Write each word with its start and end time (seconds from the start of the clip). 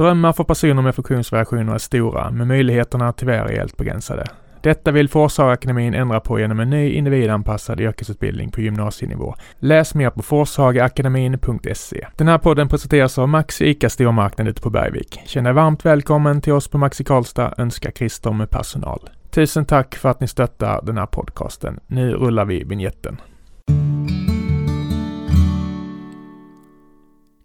Drömmar 0.00 0.32
för 0.32 0.44
personer 0.44 0.82
med 0.82 0.94
funktionsvariationer 0.94 1.74
är 1.74 1.78
stora, 1.78 2.30
men 2.30 2.48
möjligheterna 2.48 3.12
tyvärr 3.12 3.44
är 3.44 3.56
helt 3.56 3.76
begränsade. 3.76 4.26
Detta 4.62 4.90
vill 4.90 5.08
Forshagaakademin 5.08 5.94
ändra 5.94 6.20
på 6.20 6.40
genom 6.40 6.60
en 6.60 6.70
ny 6.70 6.90
individanpassad 6.90 7.80
yrkesutbildning 7.80 8.50
på 8.50 8.60
gymnasienivå. 8.60 9.34
Läs 9.58 9.94
mer 9.94 10.10
på 10.10 10.22
forshagaakademin.se. 10.22 12.06
Den 12.16 12.28
här 12.28 12.38
podden 12.38 12.68
presenteras 12.68 13.18
av 13.18 13.28
Maxi 13.28 13.66
ICA 13.66 13.90
Stormarknad 13.90 14.48
ute 14.48 14.62
på 14.62 14.70
Bergvik. 14.70 15.20
Känn 15.24 15.44
dig 15.44 15.52
varmt 15.52 15.84
välkommen 15.84 16.40
till 16.40 16.52
oss 16.52 16.68
på 16.68 16.78
Maxi 16.78 17.04
Karlstad, 17.04 17.54
önskar 17.58 17.90
Christer 17.90 18.32
med 18.32 18.50
personal. 18.50 19.10
Tusen 19.30 19.64
tack 19.64 19.94
för 19.94 20.08
att 20.08 20.20
ni 20.20 20.28
stöttar 20.28 20.80
den 20.82 20.98
här 20.98 21.06
podcasten. 21.06 21.80
Nu 21.86 22.12
rullar 22.12 22.44
vi 22.44 22.64
vignetten. 22.64 23.16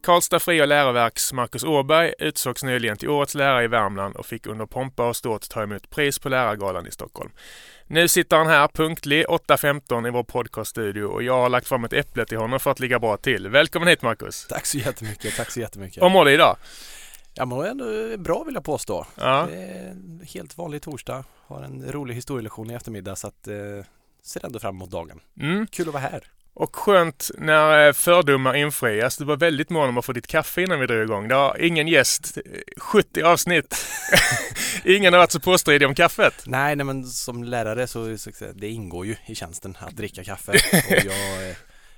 Karlstad 0.06 0.40
Fria 0.40 0.66
Läroverks 0.66 1.34
Marcus 1.34 1.64
Åberg 1.64 2.14
utsågs 2.20 2.64
nyligen 2.64 2.98
till 2.98 3.10
Årets 3.10 3.36
lärare 3.36 3.64
i 3.64 3.68
Värmland 3.68 4.16
och 4.16 4.26
fick 4.26 4.48
under 4.48 4.66
pompa 4.66 5.08
och 5.08 5.16
ståt 5.16 5.50
ta 5.50 5.64
emot 5.64 5.90
pris 5.90 6.20
på 6.20 6.30
Lärargalan 6.30 6.88
i 6.88 6.92
Stockholm. 6.92 7.32
Nu 7.88 8.08
sitter 8.08 8.38
han 8.38 8.48
här 8.48 8.68
punktlig 8.68 9.26
8.15 9.26 10.08
i 10.08 10.12
vår 10.12 10.24
podcaststudio 10.24 11.04
och 11.04 11.24
jag 11.24 11.34
har 11.34 11.50
lagt 11.50 11.68
fram 11.68 11.84
ett 11.84 11.94
äpple 11.94 12.26
till 12.26 12.38
honom 12.38 12.60
för 12.60 12.72
att 12.72 12.80
ligga 12.80 13.00
bra 13.00 13.18
till. 13.18 13.48
Välkommen 13.48 13.88
hit 13.88 14.02
Marcus! 14.02 14.48
Tack 14.50 14.66
så 14.66 14.78
jättemycket, 14.78 15.36
tack 15.38 15.52
så 15.52 15.60
jättemycket. 15.60 16.04
Hur 16.04 16.10
mår 16.10 16.26
du 16.26 16.32
idag? 16.32 16.58
Jag 17.34 17.48
mår 17.48 17.68
ändå 17.68 18.18
bra 18.18 18.44
vill 18.44 18.56
jag 18.56 18.64
påstå. 18.64 19.08
Ja. 19.16 19.48
Det 19.52 19.58
är 19.58 19.90
en 19.92 20.22
helt 20.34 20.58
vanlig 20.58 20.82
torsdag, 20.82 21.24
har 21.48 21.62
en 21.62 21.92
rolig 21.92 22.16
historielektion 22.16 22.72
i 22.72 22.74
eftermiddag 22.74 23.16
så 23.16 23.28
att 23.28 23.48
eh, 23.48 23.56
ser 24.24 24.46
ändå 24.46 24.60
fram 24.60 24.76
emot 24.76 24.92
dagen. 24.92 25.22
Mm. 25.40 25.68
Kul 25.68 25.88
att 25.88 25.94
vara 25.94 26.04
här. 26.04 26.24
Och 26.58 26.76
skönt 26.76 27.32
när 27.38 27.88
eh, 27.88 27.94
fördomar 27.94 28.54
infrias. 28.54 29.18
Du 29.18 29.26
var 29.26 29.38
väldigt 29.38 29.70
mån 29.70 29.90
om 29.90 29.98
att 29.98 30.06
få 30.06 30.14
ditt 30.14 30.28
kaffe 30.28 30.62
innan 30.62 30.80
vi 30.80 30.88
drog 30.88 31.04
igång. 31.04 31.28
Det 31.28 31.36
har 31.36 31.62
ingen 31.62 31.88
gäst, 31.88 32.38
70 32.78 33.22
avsnitt. 33.22 33.86
ingen 34.84 35.14
har 35.14 35.20
varit 35.20 35.32
så 35.32 35.40
påstridig 35.40 35.88
om 35.88 35.96
kaffet. 35.96 36.44
Nej, 36.46 36.76
nej 36.76 36.86
men 36.86 37.04
som 37.06 37.44
lärare 37.44 37.88
så, 37.88 38.18
så 38.18 38.32
det 38.54 38.70
ingår 38.70 39.06
ju 39.06 39.16
i 39.26 39.36
tjänsten 39.36 39.78
att 39.80 39.98
dricka 39.98 40.24
kaffe 40.24 40.52
och 40.90 41.06
jag 41.06 41.50
eh, 41.50 41.56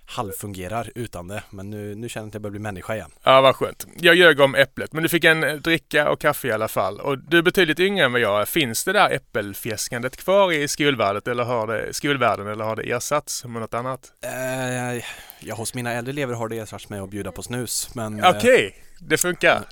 halvfungerar 0.09 0.91
utan 0.95 1.27
det. 1.27 1.43
Men 1.49 1.69
nu, 1.69 1.95
nu 1.95 2.09
känner 2.09 2.23
jag 2.23 2.27
att 2.27 2.33
jag 2.33 2.41
börjar 2.41 2.51
bli 2.51 2.59
människa 2.59 2.95
igen. 2.95 3.11
Ja, 3.23 3.41
vad 3.41 3.55
skönt. 3.55 3.87
Jag 3.95 4.15
ljög 4.15 4.39
om 4.39 4.55
äpplet, 4.55 4.93
men 4.93 5.03
du 5.03 5.09
fick 5.09 5.23
en 5.23 5.43
eh, 5.43 5.53
dricka 5.53 6.09
och 6.09 6.21
kaffe 6.21 6.47
i 6.47 6.51
alla 6.51 6.67
fall. 6.67 6.99
Och 6.99 7.17
du 7.17 7.37
är 7.37 7.41
betydligt 7.41 7.79
yngre 7.79 8.05
än 8.05 8.11
vad 8.11 8.21
jag 8.21 8.41
är. 8.41 8.45
Finns 8.45 8.83
det 8.83 8.93
där 8.93 9.09
äppelfjäskandet 9.09 10.17
kvar 10.17 10.51
i 10.51 10.67
skolvärlden 10.67 11.31
eller 11.31 11.43
har 11.43 11.67
det, 11.67 11.93
skolvärlden 11.93 12.47
eller 12.47 12.65
har 12.65 12.75
det 12.75 12.91
ersatts 12.91 13.45
med 13.45 13.61
något 13.61 13.73
annat? 13.73 14.11
Eh, 14.21 15.03
ja, 15.39 15.55
hos 15.55 15.73
mina 15.73 15.91
äldre 15.93 16.11
elever 16.11 16.33
har 16.33 16.49
det 16.49 16.57
ersatts 16.57 16.89
med 16.89 17.01
att 17.01 17.09
bjuda 17.09 17.31
på 17.31 17.43
snus. 17.43 17.89
Men 17.95 18.25
Okej, 18.25 18.65
eh, 18.65 19.05
det 19.07 19.17
funkar. 19.17 19.63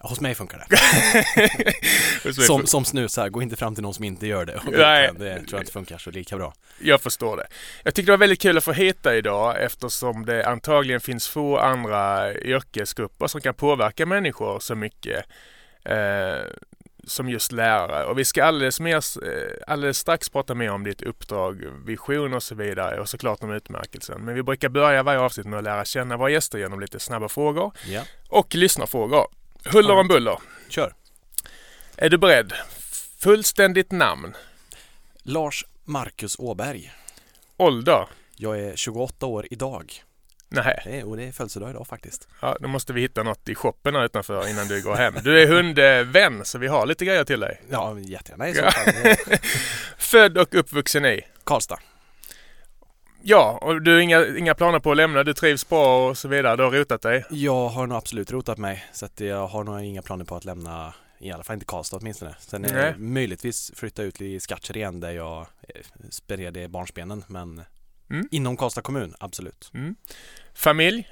Hos 0.00 0.20
mig 0.20 0.34
funkar 0.34 0.66
det. 0.68 2.32
som, 2.32 2.66
som 2.66 2.84
snusar, 2.84 3.28
gå 3.28 3.42
inte 3.42 3.56
fram 3.56 3.74
till 3.74 3.82
någon 3.82 3.94
som 3.94 4.04
inte 4.04 4.26
gör 4.26 4.44
det. 4.44 4.60
Nej. 4.64 5.10
Det 5.18 5.34
tror 5.34 5.46
jag 5.50 5.60
inte 5.60 5.72
funkar 5.72 5.98
så 5.98 6.10
lika 6.10 6.36
bra. 6.36 6.54
Jag 6.78 7.00
förstår 7.00 7.36
det. 7.36 7.46
Jag 7.84 7.94
tyckte 7.94 8.12
det 8.12 8.12
var 8.12 8.18
väldigt 8.18 8.40
kul 8.40 8.58
att 8.58 8.64
få 8.64 8.72
dig 8.72 9.18
idag 9.18 9.62
eftersom 9.62 10.26
det 10.26 10.46
antagligen 10.46 11.00
finns 11.00 11.28
få 11.28 11.58
andra 11.58 12.34
yrkesgrupper 12.34 13.26
som 13.26 13.40
kan 13.40 13.54
påverka 13.54 14.06
människor 14.06 14.60
så 14.60 14.74
mycket 14.74 15.24
eh, 15.84 16.42
som 17.06 17.28
just 17.28 17.52
lärare. 17.52 18.04
Och 18.04 18.18
vi 18.18 18.24
ska 18.24 18.44
alldeles, 18.44 18.80
mer, 18.80 18.96
eh, 18.96 19.52
alldeles 19.66 19.98
strax 19.98 20.28
prata 20.28 20.54
mer 20.54 20.70
om 20.70 20.84
ditt 20.84 21.02
uppdrag, 21.02 21.64
vision 21.84 22.34
och 22.34 22.42
så 22.42 22.54
vidare 22.54 23.00
och 23.00 23.08
såklart 23.08 23.42
om 23.42 23.52
utmärkelsen. 23.52 24.20
Men 24.24 24.34
vi 24.34 24.42
brukar 24.42 24.68
börja 24.68 25.02
varje 25.02 25.20
avsnitt 25.20 25.46
med 25.46 25.58
att 25.58 25.64
lära 25.64 25.84
känna 25.84 26.16
våra 26.16 26.30
gäster 26.30 26.58
genom 26.58 26.80
lite 26.80 27.00
snabba 27.00 27.28
frågor 27.28 27.72
Ja, 27.86 28.02
och 28.28 28.54
lyssnarfrågor. 28.54 29.26
Huller 29.64 29.94
om 29.94 30.08
buller. 30.08 30.38
kör. 30.68 30.94
Är 31.96 32.08
du 32.08 32.18
beredd? 32.18 32.52
Fullständigt 33.18 33.92
namn. 33.92 34.34
Lars 35.22 35.64
Marcus 35.84 36.36
Åberg. 36.38 36.92
Ålder? 37.56 38.06
Jag 38.36 38.60
är 38.60 38.76
28 38.76 39.26
år 39.26 39.46
idag. 39.50 39.92
Nej. 40.48 40.82
Det 40.84 40.98
är, 41.00 41.08
och 41.08 41.16
det 41.16 41.24
är 41.24 41.32
födelsedag 41.32 41.70
idag 41.70 41.86
faktiskt. 41.86 42.28
Ja, 42.40 42.56
då 42.60 42.68
måste 42.68 42.92
vi 42.92 43.00
hitta 43.00 43.22
något 43.22 43.48
i 43.48 43.54
shoppen 43.54 43.94
här 43.94 44.04
utanför 44.04 44.48
innan 44.48 44.68
du 44.68 44.82
går 44.82 44.94
hem. 44.96 45.14
Du 45.22 45.42
är 45.42 45.46
hundvän 45.46 46.44
så 46.44 46.58
vi 46.58 46.66
har 46.66 46.86
lite 46.86 47.04
grejer 47.04 47.24
till 47.24 47.40
dig. 47.40 47.60
Ja, 47.70 47.98
jättegärna 47.98 48.48
i 48.48 48.54
så 48.54 48.62
fall. 48.70 48.92
Född 49.98 50.38
och 50.38 50.54
uppvuxen 50.54 51.04
i? 51.06 51.20
Karlstad. 51.44 51.78
Ja, 53.30 53.58
och 53.62 53.82
du 53.82 53.92
har 53.94 54.00
inga, 54.00 54.26
inga 54.38 54.54
planer 54.54 54.78
på 54.80 54.90
att 54.90 54.96
lämna. 54.96 55.24
Du 55.24 55.34
trivs 55.34 55.68
bra 55.68 56.08
och 56.08 56.18
så 56.18 56.28
vidare. 56.28 56.56
Du 56.56 56.62
har 56.62 56.70
rotat 56.70 57.02
dig. 57.02 57.24
Jag 57.30 57.68
har 57.68 57.86
nog 57.86 57.98
absolut 57.98 58.32
rotat 58.32 58.58
mig 58.58 58.84
så 58.92 59.04
att 59.06 59.20
jag 59.20 59.46
har 59.46 59.64
nog 59.64 59.80
inga 59.82 60.02
planer 60.02 60.24
på 60.24 60.36
att 60.36 60.44
lämna 60.44 60.94
i 61.18 61.30
alla 61.32 61.44
fall 61.44 61.54
inte 61.54 61.66
Karlstad 61.66 61.96
åtminstone. 61.96 62.34
Sen 62.38 62.64
är 62.64 62.72
Nej. 62.74 62.94
möjligtvis 62.98 63.72
flytta 63.74 64.02
ut 64.02 64.20
i 64.20 64.40
Skattkärr 64.40 64.76
igen 64.76 65.00
där 65.00 65.10
jag 65.10 65.38
eh, 65.40 65.80
spenderade 66.10 66.68
barnsbenen 66.68 67.24
men 67.26 67.62
Mm. 68.10 68.28
inom 68.30 68.56
Karlstad 68.56 68.82
kommun, 68.82 69.14
absolut. 69.20 69.70
Mm. 69.74 69.94
Familj? 70.54 71.08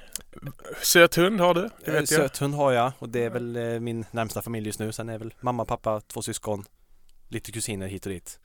Söt 0.81 1.15
hund 1.15 1.39
har 1.39 1.53
du? 1.53 1.61
Det 1.85 1.87
Eh, 1.87 1.93
vet. 1.93 2.09
Söt 2.09 2.37
hund 2.37 2.55
har 2.55 2.71
jag 2.71 2.91
och 2.99 3.09
det 3.09 3.23
är 3.23 3.29
väl 3.29 3.55
eh, 3.55 3.79
min 3.79 4.05
närmsta 4.11 4.41
familj 4.41 4.65
just 4.67 4.79
nu. 4.79 4.91
Sen 4.91 5.09
är 5.09 5.17
väl 5.19 5.33
mamma, 5.39 5.65
pappa, 5.65 6.01
två 6.01 6.21
syskon, 6.21 6.65
lite 7.27 7.51
kusiner 7.51 7.87
hit 7.87 8.05
och 8.05 8.11
dit. 8.11 8.39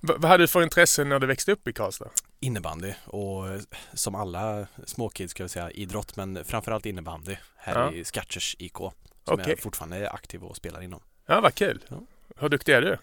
V- 0.00 0.14
vad 0.16 0.24
hade 0.24 0.42
du 0.42 0.48
för 0.48 0.62
intresse 0.62 1.04
när 1.04 1.18
du 1.18 1.26
växte 1.26 1.52
upp 1.52 1.68
i 1.68 1.72
Karlstad? 1.72 2.10
Innebandy 2.40 2.92
och 3.04 3.48
eh, 3.48 3.60
som 3.94 4.14
alla 4.14 4.66
småkids 4.86 5.30
ska 5.30 5.42
jag 5.42 5.50
säga 5.50 5.70
idrott 5.70 6.16
men 6.16 6.44
framförallt 6.44 6.86
innebandy 6.86 7.36
här 7.56 7.80
Ja. 7.80 7.92
i 7.92 8.04
Skattkärrs 8.04 8.56
IK 8.58 8.76
som 8.76 8.92
Okej. 9.24 9.44
jag 9.48 9.58
fortfarande 9.60 9.96
är 9.96 10.14
aktiv 10.14 10.44
och 10.44 10.56
spelar 10.56 10.82
inom. 10.82 11.00
Ja, 11.26 11.40
vad 11.40 11.54
kul. 11.54 11.84
Ja. 11.88 11.96
Hur 12.36 12.48
duktig 12.48 12.72
är 12.72 12.82
du? 12.82 12.96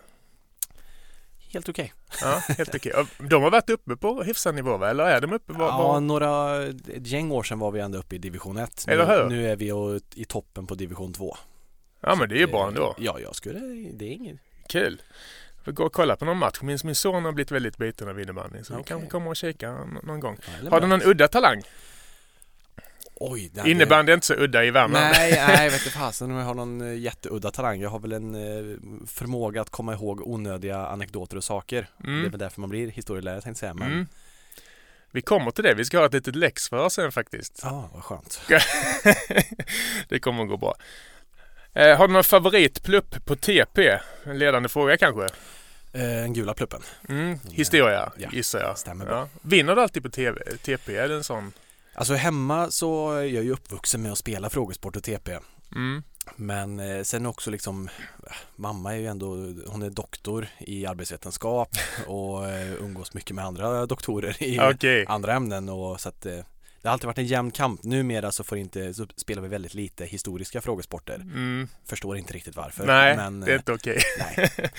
Helt 1.54 1.70
okej. 1.70 1.94
Ja, 2.22 2.42
helt 2.48 2.76
okej. 2.76 2.94
Och 2.94 3.08
De 3.30 3.44
har 3.44 3.52
varit 3.52 3.70
uppe 3.70 3.96
på 3.96 4.24
hyfsad 4.24 4.56
nivå, 4.56 4.78
va? 4.78 4.90
eller 4.90 5.04
är 5.04 5.22
de 5.22 5.34
uppe? 5.34 5.54
Var, 5.54 5.66
Ja, 5.68 5.78
var... 5.78 6.00
några, 6.02 6.64
ett 6.66 7.08
gäng 7.08 7.32
år 7.32 7.44
sedan 7.44 7.60
var 7.60 7.72
vi 7.72 7.80
ändå 7.80 7.98
uppe 7.98 8.16
i 8.16 8.18
division 8.18 8.58
1. 8.58 8.86
Eller 8.88 9.06
hur? 9.18 9.30
Nu, 9.30 9.36
nu 9.36 9.50
är 9.52 9.56
vi 9.56 10.00
i 10.22 10.26
toppen 10.26 10.68
på 10.68 10.76
division 10.76 11.14
2. 11.14 11.38
ja, 12.02 12.16
men 12.16 12.30
det 12.30 12.36
är 12.36 12.40
ju 12.40 12.48
bra 12.48 12.68
ändå. 12.68 12.96
Ja, 13.00 13.20
jag 13.20 13.36
skulle, 13.36 13.60
det 13.94 14.06
är 14.06 14.12
inget. 14.12 14.38
Kul. 14.70 15.02
Vi 15.64 15.72
går 15.72 15.86
och 15.86 15.94
kolla 15.94 16.16
på 16.16 16.26
någon 16.26 16.38
match. 16.38 16.62
Min, 16.62 16.80
min 16.84 16.96
son 16.96 17.26
har 17.26 17.32
blivit 17.32 17.52
väldigt 17.52 17.78
biten 17.78 18.10
av 18.10 18.22
innebandy 18.22 18.64
så 18.64 18.74
vi 18.74 18.80
Okej. 18.82 18.86
kanske 18.88 19.08
kommer 19.10 19.30
och 19.30 19.36
kika 19.36 19.72
någon 20.04 20.20
gång. 20.20 20.38
Ja, 20.64 20.70
Har 20.70 20.82
du 20.82 20.88
någon 20.88 21.02
udda 21.04 21.28
talang? 21.28 21.62
Oj, 23.22 23.52
Innebandy 23.66 24.12
är 24.12 24.14
inte 24.14 24.28
så 24.28 24.34
udda 24.34 24.64
i 24.66 24.72
Värmland. 24.72 25.06
Nej, 25.18 25.32
nej, 25.48 25.70
vet 25.70 25.84
du 25.84 25.90
fasen 25.90 26.32
om 26.32 26.38
jag 26.38 26.46
har 26.46 26.54
någon 26.54 26.82
eh, 26.82 26.98
jätteudda 27.00 27.52
talang. 27.52 27.82
Jag 27.82 27.90
har 27.90 28.00
väl 28.00 28.12
en 28.12 28.36
eh, 28.36 28.78
förmåga 29.08 29.62
att 29.62 29.70
komma 29.70 29.94
ihåg 29.94 30.22
onödiga 30.28 30.78
anekdoter 30.88 31.38
och 31.38 31.44
saker. 31.44 31.88
Det 31.98 32.08
är 32.08 32.12
Mm. 32.12 32.30
väl 32.32 32.40
därför 32.40 32.62
man 32.62 32.70
blir 32.70 32.88
historielärare 32.88 33.42
tänkte 33.42 33.66
jag 33.66 33.76
säga. 33.78 33.86
Men 33.86 33.92
Mm. 33.94 34.08
Vi 35.12 35.22
kommer 35.22 35.52
till 35.52 35.64
det. 35.64 35.74
Vi 35.74 35.86
ska 35.86 35.98
ha 36.00 36.06
ett 36.06 36.14
litet 36.14 36.36
läxförhör 36.36 36.90
sen 36.90 37.12
faktiskt. 37.12 37.60
ja, 37.64 37.90
vad 37.94 38.04
skönt. 38.04 38.42
det 40.10 40.20
kommer 40.20 40.44
att 40.44 40.50
gå 40.50 40.58
bra. 40.58 40.76
Eh, 41.74 41.98
har 41.98 42.08
du 42.08 42.14
någon 42.14 42.24
favoritplupp 42.24 43.26
på 43.26 43.36
TP? 43.36 44.00
En 44.24 44.40
ledande 44.40 44.70
fråga 44.70 44.98
kanske? 44.98 45.24
Eh, 45.94 46.24
en 46.24 46.34
gula 46.34 46.54
pluppen. 46.54 46.82
Mm. 47.10 47.40
Historia 47.52 48.12
Ja, 48.18 48.30
gissar 48.32 48.60
jag. 48.60 48.78
stämmer 48.78 49.06
bra. 49.06 49.16
Ja. 49.16 49.28
Vinner 49.42 49.76
du 49.76 49.82
alltid 49.82 50.04
på 50.04 50.10
TV, 50.10 50.42
TP? 50.64 50.96
Är 50.98 51.08
det 51.08 51.16
en 51.16 51.24
sån? 51.24 51.52
Alltså 51.94 52.14
hemma 52.14 52.72
så 52.72 53.12
är 53.12 53.24
jag 53.24 53.44
ju 53.44 53.52
uppvuxen 53.52 54.02
med 54.02 54.12
att 54.12 54.18
spela 54.18 54.50
frågesport 54.50 54.96
och 54.96 55.04
TP. 55.04 55.38
Mm. 55.76 56.04
Men 56.36 56.80
eh, 56.80 57.04
sen 57.04 57.26
också 57.26 57.52
liksom 57.52 57.90
eh, 58.28 58.34
Mamma 58.56 58.94
är 58.96 58.98
ju 59.00 59.08
ändå, 59.08 59.28
hon 59.68 59.82
är 59.82 59.90
doktor 59.90 60.48
i 60.60 60.86
arbetsvetenskap 60.86 61.70
och 62.08 62.48
eh, 62.50 62.74
umgås 62.74 63.14
mycket 63.14 63.36
med 63.36 63.46
andra 63.46 63.86
doktorer 63.86 64.44
i 64.44 64.60
Okej. 64.60 65.06
andra 65.08 65.34
ämnen 65.34 65.70
och 65.70 66.00
så 66.02 66.10
att 66.10 66.26
eh, 66.26 66.40
det 66.82 66.88
har 66.88 66.94
alltid 66.94 67.06
varit 67.08 67.18
en 67.18 67.26
jämn 67.26 67.52
kamp. 67.52 67.84
Numera 67.84 68.32
så 68.32 68.44
får 68.44 68.58
inte, 68.58 68.94
så 68.94 69.08
spelar 69.16 69.42
vi 69.42 69.48
väldigt 69.48 69.74
lite 69.74 70.06
historiska 70.06 70.62
frågesporter. 70.62 71.16
Mm. 71.16 71.68
Förstår 71.86 72.18
inte 72.18 72.34
riktigt 72.34 72.56
varför. 72.56 72.86
Nej, 72.86 73.16
men, 73.18 73.40
det 73.40 73.46
är 73.48 73.52
eh, 73.52 73.56
inte 73.58 73.74
okej. 73.74 74.02
nej. 74.38 74.50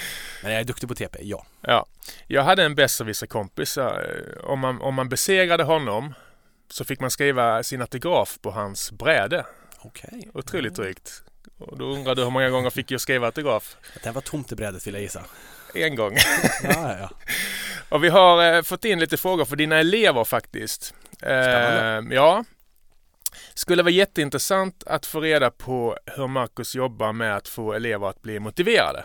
men 0.42 0.52
jag 0.52 0.60
är 0.60 0.64
duktig 0.64 0.88
på 0.88 0.94
TP, 0.94 1.18
ja. 1.22 1.46
Ja. 1.60 1.86
Jag 2.26 2.42
hade 2.42 2.64
en 2.64 2.74
besserwisser-kompis. 2.74 3.78
eh, 3.78 4.44
Om 4.44 4.58
man, 4.60 4.80
om 4.80 4.94
man 4.94 5.08
besegrade 5.08 5.64
honom 5.64 6.14
så 6.68 6.84
fick 6.84 7.00
man 7.00 7.10
skriva 7.10 7.62
sin 7.62 7.80
autograf 7.80 8.38
på 8.42 8.50
hans 8.50 8.92
bräde. 8.92 9.46
Okej. 9.78 10.28
Otroligt 10.34 10.74
drygt. 10.74 11.22
Och 11.58 11.78
då 11.78 11.84
undrar 11.84 12.14
du 12.14 12.22
hur 12.24 12.30
många 12.30 12.50
gånger 12.50 12.70
fick 12.70 12.90
jag 12.90 13.00
skriva 13.00 13.26
autograf? 13.26 13.76
Den 14.02 14.14
var 14.14 14.20
tomt 14.22 14.52
i 14.52 14.54
brädet 14.54 14.86
vill 14.86 14.94
jag 14.94 15.02
gissa. 15.02 15.24
En 15.74 15.96
gång. 15.96 16.16
Ja, 16.62 16.96
ja. 16.98 17.10
Och 17.88 18.04
vi 18.04 18.08
har 18.08 18.54
eh, 18.54 18.62
fått 18.62 18.84
in 18.84 18.98
lite 18.98 19.16
frågor 19.16 19.44
för 19.44 19.56
dina 19.56 19.76
elever 19.78 20.24
faktiskt. 20.24 20.94
Spännande. 21.20 22.10
Eh, 22.10 22.16
ja. 22.16 22.44
Skulle 23.54 23.82
vara 23.82 23.92
jätteintressant 23.92 24.84
att 24.86 25.06
få 25.06 25.20
reda 25.20 25.50
på 25.50 25.96
hur 26.06 26.26
Marcus 26.26 26.74
jobbar 26.74 27.12
med 27.12 27.36
att 27.36 27.48
få 27.48 27.72
elever 27.72 28.08
att 28.08 28.22
bli 28.22 28.40
motiverade. 28.40 29.04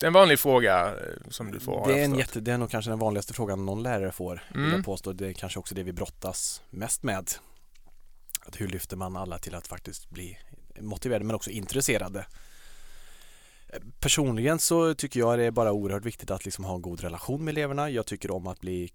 Det 0.00 0.06
är 0.06 0.08
en 0.08 0.12
vanlig 0.12 0.38
fråga 0.38 0.86
eh, 0.86 1.30
som 1.30 1.50
du 1.50 1.60
får. 1.60 1.88
Det 1.88 2.00
är, 2.00 2.04
en 2.04 2.14
jätte, 2.14 2.40
det 2.40 2.52
är 2.52 2.58
nog 2.58 2.70
kanske 2.70 2.90
den 2.90 2.98
vanligaste 2.98 3.34
frågan 3.34 3.66
någon 3.66 3.82
lärare 3.82 4.12
får. 4.12 4.42
Mm. 4.54 4.72
jag 4.72 4.84
påstå. 4.84 5.12
Det 5.12 5.28
är 5.28 5.32
kanske 5.32 5.58
också 5.58 5.74
det 5.74 5.82
vi 5.82 5.92
brottas 5.92 6.62
mest 6.70 7.02
med. 7.02 7.30
Att 8.40 8.60
hur 8.60 8.68
lyfter 8.68 8.96
man 8.96 9.16
alla 9.16 9.38
till 9.38 9.54
att 9.54 9.66
faktiskt 9.66 10.10
bli 10.10 10.38
motiverade 10.80 11.24
men 11.24 11.36
också 11.36 11.50
intresserade. 11.50 12.26
Personligen 14.00 14.58
så 14.58 14.94
tycker 14.94 15.20
jag 15.20 15.38
det 15.38 15.44
är 15.44 15.50
bara 15.50 15.72
oerhört 15.72 16.04
viktigt 16.04 16.30
att 16.30 16.44
liksom 16.44 16.64
ha 16.64 16.74
en 16.74 16.82
god 16.82 17.00
relation 17.00 17.44
med 17.44 17.52
eleverna. 17.52 17.90
Jag 17.90 18.06
tycker 18.06 18.30
om 18.30 18.46
att 18.46 18.60
bli, 18.60 18.92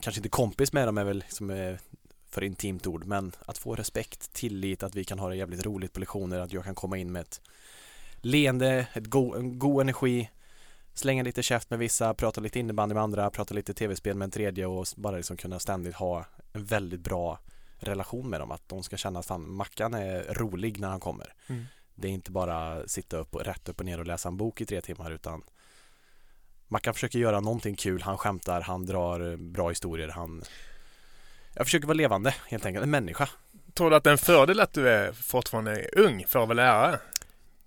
kanske 0.00 0.18
inte 0.18 0.28
kompis 0.28 0.72
med 0.72 0.88
dem 0.88 0.98
är 0.98 1.04
väl 1.04 1.18
liksom 1.18 1.50
eh, 1.50 1.76
för 2.30 2.44
intimt 2.44 2.86
ord, 2.86 3.04
men 3.04 3.32
att 3.46 3.58
få 3.58 3.74
respekt, 3.74 4.32
tillit, 4.32 4.82
att 4.82 4.94
vi 4.94 5.04
kan 5.04 5.18
ha 5.18 5.28
det 5.28 5.36
jävligt 5.36 5.66
roligt 5.66 5.92
på 5.92 6.00
lektioner, 6.00 6.40
att 6.40 6.52
jag 6.52 6.64
kan 6.64 6.74
komma 6.74 6.98
in 6.98 7.12
med 7.12 7.22
ett 7.22 7.40
leende, 8.16 8.86
ett 8.92 9.06
go 9.06 9.34
en 9.34 9.58
god 9.58 9.80
energi, 9.80 10.30
slänga 10.94 11.22
lite 11.22 11.42
käft 11.42 11.70
med 11.70 11.78
vissa, 11.78 12.14
prata 12.14 12.40
lite 12.40 12.58
innebandy 12.58 12.94
med 12.94 13.02
andra, 13.02 13.30
prata 13.30 13.54
lite 13.54 13.74
tv-spel 13.74 14.16
med 14.16 14.24
en 14.24 14.30
tredje 14.30 14.66
och 14.66 14.86
bara 14.96 15.16
liksom 15.16 15.36
kunna 15.36 15.58
ständigt 15.58 15.94
ha 15.94 16.24
en 16.52 16.64
väldigt 16.64 17.00
bra 17.00 17.38
relation 17.78 18.30
med 18.30 18.40
dem. 18.40 18.50
Att 18.50 18.68
de 18.68 18.82
ska 18.82 18.96
känna 18.96 19.18
att 19.18 19.26
fan, 19.26 19.50
Mackan 19.50 19.94
är 19.94 20.34
rolig 20.34 20.80
när 20.80 20.88
han 20.88 21.00
kommer. 21.00 21.34
Mm. 21.46 21.64
Det 21.96 22.08
är 22.08 22.12
inte 22.12 22.30
bara 22.30 22.88
sitta 22.88 23.16
upp 23.16 23.34
och 23.34 23.44
rätt 23.44 23.68
upp 23.68 23.80
och 23.80 23.86
ner 23.86 24.00
och 24.00 24.06
läsa 24.06 24.28
en 24.28 24.36
bok 24.36 24.60
i 24.60 24.66
tre 24.66 24.80
timmar 24.80 25.10
utan 25.10 25.42
Mackan 26.68 26.94
försöker 26.94 27.18
göra 27.18 27.40
någonting 27.40 27.76
kul, 27.76 28.02
han 28.02 28.18
skämtar, 28.18 28.60
han 28.60 28.86
drar 28.86 29.36
bra 29.36 29.68
historier, 29.68 30.08
han 30.08 30.44
Jag 31.54 31.66
försöker 31.66 31.86
vara 31.86 31.94
levande 31.94 32.34
helt 32.48 32.66
enkelt, 32.66 32.84
en 32.84 32.90
människa 32.90 33.28
Tror 33.74 33.90
du 33.90 33.96
att 33.96 34.04
det 34.04 34.10
är 34.10 34.12
en 34.12 34.18
fördel 34.18 34.60
att 34.60 34.72
du 34.72 34.88
är 34.88 35.12
fortfarande 35.12 35.88
ung 35.92 36.24
för 36.28 36.42
att 36.42 36.48
vara 36.48 36.56
lärare? 36.56 37.00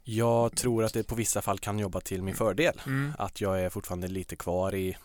Jag 0.03 0.55
tror 0.55 0.83
att 0.83 0.93
det 0.93 1.03
på 1.03 1.15
vissa 1.15 1.41
fall 1.41 1.59
kan 1.59 1.79
jobba 1.79 2.01
till 2.01 2.23
min 2.23 2.35
fördel. 2.35 2.81
Mm. 2.85 3.13
Att 3.17 3.41
jag 3.41 3.61
är 3.61 3.69
fortfarande 3.69 4.07
lite 4.07 4.35
kvar 4.35 4.75
i 4.75 4.97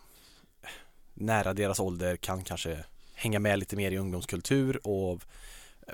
nära 1.14 1.54
deras 1.54 1.80
ålder, 1.80 2.16
kan 2.16 2.44
kanske 2.44 2.84
hänga 3.14 3.38
med 3.38 3.58
lite 3.58 3.76
mer 3.76 3.90
i 3.90 3.98
ungdomskultur 3.98 4.86
och 4.86 5.22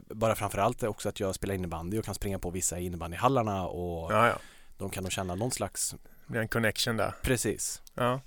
bara 0.08 0.34
framförallt 0.34 0.82
också 0.82 1.08
att 1.08 1.20
jag 1.20 1.34
spelar 1.34 1.54
innebandy 1.54 1.98
och 1.98 2.04
kan 2.04 2.14
springa 2.14 2.38
på 2.38 2.50
vissa 2.50 2.78
i 2.78 2.86
innebandyhallarna 2.86 3.66
och 3.66 4.12
ja, 4.12 4.26
ja. 4.26 4.34
de 4.78 4.90
kan 4.90 5.02
nog 5.02 5.12
känna 5.12 5.34
någon 5.34 5.50
slags 5.50 5.94
Det 6.26 6.38
en 6.38 6.48
connection 6.48 6.96
där. 6.96 7.14
Precis. 7.22 7.82
Ja. 7.94 8.20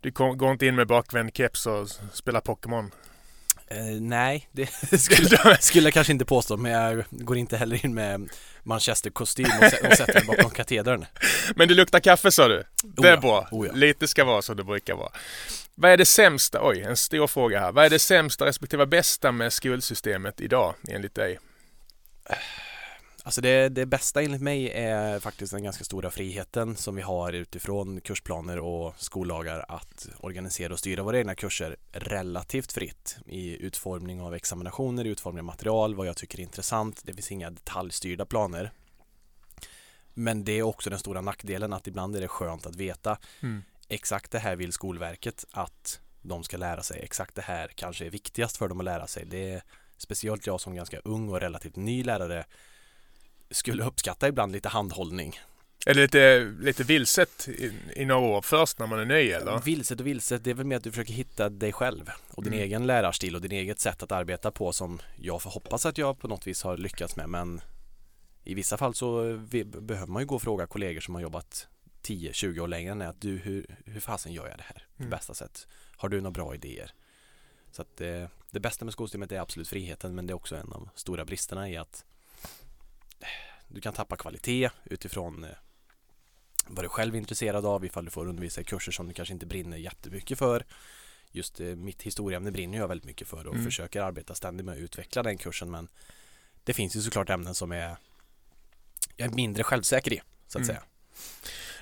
Du 0.00 0.10
går 0.10 0.52
inte 0.52 0.66
in 0.66 0.74
med 0.74 0.86
bakvänd 0.86 1.30
keps 1.34 1.66
och 1.66 1.88
spelar 2.12 2.40
Pokémon? 2.40 2.90
Eh, 3.70 4.00
nej, 4.00 4.48
det 4.52 4.66
skulle, 5.00 5.56
skulle 5.60 5.86
jag 5.86 5.94
kanske 5.94 6.12
inte 6.12 6.24
påstå 6.24 6.56
men 6.56 6.72
jag 6.72 7.04
går 7.10 7.36
inte 7.36 7.56
heller 7.56 7.84
in 7.84 7.94
med 7.94 8.28
manchesterkostym 8.62 9.46
och, 9.58 9.90
och 9.90 9.96
sätter 9.96 10.14
mig 10.14 10.24
bakom 10.36 10.50
katedern. 10.50 11.06
Men 11.56 11.68
det 11.68 11.74
luktar 11.74 12.00
kaffe 12.00 12.30
sa 12.30 12.48
du? 12.48 12.64
Det 12.82 13.08
är 13.08 13.16
oh 13.16 13.20
bra. 13.20 13.48
Oh 13.50 13.66
ja. 13.66 13.72
Lite 13.72 14.08
ska 14.08 14.24
vara 14.24 14.42
som 14.42 14.56
det 14.56 14.64
brukar 14.64 14.94
vara. 14.94 15.10
Vad 15.74 15.90
är 15.90 15.96
det 15.96 16.04
sämsta, 16.04 16.60
oj 16.62 16.80
en 16.80 16.96
stor 16.96 17.26
fråga 17.26 17.60
här. 17.60 17.72
Vad 17.72 17.84
är 17.84 17.90
det 17.90 17.98
sämsta 17.98 18.46
respektive 18.46 18.86
bästa 18.86 19.32
med 19.32 19.52
skolsystemet 19.52 20.40
idag 20.40 20.74
enligt 20.88 21.14
dig? 21.14 21.38
Alltså 23.28 23.40
det, 23.40 23.68
det 23.68 23.86
bästa 23.86 24.22
enligt 24.22 24.40
mig 24.40 24.70
är 24.70 25.20
faktiskt 25.20 25.52
den 25.52 25.62
ganska 25.62 25.84
stora 25.84 26.10
friheten 26.10 26.76
som 26.76 26.94
vi 26.94 27.02
har 27.02 27.32
utifrån 27.32 28.00
kursplaner 28.00 28.58
och 28.58 28.94
skollagar 28.96 29.64
att 29.68 30.08
organisera 30.20 30.72
och 30.72 30.78
styra 30.78 31.02
våra 31.02 31.18
egna 31.18 31.34
kurser 31.34 31.76
relativt 31.92 32.72
fritt 32.72 33.18
i 33.26 33.66
utformning 33.66 34.20
av 34.20 34.34
examinationer, 34.34 35.04
utformning 35.04 35.40
av 35.40 35.44
material, 35.44 35.94
vad 35.94 36.06
jag 36.06 36.16
tycker 36.16 36.38
är 36.38 36.42
intressant. 36.42 37.00
Det 37.04 37.14
finns 37.14 37.32
inga 37.32 37.50
detaljstyrda 37.50 38.26
planer. 38.26 38.72
Men 40.14 40.44
det 40.44 40.52
är 40.52 40.62
också 40.62 40.90
den 40.90 40.98
stora 40.98 41.20
nackdelen 41.20 41.72
att 41.72 41.86
ibland 41.86 42.16
är 42.16 42.20
det 42.20 42.28
skönt 42.28 42.66
att 42.66 42.76
veta 42.76 43.18
mm. 43.40 43.62
exakt 43.88 44.30
det 44.30 44.38
här 44.38 44.56
vill 44.56 44.72
Skolverket 44.72 45.44
att 45.50 46.00
de 46.22 46.44
ska 46.44 46.56
lära 46.56 46.82
sig. 46.82 47.00
Exakt 47.00 47.34
det 47.34 47.42
här 47.42 47.68
kanske 47.74 48.06
är 48.06 48.10
viktigast 48.10 48.56
för 48.56 48.68
dem 48.68 48.80
att 48.80 48.84
lära 48.84 49.06
sig. 49.06 49.24
Det 49.26 49.52
är 49.52 49.62
speciellt 49.96 50.46
jag 50.46 50.60
som 50.60 50.74
ganska 50.74 50.98
ung 50.98 51.28
och 51.28 51.40
relativt 51.40 51.76
ny 51.76 52.04
lärare 52.04 52.44
skulle 53.50 53.84
uppskatta 53.84 54.28
ibland 54.28 54.52
lite 54.52 54.68
handhållning. 54.68 55.40
Är 55.86 55.94
det 55.94 56.00
lite, 56.00 56.54
lite 56.60 56.84
vilset 56.84 57.48
i, 57.48 57.72
i 57.96 58.04
några 58.04 58.20
år 58.20 58.42
först 58.42 58.78
när 58.78 58.86
man 58.86 58.98
är 58.98 59.04
ny 59.04 59.30
eller? 59.30 59.60
Vilset 59.64 60.00
och 60.00 60.06
vilset, 60.06 60.44
det 60.44 60.50
är 60.50 60.54
väl 60.54 60.66
mer 60.66 60.76
att 60.76 60.84
du 60.84 60.90
försöker 60.90 61.12
hitta 61.12 61.48
dig 61.48 61.72
själv 61.72 62.10
och 62.30 62.44
din 62.44 62.52
mm. 62.52 62.64
egen 62.64 62.86
lärarstil 62.86 63.34
och 63.34 63.40
din 63.40 63.52
eget 63.52 63.80
sätt 63.80 64.02
att 64.02 64.12
arbeta 64.12 64.50
på 64.50 64.72
som 64.72 65.00
jag 65.16 65.42
får 65.42 65.50
hoppas 65.50 65.86
att 65.86 65.98
jag 65.98 66.18
på 66.18 66.28
något 66.28 66.46
vis 66.46 66.62
har 66.62 66.76
lyckats 66.76 67.16
med 67.16 67.28
men 67.28 67.60
i 68.44 68.54
vissa 68.54 68.76
fall 68.76 68.94
så 68.94 69.38
behöver 69.80 70.06
man 70.06 70.22
ju 70.22 70.26
gå 70.26 70.34
och 70.34 70.42
fråga 70.42 70.66
kollegor 70.66 71.00
som 71.00 71.14
har 71.14 71.22
jobbat 71.22 71.68
10-20 72.02 72.60
år 72.60 72.68
längre 72.68 72.92
än 72.92 73.02
att 73.02 73.20
du, 73.20 73.36
hur, 73.36 73.76
hur 73.84 74.00
fasen 74.00 74.32
gör 74.32 74.48
jag 74.48 74.58
det 74.58 74.64
här 74.66 74.86
på 74.96 75.02
mm. 75.02 75.10
bästa 75.10 75.34
sätt? 75.34 75.66
Har 75.96 76.08
du 76.08 76.20
några 76.20 76.30
bra 76.30 76.54
idéer? 76.54 76.92
Så 77.70 77.82
att 77.82 77.96
det, 77.96 78.08
eh, 78.08 78.28
det 78.50 78.60
bästa 78.60 78.84
med 78.84 78.92
skolsystemet 78.92 79.32
är 79.32 79.40
absolut 79.40 79.68
friheten 79.68 80.14
men 80.14 80.26
det 80.26 80.32
är 80.32 80.34
också 80.34 80.56
en 80.56 80.62
av 80.62 80.70
de 80.70 80.88
stora 80.94 81.24
bristerna 81.24 81.70
i 81.70 81.76
att 81.76 82.04
du 83.68 83.80
kan 83.80 83.92
tappa 83.92 84.16
kvalitet 84.16 84.70
utifrån 84.84 85.44
eh, 85.44 85.50
vad 86.66 86.84
du 86.84 86.88
själv 86.88 87.14
är 87.14 87.18
intresserad 87.18 87.66
av 87.66 87.84
ifall 87.84 88.04
du 88.04 88.10
får 88.10 88.28
undervisa 88.28 88.60
i 88.60 88.64
kurser 88.64 88.92
som 88.92 89.08
du 89.08 89.14
kanske 89.14 89.34
inte 89.34 89.46
brinner 89.46 89.76
jättemycket 89.76 90.38
för. 90.38 90.66
Just 91.30 91.60
eh, 91.60 91.66
mitt 91.66 92.02
historieämne 92.02 92.50
brinner 92.50 92.78
jag 92.78 92.88
väldigt 92.88 93.06
mycket 93.06 93.28
för 93.28 93.46
och 93.46 93.54
mm. 93.54 93.64
försöker 93.64 94.00
arbeta 94.00 94.34
ständigt 94.34 94.66
med 94.66 94.72
att 94.72 94.80
utveckla 94.80 95.22
den 95.22 95.38
kursen 95.38 95.70
men 95.70 95.88
det 96.64 96.74
finns 96.74 96.96
ju 96.96 97.00
såklart 97.00 97.30
ämnen 97.30 97.54
som 97.54 97.72
är 97.72 97.96
jag 99.16 99.30
är 99.30 99.34
mindre 99.34 99.64
självsäker 99.64 100.12
i 100.12 100.22
så 100.46 100.58
att 100.58 100.64
mm. 100.64 100.66
säga. 100.66 100.82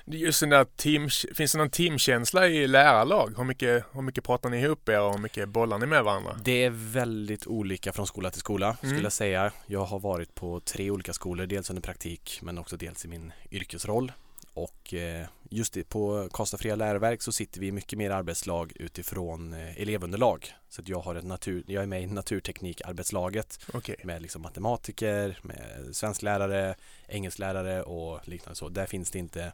Just 0.08 0.40
den 0.40 0.48
där 0.48 0.64
team, 0.64 1.08
finns 1.34 1.52
det 1.52 1.58
någon 1.58 1.70
teamkänsla 1.70 2.48
i 2.48 2.66
lärarlag? 2.66 3.34
Hur 3.36 3.44
mycket, 3.44 3.84
hur 3.92 4.02
mycket 4.02 4.24
pratar 4.24 4.50
ni 4.50 4.60
ihop 4.60 4.88
er 4.88 5.00
och 5.00 5.12
hur 5.12 5.18
mycket 5.18 5.48
bollar 5.48 5.78
ni 5.78 5.86
med 5.86 6.04
varandra? 6.04 6.36
Det 6.44 6.64
är 6.64 6.70
väldigt 6.70 7.46
olika 7.46 7.92
från 7.92 8.06
skola 8.06 8.30
till 8.30 8.40
skola 8.40 8.66
mm. 8.66 8.76
skulle 8.94 9.06
jag 9.06 9.12
säga. 9.12 9.52
Jag 9.66 9.84
har 9.84 9.98
varit 9.98 10.34
på 10.34 10.60
tre 10.60 10.90
olika 10.90 11.12
skolor, 11.12 11.46
dels 11.46 11.70
under 11.70 11.82
praktik 11.82 12.38
men 12.42 12.58
också 12.58 12.76
dels 12.76 13.04
i 13.04 13.08
min 13.08 13.32
yrkesroll. 13.50 14.12
Och 14.54 14.94
eh, 14.94 15.26
just 15.50 15.88
på 15.88 16.28
Karlstad 16.32 16.58
Fria 16.58 16.76
Läroverk 16.76 17.22
så 17.22 17.32
sitter 17.32 17.60
vi 17.60 17.72
mycket 17.72 17.98
mer 17.98 18.10
arbetslag 18.10 18.72
utifrån 18.76 19.54
eh, 19.54 19.82
elevunderlag. 19.82 20.52
Så 20.68 20.80
att 20.82 20.88
jag, 20.88 21.00
har 21.00 21.14
ett 21.14 21.24
natur, 21.24 21.64
jag 21.66 21.82
är 21.82 21.86
med 21.86 22.02
i 22.02 22.06
naturteknikarbetslaget 22.06 23.58
okay. 23.72 23.96
med 24.04 24.22
liksom 24.22 24.42
matematiker, 24.42 25.38
med 25.42 25.88
svensklärare, 25.92 26.74
engelsklärare 27.08 27.82
och 27.82 28.28
liknande 28.28 28.56
så. 28.56 28.68
Där 28.68 28.86
finns 28.86 29.10
det 29.10 29.18
inte 29.18 29.52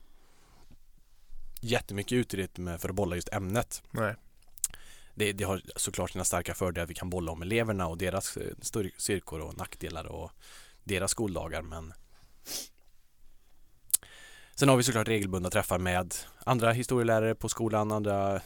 jättemycket 1.62 2.12
utrymme 2.12 2.78
för 2.78 2.88
att 2.88 2.94
bolla 2.94 3.16
just 3.16 3.32
ämnet. 3.32 3.82
Nej. 3.90 4.14
Det, 5.14 5.32
det, 5.32 5.44
har 5.44 5.62
såklart 5.76 6.10
sina 6.10 6.24
starka 6.24 6.54
fördelar. 6.54 6.86
Vi 6.86 6.94
kan 6.94 7.10
bolla 7.10 7.32
om 7.32 7.42
eleverna 7.42 7.86
och 7.86 7.98
deras 7.98 8.36
eh, 8.36 8.52
styrkor 8.96 9.40
och 9.40 9.58
nackdelar 9.58 10.04
och 10.04 10.30
deras 10.84 11.10
skoldagar 11.10 11.62
men 11.62 11.94
Sen 14.54 14.68
har 14.68 14.76
vi 14.76 14.82
såklart 14.82 15.08
regelbundna 15.08 15.50
träffar 15.50 15.78
med 15.78 16.14
andra 16.44 16.72
historielärare 16.72 17.34
på 17.34 17.48
skolan, 17.48 17.92
andra 17.92 18.40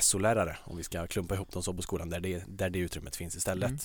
SO-lärare 0.00 0.56
om 0.64 0.76
vi 0.76 0.82
ska 0.82 1.06
klumpa 1.06 1.34
ihop 1.34 1.52
dem 1.52 1.62
så 1.62 1.74
på 1.74 1.82
skolan 1.82 2.10
där 2.10 2.20
det, 2.20 2.44
där 2.46 2.70
det 2.70 2.78
utrymmet 2.78 3.16
finns 3.16 3.36
istället. 3.36 3.68
Mm. 3.68 3.80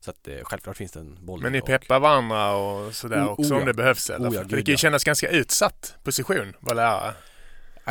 Så 0.00 0.10
att 0.10 0.28
eh, 0.28 0.36
självklart 0.42 0.76
finns 0.76 0.92
det 0.92 1.00
en 1.00 1.18
boll. 1.20 1.42
Men 1.42 1.52
ni 1.52 1.60
peppar 1.60 2.00
varandra 2.00 2.56
och 2.56 2.94
sådär 2.94 3.24
oh, 3.24 3.28
också 3.28 3.54
oh, 3.54 3.60
om 3.60 3.66
det 3.66 3.74
behövs 3.74 4.10
eller? 4.10 4.30
Oh, 4.30 4.34
ja, 4.34 4.40
För 4.40 4.56
det 4.56 4.62
kan 4.62 4.72
ju 4.72 4.76
kännas 4.76 5.04
ganska 5.04 5.28
utsatt 5.28 5.94
position 6.02 6.48
att 6.48 6.62
vara 6.62 6.74
lärare. 6.74 7.14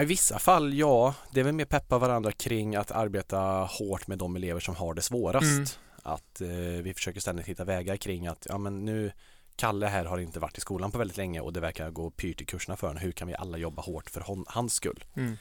I 0.02 0.06
vissa 0.06 0.40
fall 0.40 0.74
ja, 0.74 1.16
det 1.32 1.40
är 1.40 1.44
väl 1.44 1.54
mer 1.54 1.66
peppa 1.66 1.98
varandra 1.98 2.32
kring 2.32 2.76
att 2.76 2.92
arbeta 2.92 3.40
hårt 3.80 4.08
med 4.08 4.18
de 4.18 4.36
elever 4.36 4.60
som 4.60 4.76
har 4.76 4.94
det 4.94 5.02
svårast. 5.02 5.44
Mm. 5.44 5.66
Att 6.04 6.42
eh, 6.42 6.48
vi 6.84 6.94
försöker 6.94 7.20
ständigt 7.20 7.46
hitta 7.46 7.64
vägar 7.64 7.98
kring 7.98 8.28
att 8.28 8.48
ja 8.50 8.58
men 8.58 8.86
nu 8.86 9.12
Kalle 9.56 9.88
här 9.88 10.06
har 10.06 10.18
inte 10.18 10.40
varit 10.40 10.58
i 10.58 10.62
skolan 10.62 10.92
på 10.92 10.98
väldigt 10.98 11.18
länge 11.18 11.40
och 11.40 11.54
det 11.54 11.60
verkar 11.60 11.90
gå 11.92 12.10
pyrt 12.10 12.42
i 12.42 12.46
kurserna 12.46 12.78
för 12.78 12.88
honom. 12.88 13.02
Hur 13.02 13.12
kan 13.12 13.28
vi 13.28 13.36
alla 13.36 13.58
jobba 13.58 13.82
hårt 13.82 14.10
för 14.10 14.22
hon, 14.22 14.46
hans 14.48 14.74
skull? 14.74 15.04
Mm. 15.16 15.38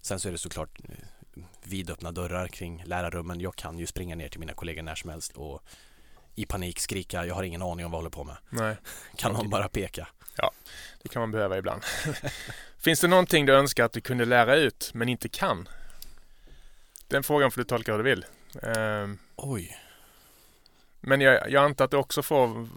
Sen 0.00 0.20
så 0.20 0.28
är 0.28 0.32
det 0.32 0.38
såklart 0.38 0.80
eh, 0.84 1.42
vidöppna 1.62 2.12
dörrar 2.12 2.48
kring 2.48 2.82
lärarrummen. 2.86 3.40
Jag 3.40 3.56
kan 3.56 3.78
ju 3.78 3.86
springa 3.86 4.16
ner 4.16 4.28
till 4.28 4.40
mina 4.40 4.54
kollegor 4.54 4.82
när 4.82 4.94
som 4.94 5.10
helst 5.10 5.32
och 5.36 5.62
i 6.34 6.46
panik 6.46 6.78
skrika 6.78 7.26
jag 7.26 7.34
har 7.34 7.42
ingen 7.42 7.62
aning 7.62 7.86
om 7.86 7.92
vad 7.92 7.98
jag 7.98 8.02
håller 8.02 8.10
på 8.10 8.24
med. 8.24 8.36
Nej. 8.50 8.76
Kan 9.16 9.32
någon 9.32 9.50
bara 9.50 9.68
peka? 9.68 10.08
Ja, 10.38 10.50
det 11.02 11.08
kan 11.08 11.20
man 11.20 11.30
behöva 11.30 11.58
ibland. 11.58 11.82
Finns 12.78 13.00
det 13.00 13.08
någonting 13.08 13.46
du 13.46 13.54
önskar 13.54 13.84
att 13.84 13.92
du 13.92 14.00
kunde 14.00 14.24
lära 14.24 14.56
ut 14.56 14.90
men 14.94 15.08
inte 15.08 15.28
kan? 15.28 15.68
Den 17.08 17.22
frågan 17.22 17.50
får 17.50 17.60
du 17.60 17.64
tolka 17.64 17.92
hur 17.92 18.02
du 18.02 18.04
vill. 18.04 18.24
Um, 18.62 19.18
Oj. 19.36 19.76
Men 21.00 21.20
jag, 21.20 21.50
jag 21.50 21.64
antar 21.64 21.84
att 21.84 21.90
du 21.90 21.96
också 21.96 22.22
får 22.22 22.68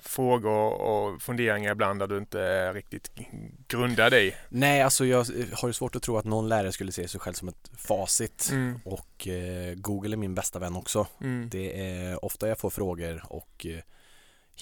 frågor 0.00 0.72
och 0.72 1.22
funderingar 1.22 1.72
ibland 1.72 2.00
där 2.00 2.06
du 2.06 2.18
inte 2.18 2.40
är 2.40 2.72
riktigt 2.72 3.10
grundad 3.68 4.14
i? 4.14 4.34
Nej, 4.48 4.82
alltså 4.82 5.06
jag 5.06 5.26
har 5.52 5.68
ju 5.68 5.72
svårt 5.72 5.96
att 5.96 6.02
tro 6.02 6.16
att 6.16 6.24
någon 6.24 6.48
lärare 6.48 6.72
skulle 6.72 6.92
se 6.92 7.08
sig 7.08 7.20
själv 7.20 7.34
som 7.34 7.48
ett 7.48 7.70
facit 7.76 8.48
mm. 8.52 8.80
och 8.84 9.28
eh, 9.28 9.74
Google 9.74 10.14
är 10.14 10.16
min 10.16 10.34
bästa 10.34 10.58
vän 10.58 10.76
också. 10.76 11.06
Mm. 11.20 11.48
Det 11.48 11.80
är 11.80 12.24
ofta 12.24 12.48
jag 12.48 12.58
får 12.58 12.70
frågor 12.70 13.22
och 13.28 13.66
eh, 13.66 13.80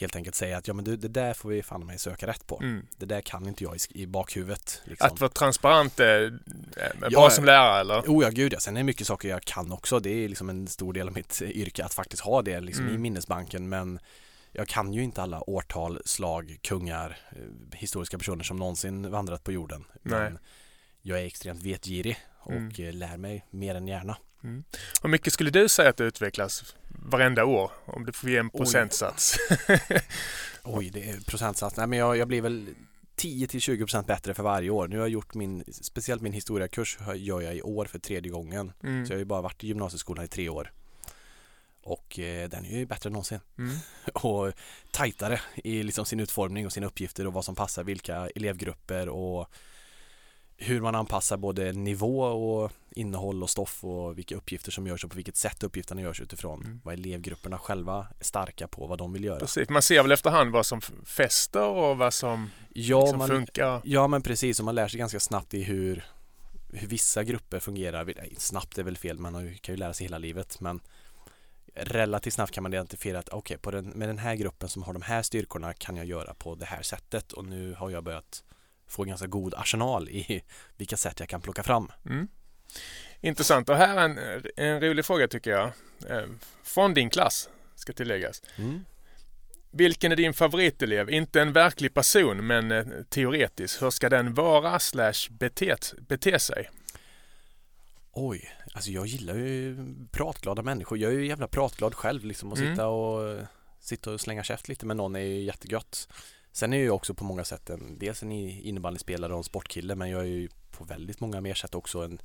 helt 0.01 0.17
enkelt 0.17 0.35
säga 0.35 0.57
att 0.59 0.69
ja 0.69 0.75
men 0.75 0.85
du, 0.85 0.97
det 0.97 1.09
där 1.09 1.35
får 1.35 1.49
vi 1.49 1.63
fan 1.63 1.87
mig 1.87 1.99
söka 1.99 2.27
rätt 2.27 2.47
på. 2.47 2.59
Mm. 2.63 2.87
Det 2.97 3.07
där 3.07 3.21
kan 3.21 3.47
inte 3.47 3.65
jag 3.65 3.77
i, 3.77 4.03
i 4.03 4.07
bakhuvudet. 4.07 4.83
Liksom. 4.85 5.07
Att 5.07 5.21
vara 5.21 5.31
transparent 5.31 6.01
är, 6.01 6.39
är 6.77 7.11
bra 7.11 7.31
som 7.31 7.45
lärare 7.45 7.81
eller? 7.81 8.01
Oh 8.01 8.25
ja, 8.25 8.31
gud 8.31 8.53
ja. 8.53 8.61
Sen 8.61 8.77
är 8.77 8.81
det 8.81 8.85
mycket 8.85 9.07
saker 9.07 9.29
jag 9.29 9.43
kan 9.43 9.73
också. 9.73 9.99
Det 9.99 10.11
är 10.25 10.29
liksom 10.29 10.51
en 10.51 10.67
stor 10.67 10.93
del 10.93 11.09
av 11.09 11.15
mitt 11.15 11.43
yrke 11.43 11.85
att 11.85 11.95
faktiskt 11.95 12.23
ha 12.23 12.43
det 12.43 12.61
liksom 12.61 12.85
mm. 12.85 12.95
i 12.95 12.99
minnesbanken 12.99 13.69
men 13.69 13.99
jag 14.53 14.69
kan 14.69 14.93
ju 14.93 15.03
inte 15.03 15.23
alla 15.23 15.51
årtal, 15.51 16.01
slag, 16.05 16.59
kungar, 16.63 17.19
eh, 17.31 17.79
historiska 17.79 18.19
personer 18.19 18.45
som 18.45 18.57
någonsin 18.57 19.11
vandrat 19.11 19.45
på 19.45 19.53
jorden. 19.53 19.85
Nej. 20.03 20.21
Men 20.21 20.39
jag 21.03 21.21
är 21.21 21.25
extremt 21.25 21.63
vetgirig 21.63 22.17
och 22.41 22.53
Mm. 22.53 22.73
eh, 22.79 22.93
lär 22.93 23.17
mig 23.17 23.47
mer 23.51 23.75
än 23.75 23.89
gärna. 23.89 24.17
Hur 25.03 25.09
mycket 25.09 25.33
skulle 25.33 25.51
du 25.51 25.69
säga 25.69 25.91
att 25.91 25.97
det 25.97 26.05
utvecklas 26.05 26.75
varenda 26.89 27.45
år? 27.45 27.71
Om 27.85 28.07
du 28.07 28.13
får 28.13 28.31
ge 28.31 28.37
en 28.37 28.51
Oj. 28.53 28.59
procentsats. 28.59 29.37
Oj, 30.63 30.91
det 30.91 31.11
är 31.11 31.21
procentsats. 31.21 31.77
Nej, 31.77 31.87
men 31.87 31.99
jag, 31.99 32.17
jag 32.17 32.29
blir 32.29 32.43
väl 32.43 32.67
10-20% 33.17 34.07
bättre 34.07 34.35
för 34.35 34.43
varje 34.43 34.71
år. 34.71 34.89
Nu 34.89 34.97
har 34.97 35.03
jag 35.03 35.11
gjort 35.11 35.35
min, 35.35 35.65
speciellt 35.69 36.23
min 36.23 36.33
historiakurs 36.33 36.99
gör 37.15 37.41
jag 37.41 37.57
i 37.57 37.63
år 37.63 37.85
för 37.85 37.99
tredje 37.99 38.33
gången. 38.33 38.73
Mm. 38.83 39.07
Så 39.07 39.13
jag 39.13 39.17
har 39.17 39.21
ju 39.21 39.25
bara 39.25 39.43
varit 39.43 39.65
i 39.65 39.67
gymnasieskolan 39.67 40.25
i 40.25 40.29
tre 40.29 40.49
år. 40.49 40.73
Och 41.83 42.19
eh, 42.19 42.49
den 42.49 42.65
är 42.65 42.79
ju 42.79 42.87
bättre 42.87 43.09
än 43.09 43.13
någonsin. 43.13 43.41
Mm. 43.59 43.77
Och 44.15 44.53
tajtare 44.91 45.41
i 45.55 45.83
liksom 45.83 46.07
sin 46.07 46.21
utformning 46.21 46.67
och 46.67 46.73
sina 46.73 46.87
uppgifter 46.87 47.27
och 47.27 47.33
vad 47.33 47.45
som 47.45 47.55
passar 47.55 47.85
vilka 47.85 48.29
elevgrupper 48.35 49.09
och 49.09 49.49
hur 50.57 50.81
man 50.81 50.95
anpassar 50.95 51.37
både 51.37 51.73
nivå 51.73 52.21
och 52.23 52.73
innehåll 52.91 53.43
och 53.43 53.51
stoff 53.51 53.85
och 53.85 54.19
vilka 54.19 54.37
uppgifter 54.37 54.71
som 54.71 54.87
görs 54.87 55.05
och 55.05 55.11
på 55.11 55.17
vilket 55.17 55.37
sätt 55.37 55.63
uppgifterna 55.63 56.01
görs 56.01 56.21
utifrån 56.21 56.61
Mm. 56.63 56.81
vad 56.85 56.95
elevgrupperna 56.95 57.59
själva 57.59 58.07
är 58.21 58.25
starka 58.25 58.69
på, 58.69 58.87
vad 58.87 58.99
de 58.99 59.13
vill 59.13 59.25
göra. 59.25 59.39
Precis. 59.41 59.69
Man 59.69 59.83
ser 59.83 60.03
väl 60.03 60.13
efterhand 60.13 60.53
vad 60.53 60.67
som 60.67 60.81
fäster 61.05 61.67
och 61.69 61.99
vad 61.99 62.15
som 62.15 62.51
Ja, 62.73 63.01
liksom 63.01 63.19
man, 63.19 63.29
funkar. 63.29 63.81
ja 63.85 64.07
men 64.07 64.23
precis 64.23 64.59
och 64.59 64.65
man 64.65 64.75
lär 64.75 64.89
sig 64.89 64.99
ganska 64.99 65.21
snabbt 65.21 65.55
i 65.55 65.63
hur, 65.63 66.05
hur 66.73 66.89
vissa 66.89 67.25
grupper 67.25 67.61
fungerar. 67.61 68.15
Snabbt 68.39 68.79
är 68.79 68.83
väl 68.83 68.97
fel, 68.97 69.19
man 69.19 69.55
kan 69.61 69.75
ju 69.75 69.77
lära 69.77 69.95
sig 69.95 70.05
hela 70.07 70.19
livet 70.19 70.61
men 70.61 70.81
relativt 71.77 72.35
snabbt 72.35 72.53
kan 72.53 72.63
man 72.63 72.75
identifiera 72.75 73.19
att 73.19 73.29
okej, 73.29 73.59
på 73.59 73.71
den, 73.71 73.85
med 73.87 74.09
den 74.09 74.19
här 74.19 74.35
gruppen 74.35 74.69
som 74.69 74.83
har 74.83 74.93
de 74.93 75.03
här 75.03 75.23
styrkorna 75.23 75.73
kan 75.73 75.97
jag 75.97 76.07
göra 76.07 76.35
på 76.35 76.55
det 76.55 76.65
här 76.65 76.83
sättet 76.83 77.33
och 77.33 77.45
nu 77.45 77.75
har 77.79 77.91
jag 77.91 78.05
börjat 78.05 78.44
få 78.87 79.03
en 79.03 79.09
ganska 79.09 79.27
god 79.27 79.55
arsenal 79.55 80.09
i 80.09 80.43
vilka 80.77 80.97
sätt 80.97 81.21
jag 81.21 81.29
kan 81.29 81.41
plocka 81.41 81.63
fram. 81.63 81.93
Mm. 82.07 82.29
Intressant. 83.21 83.69
Och 83.69 83.77
här 83.77 83.97
är 83.97 84.05
en, 84.05 84.19
en 84.57 84.81
rolig 84.81 85.05
fråga 85.05 85.29
tycker 85.29 85.51
jag. 85.51 85.71
Eh, 86.09 86.27
Från 86.63 86.95
din 86.95 87.11
klass, 87.11 87.49
ska 87.75 87.93
tilläggas. 87.93 88.43
Mm. 88.57 88.85
Vilken 89.71 90.13
är 90.13 90.17
din 90.17 90.35
favoritelev? 90.35 91.11
Inte 91.11 91.41
en 91.41 91.53
verklig 91.53 91.95
person, 91.95 92.47
men 92.47 92.71
eh, 92.73 92.85
teoretisk. 93.09 93.83
Hur 93.83 93.91
ska 93.91 94.09
den 94.09 94.35
vara 94.35 94.79
slash 94.79 95.29
bete, 95.31 95.77
bete 96.09 96.39
sig? 96.39 96.71
Oj, 98.13 98.51
alltså 98.75 98.91
jag 98.91 99.07
gillar 99.07 99.35
ju 99.35 99.77
pratglada 100.11 100.63
människor. 100.63 100.99
Jag 100.99 101.13
är 101.13 101.17
ju 101.19 101.27
jävla 101.27 101.49
pratglad 101.49 101.95
själv 101.95 102.25
liksom 102.25 102.53
och 102.53 102.59
Mm. 102.59 102.71
sitta 102.75 102.89
och 102.89 103.39
sitta 103.81 104.11
och 104.11 104.21
slänga 104.21 104.43
käft 104.45 104.69
lite 104.69 104.87
med 104.87 104.97
någon 104.97 105.17
är 105.17 105.21
ju 105.21 105.43
jättegött. 105.43 106.09
Sen 106.57 106.73
är 106.73 106.77
jag 106.77 106.85
ju 106.85 106.91
också 106.91 107.15
på 107.15 107.25
många 107.25 107.45
sätt 107.45 107.71
en, 107.71 107.99
dels 107.99 108.23
en 108.23 108.33
innebandyspelare 108.33 109.33
och 109.33 109.39
en 109.39 109.45
sportkille 109.45 109.95
men 109.95 110.11
jag 110.11 110.21
är 110.21 110.25
ju 110.27 110.49
på 110.71 110.85
väldigt 110.85 111.21
många 111.21 111.41
mer 111.41 111.55
sätt 111.55 111.75
också 111.75 112.03
en 112.05 112.19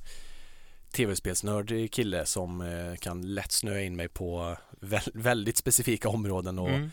tv-spelsnördig 0.92 1.92
kille 1.92 2.26
som 2.26 2.60
eh, 2.60 2.94
kan 2.96 3.34
lätt 3.34 3.52
snöa 3.52 3.80
in 3.82 3.96
mig 3.96 4.08
på 4.08 4.56
vä- 4.80 5.10
väldigt 5.14 5.56
specifika 5.56 6.08
områden 6.08 6.58
och 6.58 6.68
Mm. 6.68 6.90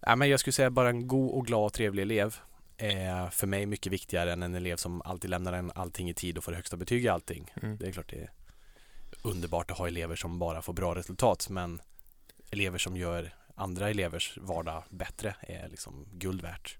Ja, 0.00 0.16
men 0.16 0.28
jag 0.28 0.40
skulle 0.40 0.52
säga 0.52 0.70
bara 0.70 0.88
en 0.88 1.08
god 1.08 1.30
och 1.30 1.46
glad 1.46 1.66
och 1.66 1.72
trevlig 1.72 2.02
elev 2.02 2.36
är 2.76 3.30
för 3.30 3.46
mig 3.46 3.66
mycket 3.66 3.92
viktigare 3.92 4.32
än 4.32 4.42
en 4.42 4.54
elev 4.54 4.76
som 4.76 5.02
alltid 5.02 5.30
lämnar 5.30 5.52
en 5.52 5.72
allting 5.74 6.10
i 6.10 6.14
tid 6.14 6.38
och 6.38 6.44
får 6.44 6.52
högsta 6.52 6.76
betyg 6.76 7.04
i 7.04 7.08
allting. 7.08 7.52
Mm. 7.62 7.76
Det 7.76 7.86
är 7.86 7.92
klart 7.92 8.10
det 8.10 8.16
är 8.16 8.30
underbart 9.22 9.70
att 9.70 9.78
ha 9.78 9.86
elever 9.88 10.16
som 10.16 10.38
bara 10.38 10.62
får 10.62 10.72
bra 10.72 10.94
resultat 10.94 11.48
men 11.50 11.80
elever 12.50 12.78
som 12.78 12.96
gör 12.96 13.34
andra 13.56 13.90
elevers 13.90 14.34
vardag 14.36 14.82
bättre 14.90 15.34
är 15.40 15.68
liksom 15.68 16.06
guld 16.12 16.42
värt. 16.42 16.76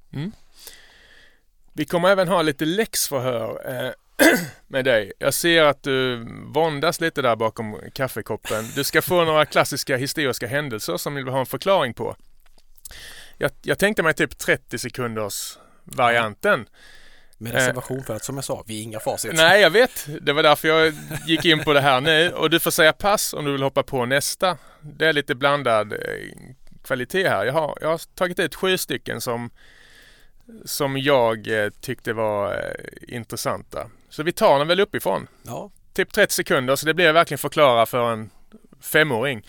Vi 1.72 1.84
kommer 1.84 2.08
även 2.08 2.28
ha 2.28 2.42
lite 2.42 2.64
läxförhör 2.64 3.74
eh, 3.86 3.90
med 4.66 4.84
dig. 4.84 5.12
Jag 5.18 5.34
ser 5.34 5.62
att 5.64 5.82
du 5.82 6.26
våndas 6.46 7.00
lite 7.00 7.22
där 7.22 7.36
bakom 7.36 7.80
kaffekoppen. 7.94 8.64
Du 8.74 8.84
ska 8.84 9.02
få 9.02 9.24
några 9.24 9.46
klassiska 9.46 9.96
historiska 9.96 10.46
händelser 10.46 10.96
som 10.96 11.14
vi 11.14 11.22
vill 11.22 11.32
ha 11.32 11.40
en 11.40 11.46
förklaring 11.46 11.94
på. 11.94 12.16
Jag, 13.38 13.50
jag 13.62 13.78
tänkte 13.78 14.02
mig 14.02 14.14
typ 14.14 14.38
30 14.38 14.78
sekunders 14.78 15.58
varianten. 15.84 16.68
Med 17.38 17.52
Eh. 17.52 17.56
reservation 17.56 18.04
för 18.04 18.14
att 18.16 18.24
som 18.24 18.34
jag 18.34 18.44
sa, 18.44 18.64
vi 18.66 18.78
är 18.78 18.82
inga 18.82 19.00
facit. 19.00 19.32
Nej, 19.34 19.60
jag 19.60 19.70
vet. 19.80 20.06
Det 20.20 20.32
var 20.32 20.42
därför 20.42 20.68
jag 20.68 20.94
gick 21.26 21.44
in 21.44 21.64
på 21.64 21.72
det 21.72 21.80
här 21.80 22.00
nu. 22.00 22.30
Och 22.32 22.50
du 22.50 22.60
får 22.60 22.70
säga 22.70 22.92
pass 22.92 23.32
om 23.34 23.44
du 23.44 23.52
vill 23.52 23.62
hoppa 23.62 23.82
på 23.82 24.06
nästa. 24.06 24.58
Det 24.80 25.06
är 25.06 25.12
lite 25.12 25.34
blandad 25.34 25.92
eh, 25.92 25.98
kvalitet 26.86 27.28
här. 27.28 27.44
Jag 27.44 27.52
har, 27.52 27.78
jag 27.80 27.88
har 27.88 28.00
tagit 28.14 28.38
ut 28.38 28.54
sju 28.54 28.78
stycken 28.78 29.20
som, 29.20 29.50
som 30.64 30.98
jag 30.98 31.64
eh, 31.64 31.70
tyckte 31.80 32.12
var 32.12 32.54
eh, 32.54 33.16
intressanta. 33.16 33.90
Så 34.08 34.22
vi 34.22 34.32
tar 34.32 34.58
den 34.58 34.68
väl 34.68 34.80
uppifrån. 34.80 35.28
Ja, 35.42 35.70
Typ 35.92 36.12
30 36.12 36.34
sekunder, 36.34 36.76
så 36.76 36.86
det 36.86 36.94
blir 36.94 37.12
verkligen 37.12 37.38
förklara 37.38 37.86
för 37.86 38.12
en 38.12 38.30
femåring. 38.80 39.46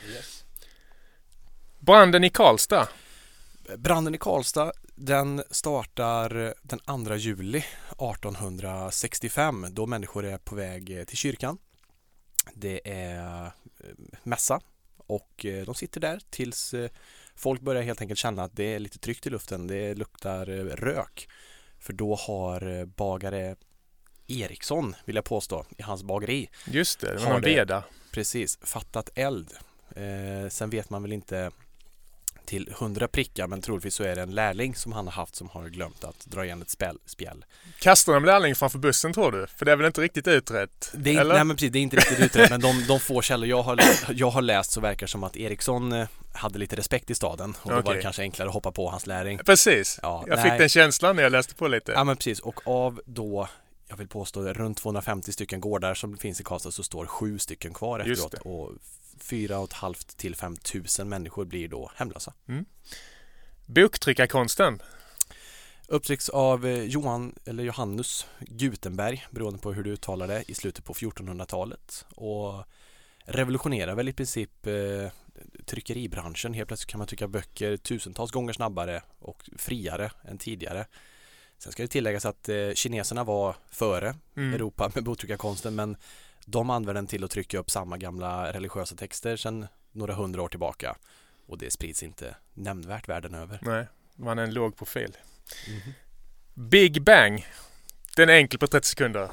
Branden 1.80 2.24
i 2.24 2.30
Karlstad. 2.30 2.88
Branden 3.78 4.16
i 4.16 4.18
Karlstad 4.18 4.72
den 4.96 5.44
startar 5.52 6.54
den 6.62 6.80
2 7.06 7.16
juli 7.16 7.58
1865 7.58 9.66
då 9.70 9.86
människor 9.86 10.26
är 10.26 10.38
på 10.38 10.56
väg 10.56 11.08
till 11.08 11.18
kyrkan. 11.18 11.58
Det 12.54 12.82
är 12.84 13.46
eh, 13.46 13.52
mässa 14.24 14.60
och 14.98 15.46
eh, 15.46 15.66
de 15.66 15.76
sitter 15.76 16.02
där 16.02 16.20
tills 16.30 16.74
eh, 16.74 16.90
folk 17.38 17.62
börjar 17.62 17.82
helt 17.82 18.02
enkelt 18.02 18.20
känna 18.20 18.44
att 18.44 18.56
det 18.56 18.76
är 18.76 18.80
lite 18.80 19.00
tryckt 19.00 19.28
i 19.28 19.30
luften. 19.30 19.68
Det 19.68 19.96
luktar 19.96 20.50
eh, 20.50 20.64
rök. 20.76 21.30
För 21.80 21.94
då 21.94 22.16
har 22.16 22.80
eh, 22.80 22.86
bagare 22.86 23.56
Eriksson, 24.28 24.96
vill 25.06 25.16
jag 25.16 25.26
påstå, 25.26 25.66
i 25.78 25.82
hans 25.82 26.04
bageri 26.04 26.50
Just 26.66 27.00
det, 27.00 27.14
det 27.18 27.26
var 27.26 27.40
det. 27.40 27.50
veda. 27.50 27.84
Precis, 28.12 28.60
fattat 28.62 29.10
eld. 29.16 29.52
Eh, 29.96 30.50
sen 30.50 30.70
vet 30.70 30.90
man 30.90 31.02
väl 31.02 31.14
inte 31.14 31.52
till 32.48 32.74
hundra 32.78 33.08
prickar 33.08 33.48
men 33.48 33.62
troligtvis 33.62 33.96
så 33.96 34.04
är 34.04 34.16
det 34.16 34.22
en 34.22 34.36
lärling 34.36 34.76
som 34.76 34.92
han 34.92 35.06
har 35.06 35.12
haft 35.12 35.36
som 35.36 35.50
har 35.50 35.70
glömt 35.70 36.04
att 36.04 36.26
dra 36.26 36.46
igen 36.46 36.62
ett 36.62 36.70
spjäll. 36.70 36.98
spjäll. 37.06 37.46
Kastar 37.80 38.14
de 38.14 38.26
lärling 38.26 38.56
framför 38.56 38.80
bussen 38.80 39.14
tror 39.14 39.32
du? 39.32 39.48
För 39.48 39.66
det 39.66 39.72
är 39.72 39.76
väl 39.76 39.86
inte 39.86 40.02
riktigt 40.02 40.28
utrett? 40.28 40.92
Det 40.94 41.16
är, 41.16 41.22
eller? 41.22 41.36
nej 41.36 41.44
men 41.44 41.56
precis, 41.56 41.72
det 41.72 41.80
är 41.80 41.84
inte 41.84 41.98
riktigt 41.98 42.20
utrett 42.20 42.50
men 42.50 42.62
de, 42.62 42.86
de 42.88 43.00
få 43.00 43.22
källor 43.22 43.48
jag 43.48 43.62
har, 43.62 43.80
jag 44.10 44.30
har 44.30 44.42
läst 44.42 44.72
så 44.72 44.82
verkar 44.82 45.08
som 45.08 45.24
att 45.24 45.38
Eriksson 45.38 45.92
eh, 45.92 46.08
hade 46.34 46.60
lite 46.60 46.76
respekt 46.76 47.10
i 47.10 47.16
staden 47.16 47.56
och 47.62 47.70
då 47.70 47.82
var 47.82 47.96
det 47.96 48.02
kanske 48.02 48.22
enklare 48.22 48.48
att 48.48 48.54
hoppa 48.54 48.72
på 48.72 48.90
hans 48.90 49.08
lärling. 49.08 49.38
Precis. 49.38 50.00
Ja, 50.02 50.24
jag 50.28 50.36
nej. 50.36 50.50
fick 50.50 50.60
den 50.60 50.70
känslan 50.70 51.16
när 51.16 51.24
jag 51.24 51.32
läste 51.32 51.56
på 51.56 51.68
lite. 51.68 51.92
Ja 51.92 52.04
men 52.04 52.18
precis 52.18 52.40
och 52.40 52.68
av 52.68 53.02
då 53.06 53.48
jag 53.90 53.98
vill 53.98 54.08
påstå 54.08 54.42
runt 54.42 54.78
250 54.78 55.32
stycken 55.32 55.62
gårdar 55.62 55.94
som 55.94 56.18
finns 56.18 56.42
i 56.42 56.44
Karlstad 56.44 56.72
så 56.72 56.84
står 56.84 57.06
sju 57.06 57.40
stycken 57.40 57.74
kvar 57.74 58.00
efteråt 58.00 58.34
och 58.34 58.72
fyra 59.20 59.60
och 59.60 59.68
ett 59.68 59.74
halvt 59.74 60.18
till 60.18 60.36
5000 60.36 61.10
människor 61.10 61.46
blir 61.46 61.68
då 61.68 61.92
hemlösa. 61.96 62.34
Boktryckarkonsten. 63.66 64.82
Upptrycks 65.88 66.30
av 66.30 66.66
eh, 66.66 66.84
Johan 66.84 67.36
eller 67.46 67.64
Johannes 67.64 68.26
Gutenberg 68.40 69.26
beroende 69.32 69.60
på 69.60 69.74
hur 69.74 69.84
du 69.84 69.92
uttalar 69.92 70.28
det 70.28 70.44
i 70.48 70.54
slutet 70.54 70.86
på 70.86 70.94
1400-talet 70.94 72.06
och 72.16 72.64
revolutionerar 73.26 73.96
väl 73.96 74.10
i 74.10 74.14
princip 74.14 74.68
eh, 74.68 75.12
tryckeribranschen. 75.66 76.54
Helt 76.54 76.68
plötsligt 76.68 76.90
kan 76.90 76.98
man 76.98 77.08
trycka 77.08 77.28
böcker 77.28 77.78
tusentals 77.78 78.32
gånger 78.32 78.54
snabbare 78.54 79.02
och 79.20 79.50
friare 79.58 80.12
än 80.24 80.38
tidigare. 80.38 80.86
Sen 81.58 81.72
ska 81.72 81.84
det 81.84 81.88
tilläggas 81.88 82.26
att 82.26 82.50
eh, 82.50 82.72
kineserna 82.74 83.24
var 83.24 83.56
före 83.70 84.16
Mm. 84.36 84.54
Europa 84.54 84.92
med 84.96 85.04
boktryckarkonsten 85.04 85.76
men 85.76 85.98
de 86.50 86.70
använder 86.70 86.94
den 86.94 87.08
till 87.08 87.24
att 87.24 87.32
trycka 87.32 87.60
upp 87.60 87.72
samma 87.72 87.98
gamla 87.98 88.54
religiösa 88.54 88.96
texter 88.96 89.38
sedan 89.38 89.68
några 89.92 90.14
hundra 90.14 90.42
år 90.42 90.50
tillbaka 90.50 90.98
och 91.48 91.58
det 91.58 91.72
sprids 91.72 92.04
inte 92.04 92.36
nämnvärt 92.54 93.10
världen 93.10 93.34
över. 93.34 93.60
Nej, 93.62 93.88
man 94.16 94.40
är 94.40 94.44
en 94.44 94.54
låg 94.54 94.78
profil. 94.78 95.18
Big 96.54 97.04
Bang. 97.04 97.48
Den 98.16 98.30
är 98.30 98.34
enkel 98.34 98.60
på 98.60 98.68
30 98.68 98.88
sekunder. 98.88 99.30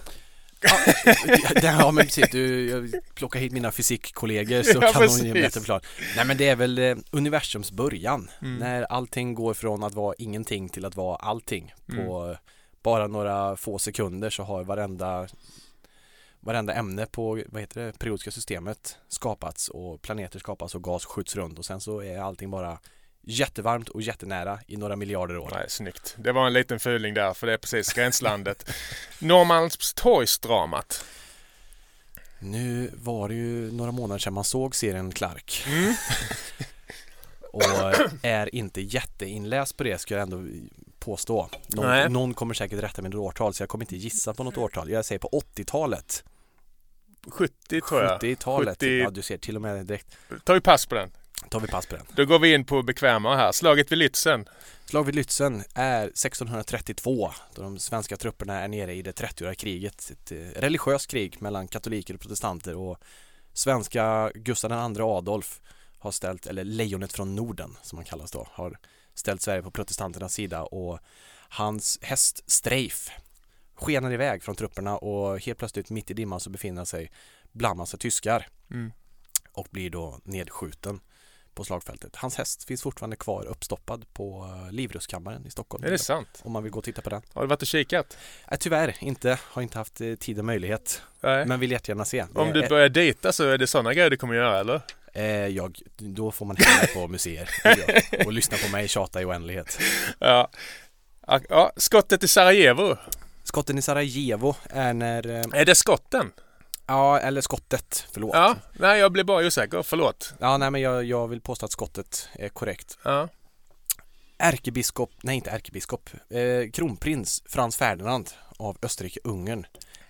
det, 1.54 1.62
ja 1.62 1.90
men 1.90 2.04
precis, 2.04 2.30
du, 2.33 2.71
jag 2.71 2.94
plockar 3.14 3.40
hit 3.40 3.52
mina 3.52 3.73
fysikkollegor 3.73 4.62
så 4.62 4.78
Ja, 4.83 4.92
kan 4.92 5.02
ge 5.02 5.09
precis. 5.09 5.25
en 5.25 5.33
bättre 5.33 5.61
förklaring. 5.61 5.85
Nej 6.16 6.26
men 6.26 6.37
det 6.37 6.49
är 6.49 6.56
väl 6.56 6.78
eh, 6.78 6.97
universums 7.11 7.73
början. 7.73 8.30
Mm. 8.42 8.56
När 8.56 8.83
allting 8.83 9.35
går 9.35 9.54
från 9.54 9.83
att 9.83 9.94
vara 9.94 10.14
ingenting 10.18 10.68
till 10.68 10.85
att 10.85 10.97
vara 10.97 11.16
allting. 11.16 11.75
Mm. 11.88 12.06
På 12.06 12.30
eh, 12.30 12.37
bara 12.83 13.06
några 13.06 13.56
få 13.56 13.78
sekunder 13.78 14.30
så 14.30 14.42
har 14.42 14.64
varenda 14.64 15.28
Varenda 16.45 16.75
ämne 16.75 17.07
på 17.07 17.43
vad 17.47 17.61
heter 17.61 17.81
det, 17.81 17.99
periodiska 17.99 18.31
systemet 18.31 18.99
skapats 19.09 19.69
och 19.69 20.03
planeter 20.03 20.39
skapas 20.39 20.75
och 20.75 20.83
gas 20.83 21.05
skjuts 21.05 21.37
runt 21.37 21.59
och 21.59 21.65
sen 21.65 21.81
så 21.81 22.03
är 22.03 22.19
allting 22.19 22.51
bara 22.51 22.79
jättevarmt 23.23 23.89
och 23.89 24.03
jättenära 24.03 24.59
i 24.67 24.77
några 24.77 24.97
miljarder 24.97 25.39
år. 25.39 25.51
Nej, 25.55 25.65
snyggt. 25.69 26.15
Det 26.19 26.33
var 26.33 26.47
en 26.47 26.53
liten 26.53 26.81
fuling 26.81 27.15
där, 27.15 27.35
för 27.35 27.47
det 27.47 27.53
är 27.53 27.59
precis 27.59 27.93
gränslandet. 27.93 28.71
Norrmalmstorgsdramat. 29.19 31.05
Nu 32.39 32.91
var 32.95 33.29
det 33.29 33.35
ju 33.35 33.73
några 33.73 33.93
månader 33.93 34.19
sedan 34.19 34.33
man 34.33 34.45
såg 34.45 34.77
serien 34.77 35.13
Clark. 35.13 35.65
Mm. 35.67 35.95
och 37.53 37.63
är 38.23 38.55
inte 38.55 38.81
jätteinläst 38.81 39.77
på 39.77 39.85
det 39.85 39.99
ska 39.99 40.15
jag 40.15 40.23
ändå 40.23 40.45
påstå. 40.99 41.49
Någon, 41.67 42.13
någon 42.13 42.35
kommer 42.35 42.55
säkert 42.55 42.83
rätta 42.83 43.03
med 43.03 43.11
något 43.11 43.21
årtal 43.21 43.55
så 43.55 43.63
jag 43.63 43.69
kommer 43.69 43.85
inte 43.85 43.97
gissa 43.97 44.35
på 44.35 44.45
något 44.45 44.59
årtal. 44.59 44.91
Jag 44.91 45.05
säger 45.05 45.19
på 45.19 45.43
80-talet. 45.57 46.25
70 47.28 47.81
tror 47.81 48.02
jag. 48.02 48.21
70-talet. 48.21 48.76
70. 48.81 48.99
Ja, 48.99 49.11
du 49.11 49.23
ser 49.23 49.38
till 49.38 49.57
och 49.57 49.62
med 49.62 49.87
direkt. 49.87 50.16
Tar 50.45 50.54
vi 50.54 50.61
pass 50.61 50.87
på 50.87 50.95
den. 50.95 51.11
Tar 51.49 51.61
vi 51.61 51.66
pass 51.66 51.87
på 51.87 51.97
den. 51.97 52.07
Då 52.16 52.25
går 52.25 52.38
vi 52.38 52.54
in 52.54 52.64
på 52.64 52.83
bekvämare 52.83 53.37
här. 53.37 53.52
Slaget 53.52 53.93
vid 53.93 53.99
Lützen. 53.99 54.49
Slag 54.87 55.04
vid 55.04 55.14
Lützen 55.14 55.64
är 55.75 56.04
1632 56.04 57.31
då 57.54 57.62
de 57.62 57.78
svenska 57.78 58.16
trupperna 58.16 58.61
är 58.61 58.69
nere 58.69 58.95
i 58.95 59.02
det 59.02 59.21
30-åriga 59.21 59.54
kriget. 59.54 60.11
Ett 60.11 60.33
eh, 60.33 60.61
religiöst 60.61 61.11
krig 61.11 61.43
mellan 61.43 61.69
katoliker 61.69 62.14
och 62.14 62.21
protestanter 62.21 62.76
och 62.76 62.99
svenska 63.52 64.31
Gustav 64.35 64.93
II 64.97 65.02
Adolf 65.02 65.61
har 65.99 66.11
ställt, 66.11 66.47
eller 66.47 66.64
lejonet 66.64 67.12
från 67.12 67.35
Norden 67.35 67.76
som 67.83 67.99
han 67.99 68.04
kallas 68.04 68.31
då, 68.31 68.49
har 68.50 68.78
ställt 69.14 69.43
Sverige 69.43 69.62
på 69.62 69.71
protestanternas 69.71 70.35
sida 70.35 70.62
och 70.62 70.99
hans 71.49 71.99
häst 72.02 72.43
Streif 72.47 73.11
skenar 73.85 74.12
iväg 74.12 74.43
från 74.43 74.55
trupperna 74.57 74.97
och 74.97 75.41
helt 75.41 75.59
plötsligt 75.59 75.91
mitt 75.91 76.11
i 76.11 76.14
dimman 76.14 76.41
så 76.41 76.50
befinner 76.50 76.76
han 76.76 76.87
sig 76.87 77.11
bland 77.53 77.76
massa 77.79 77.97
tyskar 77.97 78.47
Mm. 78.71 78.93
och 79.53 79.67
blir 79.71 79.91
då 79.91 80.19
nedskjuten 80.25 81.00
på 81.55 81.64
slagfältet. 81.64 82.17
Hans 82.17 82.37
häst 82.37 82.64
finns 82.64 82.83
fortfarande 82.83 83.17
kvar 83.17 83.45
uppstoppad 83.47 84.05
på 84.12 84.45
eh, 84.67 84.73
Livrustkammaren 84.73 85.47
i 85.47 85.50
Stockholm. 85.50 85.85
Är 85.85 85.91
det 85.91 85.99
sant? 85.99 86.41
Om 86.43 86.53
man 86.53 86.62
vill 86.62 86.73
gå 86.73 86.79
och 86.79 86.85
titta 86.85 87.03
på 87.03 87.11
den. 87.11 87.23
Har 87.33 87.43
du 87.43 87.49
varit 87.49 87.62
och 87.62 87.69
kikat? 87.69 88.17
Nej, 88.50 88.59
tyvärr 88.61 88.97
inte. 89.00 89.38
Har 89.43 89.62
inte 89.62 89.79
haft 89.79 90.00
eh, 90.00 90.14
tid 90.14 90.38
och 90.38 90.45
möjlighet. 90.45 91.03
Nej. 91.21 91.47
Men 91.47 91.61
vill 91.61 91.71
jättegärna 91.71 92.05
se. 92.05 92.25
Om 92.35 92.53
du 92.53 92.69
börjar 92.69 92.88
dejta 92.88 93.33
så 93.33 93.45
är 93.49 93.59
det 93.59 93.67
sådana 93.67 93.95
grejer 93.95 94.11
du 94.11 94.17
kommer 94.17 94.35
göra 94.35 94.61
eller? 94.61 94.81
eh, 95.12 95.25
jag, 95.47 95.79
då 95.97 96.31
får 96.33 96.47
man 96.47 96.57
hänga 96.57 96.87
på 96.95 97.09
museer 97.09 97.49
och 98.26 98.33
lyssna 98.33 98.57
på 98.67 98.69
mig 98.73 98.88
tjata 98.88 99.23
i 99.23 99.25
oändlighet. 99.25 99.79
Ja, 100.19 100.50
Ja, 101.49 101.73
skottet 101.76 102.23
i 102.25 102.29
Sarajevo. 102.29 102.97
Skotten 103.45 103.79
i 103.79 103.83
Sarajevo 103.83 104.55
är 104.71 104.95
när... 104.95 105.27
eh, 105.27 105.61
Är 105.61 105.65
det 105.65 105.75
skotten? 105.75 106.33
Ja, 106.87 107.19
eller 107.19 107.41
skottet. 107.41 108.07
Förlåt. 108.13 108.35
Ja. 108.35 108.57
Nej, 108.73 109.01
jag 109.01 109.13
blev 109.13 109.27
bara 109.27 109.47
osäker. 109.47 109.83
Förlåt. 109.83 110.35
Ja, 110.41 110.57
nej 110.57 110.71
men 110.71 110.81
jag, 110.81 111.05
jag 111.05 111.29
vill 111.29 111.41
påstå 111.41 111.67
att 111.67 111.73
skottet 111.73 112.29
är 112.35 112.49
korrekt. 112.49 112.99
Ja. 113.03 113.29
Ärkebiskop, 114.39 115.11
nej 115.23 115.37
inte 115.37 115.51
ärkebiskop, 115.51 116.11
eh, 116.31 116.71
kronprins 116.73 117.43
Frans 117.47 117.77
Ferdinand 117.77 118.31
av 118.57 118.77
Österrike-Ungern 118.83 119.67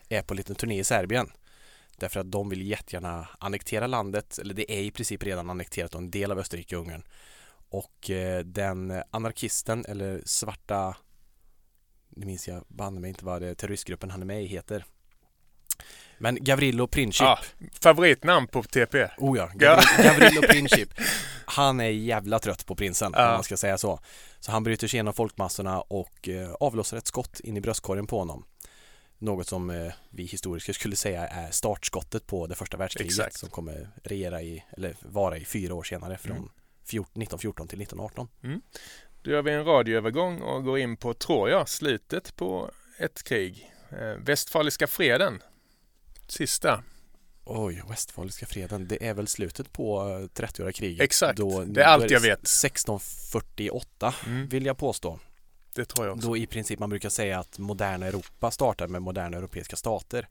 är 0.09 0.23
på 0.23 0.35
en 0.35 0.37
liten 0.37 0.55
turné 0.57 0.79
i 0.79 0.85
Serbien. 0.85 1.33
Därför 1.97 2.21
att 2.21 2.31
de 2.33 2.49
vill 2.49 2.63
jättegärna 2.69 3.29
annektera 3.39 3.87
landet, 3.87 4.39
eller 4.39 4.55
det 4.55 4.73
är 4.73 4.81
i 4.83 4.91
princip 4.91 5.23
redan 5.23 5.51
annekterat 5.51 5.95
och 5.95 6.01
en 6.01 6.11
del 6.11 6.31
av 6.33 6.39
Österrike-Ungern. 6.39 7.03
Och 7.69 8.11
eh, 8.11 8.45
den 8.45 9.03
anarkisten 9.11 9.85
eller 9.89 10.23
svarta, 10.25 10.97
nu 12.17 12.27
minns 12.27 12.49
jag 12.49 12.65
banne 12.69 13.01
mig 13.01 13.09
inte 13.09 13.25
vad 13.25 13.43
det 13.43 13.55
terroristgruppen 13.55 14.11
han 14.11 14.23
är 14.23 14.27
med 14.27 14.43
i 14.43 14.47
heter. 14.47 14.85
Men 16.19 16.45
Gavrilo 16.45 16.87
Princip, 16.87 17.21
Ja, 17.23 17.39
favoritnamn 17.81 18.47
på 18.49 18.63
TP. 18.63 19.09
Oh 19.19 19.39
ja. 19.39 19.51
Gavrilo, 19.55 20.03
Gavrilo 20.03 20.43
Princip. 20.43 20.95
Han 21.47 21.81
är 21.81 21.89
jävla 21.89 22.39
trött 22.39 22.67
på 22.67 22.77
prinsen 22.77 23.13
Ja. 23.17 23.27
om 23.29 23.33
man 23.33 23.43
ska 23.43 23.57
säga 23.57 23.79
så. 23.79 24.01
Så 24.41 24.53
han 24.53 24.63
bryter 24.65 24.89
sig 24.89 24.97
igenom 24.97 25.15
folkmassorna 25.15 25.81
och 25.81 26.29
eh, 26.29 26.53
avlossar 26.53 26.97
ett 26.97 27.07
skott 27.07 27.41
in 27.41 27.57
i 27.57 27.61
bröstkorgen 27.61 28.07
på 28.07 28.19
honom. 28.19 28.45
Något 29.19 29.47
som 29.49 29.71
eh, 29.71 29.93
vi 30.11 30.25
historiker 30.25 30.73
skulle 30.73 30.97
säga 30.97 31.27
är 31.29 31.51
startskottet 31.51 32.27
på 32.27 32.47
det 32.47 32.55
första 32.55 32.77
världskriget 32.77 33.13
Exakt. 33.13 33.39
som 33.39 33.49
kommer 33.51 33.89
regera 34.05 34.43
i, 34.43 34.65
eller 34.77 34.97
vara 35.01 35.37
i 35.39 35.45
fyra 35.45 35.75
år 35.75 35.83
senare 35.83 36.19
från 36.19 36.37
Mm. 36.37 36.49
14, 36.87 37.11
1914 37.23 37.69
till 37.69 37.83
1918. 37.83 38.29
Då 39.25 39.31
gör 39.31 39.43
vi 39.43 39.53
en 39.53 39.65
radioövergång 39.65 40.41
och 40.43 40.65
går 40.65 40.79
in 40.79 40.97
på, 40.97 41.15
tror 41.15 41.51
jag, 41.51 41.69
slutet 41.69 42.37
på 42.37 42.71
ett 42.99 43.23
krig. 43.23 43.71
Eh, 43.91 43.99
Västfaliska 44.19 44.87
freden. 44.87 45.43
Sista. 46.29 46.83
Oj, 47.45 47.83
Westfaliska 47.89 48.47
freden, 48.47 48.89
det 48.89 49.07
är 49.07 49.15
väl 49.15 49.27
slutet 49.29 49.73
på 49.73 50.01
eh, 50.01 50.43
30-åriga 50.43 50.73
kriget. 50.73 51.03
Exakt, 51.05 51.39
det 51.67 51.83
är 51.83 51.87
allt 51.87 52.11
jag 52.11 52.21
vet. 52.21 52.39
1648 52.39 54.15
Mm, 54.27 54.49
vill 54.49 54.67
jag 54.67 54.79
påstå. 54.79 55.19
det 55.75 55.85
tror 55.85 56.07
jag 56.07 56.17
också. 56.17 56.29
Då 56.29 56.37
i 56.37 56.47
princip 56.47 56.79
man 56.79 56.91
brukar 56.91 57.09
säga 57.09 57.39
att 57.39 57.59
moderna 57.59 58.07
Europa 58.07 58.51
startar 58.51 58.89
med 58.89 59.03
moderna 59.03 59.37
europeiska 59.37 59.77
stater. 59.77 60.29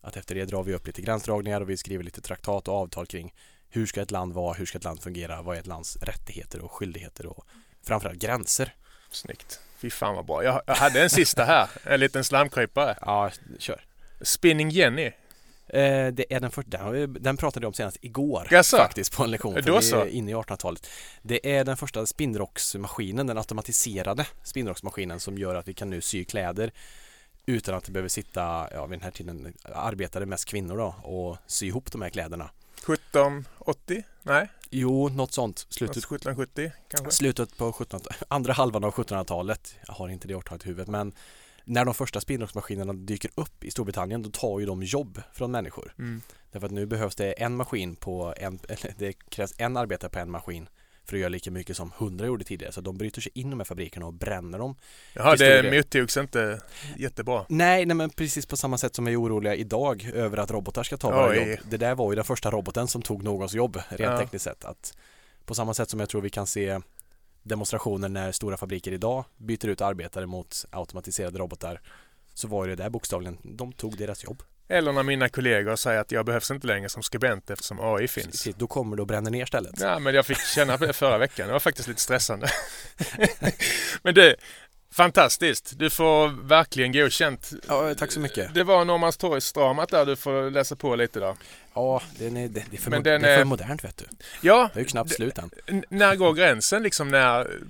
Att 0.00 0.16
efter 0.16 0.34
det 0.34 0.44
drar 0.44 0.62
vi 0.62 0.74
upp 0.74 0.86
lite 0.86 1.02
gränsdragningar 1.02 1.60
och 1.60 1.70
vi 1.70 1.76
skriver 1.76 2.04
lite 2.04 2.20
traktat 2.20 2.68
och 2.68 2.74
avtal 2.74 3.06
kring 3.06 3.34
hur 3.68 3.86
ska 3.86 4.02
ett 4.02 4.10
land 4.10 4.32
vara, 4.32 4.54
hur 4.54 4.66
ska 4.66 4.78
ett 4.78 4.84
land 4.84 5.02
fungera, 5.02 5.42
vad 5.42 5.56
är 5.56 5.60
ett 5.60 5.66
lands 5.66 5.96
rättigheter 5.96 6.60
och 6.60 6.72
skyldigheter 6.72 7.26
och 7.26 7.46
framförallt 7.86 8.18
gränser. 8.18 8.74
Snyggt. 9.10 9.60
Fy 9.78 9.90
fan 9.90 10.14
vad 10.14 10.24
bra. 10.26 10.44
Jag, 10.44 10.62
jag 10.66 10.74
hade 10.74 11.02
en 11.02 11.10
sista 11.10 11.44
här. 11.44 11.68
En 11.84 12.00
liten 12.00 12.24
slamkrypare. 12.24 12.98
Ja, 13.00 13.30
kör. 13.58 13.80
Spinning 14.20 14.70
Jenny. 14.70 15.12
Eh, 15.68 16.06
det 16.12 16.32
är 16.34 16.40
den 16.40 16.50
första, 16.50 16.92
den, 17.06 17.36
pratade 17.36 17.64
jag 17.64 17.68
om 17.68 17.74
senast 17.74 17.96
igår 18.00 18.48
Jaså? 18.50 18.76
faktiskt 18.76 19.16
på 19.16 19.24
en 19.24 19.30
lektion. 19.30 19.54
För 19.54 19.62
Då 19.62 19.76
vi 19.76 19.82
så. 19.82 20.00
är 20.00 20.06
inne 20.06 20.30
i 20.30 20.34
1800-talet. 20.34 20.90
Det 21.22 21.56
är 21.56 21.64
den 21.64 21.76
första 21.76 22.06
spinnrocksmaskinen, 22.06 23.26
den 23.26 23.38
automatiserade 23.38 24.26
spinnrocksmaskinen 24.42 25.20
som 25.20 25.38
gör 25.38 25.54
att 25.54 25.68
vi 25.68 25.74
kan 25.74 25.90
nu 25.90 26.00
sy 26.00 26.24
kläder 26.24 26.72
utan 27.46 27.74
att 27.74 27.84
det 27.84 27.92
behöver 27.92 28.08
sitta, 28.08 28.68
ja 28.72 28.86
vid 28.86 28.98
den 28.98 29.04
här 29.04 29.10
tiden 29.10 29.54
arbetade 29.74 30.26
mest 30.26 30.44
kvinnor 30.44 30.76
då 30.76 30.94
och 31.02 31.36
sy 31.46 31.66
ihop 31.66 31.92
de 31.92 32.02
här 32.02 32.10
kläderna. 32.10 32.50
1780? 32.86 34.02
Nej, 34.22 34.48
Jo, 34.70 35.08
något 35.08 35.32
sånt. 35.32 35.66
Slutet, 35.68 35.96
1770 35.96 36.72
kanske? 36.88 37.10
slutet 37.10 37.56
på 37.56 37.68
1700 37.68 38.10
andra 38.28 38.52
halvan 38.52 38.84
av 38.84 38.92
1700-talet. 38.94 39.74
Jag 39.86 39.94
har 39.94 40.08
inte 40.08 40.28
det 40.28 40.34
årtalet 40.34 40.64
i 40.64 40.68
huvudet 40.68 40.88
men 40.88 41.12
när 41.64 41.84
de 41.84 41.94
första 41.94 42.20
spinnrocksmaskinerna 42.20 42.92
dyker 42.92 43.30
upp 43.34 43.64
i 43.64 43.70
Storbritannien 43.70 44.22
då 44.22 44.30
tar 44.30 44.60
ju 44.60 44.66
de 44.66 44.82
jobb 44.82 45.22
från 45.32 45.50
människor. 45.50 45.94
Mm. 45.98 46.20
Därför 46.52 46.66
att 46.66 46.72
nu 46.72 46.86
behövs 46.86 47.16
det 47.16 47.32
en 47.32 47.56
maskin 47.56 47.96
på 47.96 48.34
en, 48.36 48.58
eller 48.68 48.94
det 48.98 49.12
krävs 49.12 49.54
en 49.58 49.76
arbetare 49.76 50.10
på 50.10 50.18
en 50.18 50.30
maskin 50.30 50.68
för 51.06 51.16
att 51.16 51.20
göra 51.20 51.28
lika 51.28 51.50
mycket 51.50 51.76
som 51.76 51.92
hundra 51.98 52.26
gjorde 52.26 52.44
tidigare. 52.44 52.72
Så 52.72 52.80
de 52.80 52.98
bryter 52.98 53.20
sig 53.20 53.32
in 53.34 53.46
i 53.46 53.50
de 53.50 53.60
här 53.60 53.64
fabrikerna 53.64 54.06
och 54.06 54.14
bränner 54.14 54.58
dem. 54.58 54.76
Jaha, 55.14 55.36
det 55.36 55.76
mottogs 55.76 56.16
inte 56.16 56.60
jättebra. 56.98 57.46
Nej, 57.48 57.86
nej 57.86 57.94
men 57.96 58.10
precis 58.10 58.46
på 58.46 58.56
samma 58.56 58.78
sätt 58.78 58.94
som 58.94 59.04
vi 59.04 59.12
är 59.12 59.20
oroliga 59.22 59.54
idag 59.54 60.10
över 60.14 60.38
att 60.38 60.50
robotar 60.50 60.82
ska 60.82 60.96
ta 60.96 61.10
våra 61.10 61.28
Oj. 61.30 61.36
jobb. 61.36 61.58
Det 61.70 61.76
där 61.76 61.94
var 61.94 62.12
ju 62.12 62.16
den 62.16 62.24
första 62.24 62.50
roboten 62.50 62.88
som 62.88 63.02
tog 63.02 63.22
någons 63.22 63.54
jobb 63.54 63.76
rent 63.88 64.00
Ja. 64.12 64.18
tekniskt 64.18 64.44
sett. 64.44 64.64
Att 64.64 64.96
på 65.44 65.54
samma 65.54 65.74
sätt 65.74 65.90
som 65.90 66.00
jag 66.00 66.08
tror 66.08 66.20
vi 66.20 66.30
kan 66.30 66.46
se 66.46 66.80
demonstrationer 67.42 68.08
när 68.08 68.32
stora 68.32 68.56
fabriker 68.56 68.92
idag 68.92 69.24
byter 69.36 69.66
ut 69.66 69.80
arbetare 69.80 70.26
mot 70.26 70.64
automatiserade 70.70 71.38
robotar 71.38 71.80
så 72.34 72.48
var 72.48 72.68
det 72.68 72.76
där 72.76 72.90
bokstavligen, 72.90 73.38
de 73.42 73.72
tog 73.72 73.96
deras 73.96 74.24
jobb. 74.24 74.42
Eller 74.68 74.92
när 74.92 75.02
mina 75.02 75.28
kollegor 75.28 75.76
säger 75.76 76.00
att 76.00 76.12
jag 76.12 76.26
behövs 76.26 76.50
inte 76.50 76.66
längre 76.66 76.88
som 76.88 77.02
skribent 77.02 77.50
eftersom 77.50 77.80
AI 77.80 78.08
finns. 78.08 78.26
Precis, 78.26 78.56
Då 78.56 78.66
kommer 78.66 78.96
du 78.96 79.00
och 79.00 79.06
bränner 79.06 79.30
ner 79.30 79.46
stället. 79.46 79.74
Ja, 79.80 79.98
men 79.98 80.14
jag 80.14 80.26
fick 80.26 80.38
känna 80.38 80.78
på 80.78 80.86
det 80.86 80.92
förra 80.92 81.18
veckan. 81.18 81.46
Det 81.46 81.52
var 81.52 81.60
faktiskt 81.60 81.88
lite 81.88 82.00
stressande. 82.00 82.48
men 84.02 84.14
det, 84.14 84.36
fantastiskt. 84.92 85.78
Du 85.78 85.90
får 85.90 86.28
verkligen 86.48 86.92
godkänt. 86.92 87.52
Ja, 87.68 87.94
tack 87.94 88.12
så 88.12 88.20
mycket. 88.20 88.54
Det 88.54 88.64
var 88.64 88.84
Norrmalmstorgsdramat 88.84 89.88
där. 89.88 90.06
Du 90.06 90.16
får 90.16 90.50
läsa 90.50 90.76
på 90.76 90.96
lite 90.96 91.20
då. 91.20 91.36
Ja, 91.74 92.02
den 92.18 92.36
är, 92.36 92.48
det, 92.48 92.64
är, 92.72 92.76
för, 92.76 92.90
Men 92.90 93.02
den 93.02 93.24
är 93.24 93.36
för 93.36 93.44
modernt 93.44 93.84
vet 93.84 93.96
du. 93.96 94.04
Ja, 94.40 94.70
Det 94.74 94.80
är 94.80 94.82
ju 94.82 94.88
knappt 94.88 95.12
slut 95.12 95.38
än. 95.38 95.84
när 95.88 96.16
går 96.16 96.34
gränsen 96.34 96.82
liksom 96.82 97.08
när... 97.08 97.60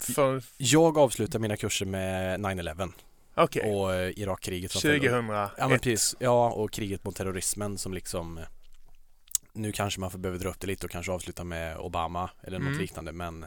För, 0.00 0.42
Jag 0.56 0.98
avslutar 0.98 1.38
mina 1.38 1.56
kurser 1.56 1.86
med 1.86 2.40
9-11 2.40 2.92
okej. 3.36 3.70
och 3.70 3.94
eh, 3.94 4.12
Irakkriget. 4.18 4.72
från 4.72 4.82
förra 4.82 4.90
året. 4.92 5.02
2001. 5.02 5.50
Ja 5.58 5.68
men 5.68 5.78
precis, 5.78 6.16
ja 6.18 6.50
och 6.50 6.70
kriget 6.72 7.04
mot 7.04 7.16
terrorismen 7.16 7.78
som 7.78 7.94
liksom 7.94 8.38
eh, 8.38 8.44
Nu 9.52 9.72
kanske 9.72 10.00
man 10.00 10.10
får 10.10 10.18
behöva 10.18 10.38
dra 10.38 10.48
upp 10.48 10.60
det 10.60 10.66
lite 10.66 10.86
och 10.86 10.90
kanske 10.92 11.12
avsluta 11.12 11.44
med 11.44 11.76
Obama 11.78 12.30
eller 12.42 12.58
något 12.58 12.66
Mm. 12.68 12.78
liknande 12.80 13.12
men 13.12 13.46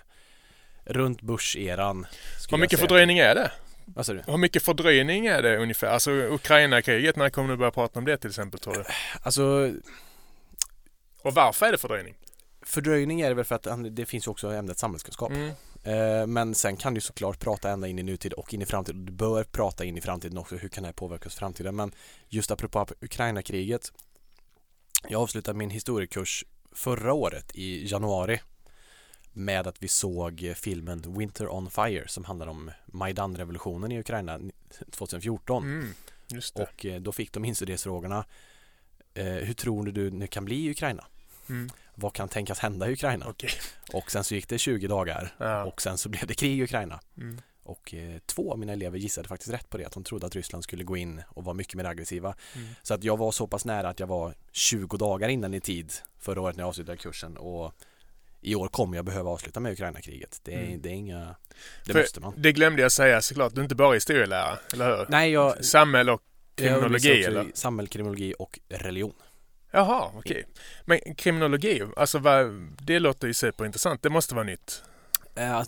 Runt 0.86 1.22
Bush-eran 1.22 2.06
Hur 2.50 2.58
mycket 2.58 2.80
fördröjning 2.80 3.18
är 3.20 3.36
det? 3.36 3.52
Vad 3.86 4.06
sa 4.06 4.14
du? 4.14 4.24
Hur 4.28 4.38
mycket 4.38 4.64
fördröjning 4.64 5.26
är 5.26 5.42
det 5.42 5.58
ungefär? 5.58 5.88
Alltså 5.88 6.12
Ukraina-kriget, 6.12 7.16
när 7.16 7.30
kommer 7.30 7.50
du 7.50 7.58
börja 7.58 7.72
prata 7.72 8.00
om 8.00 8.06
det 8.06 8.18
till 8.18 8.30
exempel 8.30 8.60
tror 8.60 8.74
du? 8.74 8.84
Alltså 9.22 9.72
Och 11.22 11.34
varför 11.34 11.66
är 11.66 11.72
det 11.72 11.78
fördröjning? 11.78 12.16
fördröjning 12.62 13.22
är 13.22 13.30
det 13.30 13.36
väl 13.36 13.46
för 13.46 13.56
att 13.56 13.68
det 13.96 14.06
finns 14.06 14.28
ju 14.28 14.32
också 14.32 14.52
ämnet 14.52 14.78
samhällskunskap 14.78 15.32
Mm. 15.32 15.52
Eh, 15.84 16.28
Men 16.28 16.56
sen 16.56 16.78
kan 16.78 16.94
du 16.94 17.02
såklart 17.02 17.40
prata 17.40 17.70
ända 17.70 17.88
in 17.88 18.00
i 18.00 18.04
nutid 18.04 18.34
och 18.34 18.54
in 18.54 18.62
i 18.62 18.66
framtiden. 18.66 19.06
Du 19.06 19.12
bör 19.12 19.44
prata 19.44 19.86
in 19.86 19.98
i 19.98 20.02
framtiden 20.02 20.38
också. 20.38 20.56
Hur 20.56 20.70
kan 20.70 20.84
det 20.84 20.88
här 20.88 20.94
påverka 20.94 21.28
oss 21.28 21.36
i 21.36 21.40
framtiden? 21.40 21.76
Men 21.76 21.92
just 22.28 22.52
apropå 22.52 22.86
Ukraina-kriget. 23.02 23.92
Jag 25.08 25.22
avslutade 25.22 25.58
min 25.58 25.70
historiekurs 25.70 26.46
förra 26.72 27.14
året 27.14 27.52
i 27.56 27.88
januari 27.92 28.40
med 29.34 29.68
att 29.68 29.84
vi 29.84 29.88
såg 29.88 30.54
filmen 30.56 31.04
Winter 31.18 31.54
on 31.54 31.70
Fire 31.70 32.08
som 32.08 32.26
handlar 32.26 32.48
om 32.48 32.72
Majdan-revolutionen 32.86 33.92
i 33.92 34.00
Ukraina 34.00 34.40
2014. 34.92 35.64
Mm. 35.64 35.94
Och 36.54 36.86
eh, 36.86 37.02
då 37.02 37.12
fick 37.12 37.34
de 37.34 37.46
instudiesfrågorna. 37.46 38.26
Eh, 39.14 39.26
hur 39.26 39.54
tror 39.54 39.86
du 39.86 40.10
det 40.10 40.28
kan 40.28 40.46
bli 40.46 40.66
i 40.66 40.72
Ukraina? 40.72 41.06
Mm. 41.50 41.70
Vad 41.96 42.14
kan 42.14 42.30
tänkas 42.30 42.60
hända 42.60 42.90
i 42.90 42.94
Ukraina? 42.94 43.26
Okej. 43.30 43.50
Och 43.94 44.12
sen 44.12 44.24
så 44.24 44.36
gick 44.36 44.48
det 44.50 44.58
20 44.58 44.88
dagar 44.88 45.36
Ja. 45.38 45.64
och 45.66 45.82
sen 45.82 45.98
så 45.98 46.10
blev 46.10 46.28
det 46.28 46.34
krig 46.34 46.60
i 46.60 46.64
Ukraina. 46.64 47.00
Mm. 47.18 47.42
Och 47.64 47.94
eh, 47.94 48.18
två 48.26 48.52
av 48.52 48.60
mina 48.60 48.74
elever 48.74 48.98
gissade 48.98 49.28
faktiskt 49.28 49.54
rätt 49.54 49.70
på 49.70 49.78
det, 49.78 49.86
att 49.86 49.94
de 49.94 50.04
trodde 50.04 50.26
att 50.28 50.36
Ryssland 50.36 50.64
skulle 50.64 50.84
gå 50.84 50.98
in 50.98 51.22
och 51.30 51.44
vara 51.44 51.54
mycket 51.54 51.74
mer 51.76 51.86
aggressiva. 51.86 52.36
Mm. 52.56 52.68
Så 52.84 52.94
att 52.94 53.04
jag 53.04 53.18
var 53.18 53.32
så 53.32 53.48
pass 53.48 53.66
nära 53.66 53.90
att 53.90 54.00
jag 54.00 54.08
var 54.08 54.34
20 54.52 54.98
dagar 54.98 55.30
innan 55.30 55.54
i 55.54 55.62
tid 55.62 55.94
förra 56.20 56.42
året 56.42 56.56
när 56.56 56.64
jag 56.64 56.68
avslutade 56.70 56.98
kursen 56.98 57.38
och 57.38 57.74
i 58.42 58.56
år 58.56 58.68
kommer 58.68 58.96
jag 58.96 59.06
behöva 59.06 59.30
avsluta 59.30 59.60
med 59.60 59.72
Ukraina-kriget. 59.72 60.40
Det 60.44 60.54
Mm. 60.54 60.82
det 60.82 60.90
är 60.90 60.94
inga, 60.94 61.36
det 61.86 61.94
För- 61.94 62.02
måste 62.02 62.20
man. 62.20 62.34
Det 62.38 62.52
glömde 62.52 62.82
jag 62.82 62.92
säga 62.92 63.22
såklart. 63.22 63.56
Du 63.56 63.62
är 63.62 63.64
inte 63.64 63.76
bara 63.76 63.94
historielärare, 63.94 64.60
eller 64.74 64.98
hur? 64.98 65.06
Nej, 65.10 65.32
jag, 65.32 65.66
Samhäll 65.66 66.10
och 66.10 66.22
kriminologi, 66.56 67.24
eller? 67.24 67.46
samhällskriminologi 67.54 68.34
och 68.40 68.60
religion. 68.70 69.14
Jaha, 69.72 70.12
okej. 70.16 70.46
Men 70.86 71.00
kriminologi, 71.16 71.84
alltså 71.96 72.22
det 72.82 73.00
låter 73.00 73.28
ju 73.28 73.34
superintressant. 73.34 74.04
Det 74.04 74.10
måste 74.10 74.36
vara 74.36 74.46
nytt. 74.46 74.84
Eh, 75.36 75.64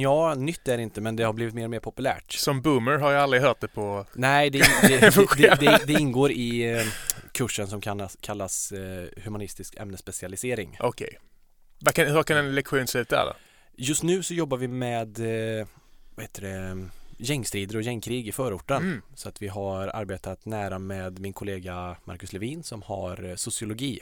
ja, 0.00 0.34
nytt 0.34 0.68
är 0.68 0.76
det 0.76 0.82
inte 0.82 1.00
men 1.00 1.16
det 1.16 1.22
har 1.24 1.32
blivit 1.32 1.54
mer 1.54 1.64
och 1.64 1.70
mer 1.70 1.80
populärt. 1.80 2.32
Som 2.32 2.62
boomer 2.62 2.98
har 2.98 3.12
jag 3.12 3.22
aldrig 3.22 3.42
hört 3.42 3.60
det 3.60 3.68
på... 3.68 4.06
Nej, 4.12 4.50
det, 4.50 4.58
det, 4.82 5.60
det, 5.60 5.80
det, 5.86 5.92
ingår 5.92 6.30
i 6.32 6.72
eh, 6.72 6.86
kursen 7.32 7.66
som 7.68 7.80
kallas, 7.80 8.16
kallas 8.20 8.72
eh, 8.72 9.08
humanistisk 9.24 9.76
ämnesspecialisering. 9.76 10.76
Okej. 10.80 11.18
Kan, 11.94 12.06
hur 12.06 12.22
kan 12.22 12.36
en 12.36 12.54
lektion 12.54 12.86
se 12.86 12.98
ut 12.98 13.08
där 13.08 13.24
då? 13.24 13.32
Just 13.76 14.02
nu 14.02 14.22
så 14.22 14.34
jobbar 14.34 14.56
vi 14.56 14.68
med 14.68 15.18
vad 16.14 16.24
heter 16.24 16.42
det, 16.42 16.88
gängstrider 17.22 17.76
och 17.76 17.82
gängkrig 17.82 18.28
i 18.28 18.32
förorten. 18.32 18.82
Mm. 18.82 19.02
Så 19.14 19.28
att 19.28 19.42
vi 19.42 19.48
har 19.48 19.88
arbetat 19.88 20.44
nära 20.44 20.78
med 20.78 21.18
min 21.18 21.32
kollega 21.32 21.96
Marcus 22.04 22.32
Levin 22.32 22.62
som 22.62 22.82
har 22.82 23.24
eh, 23.24 23.34
sociologi. 23.34 24.00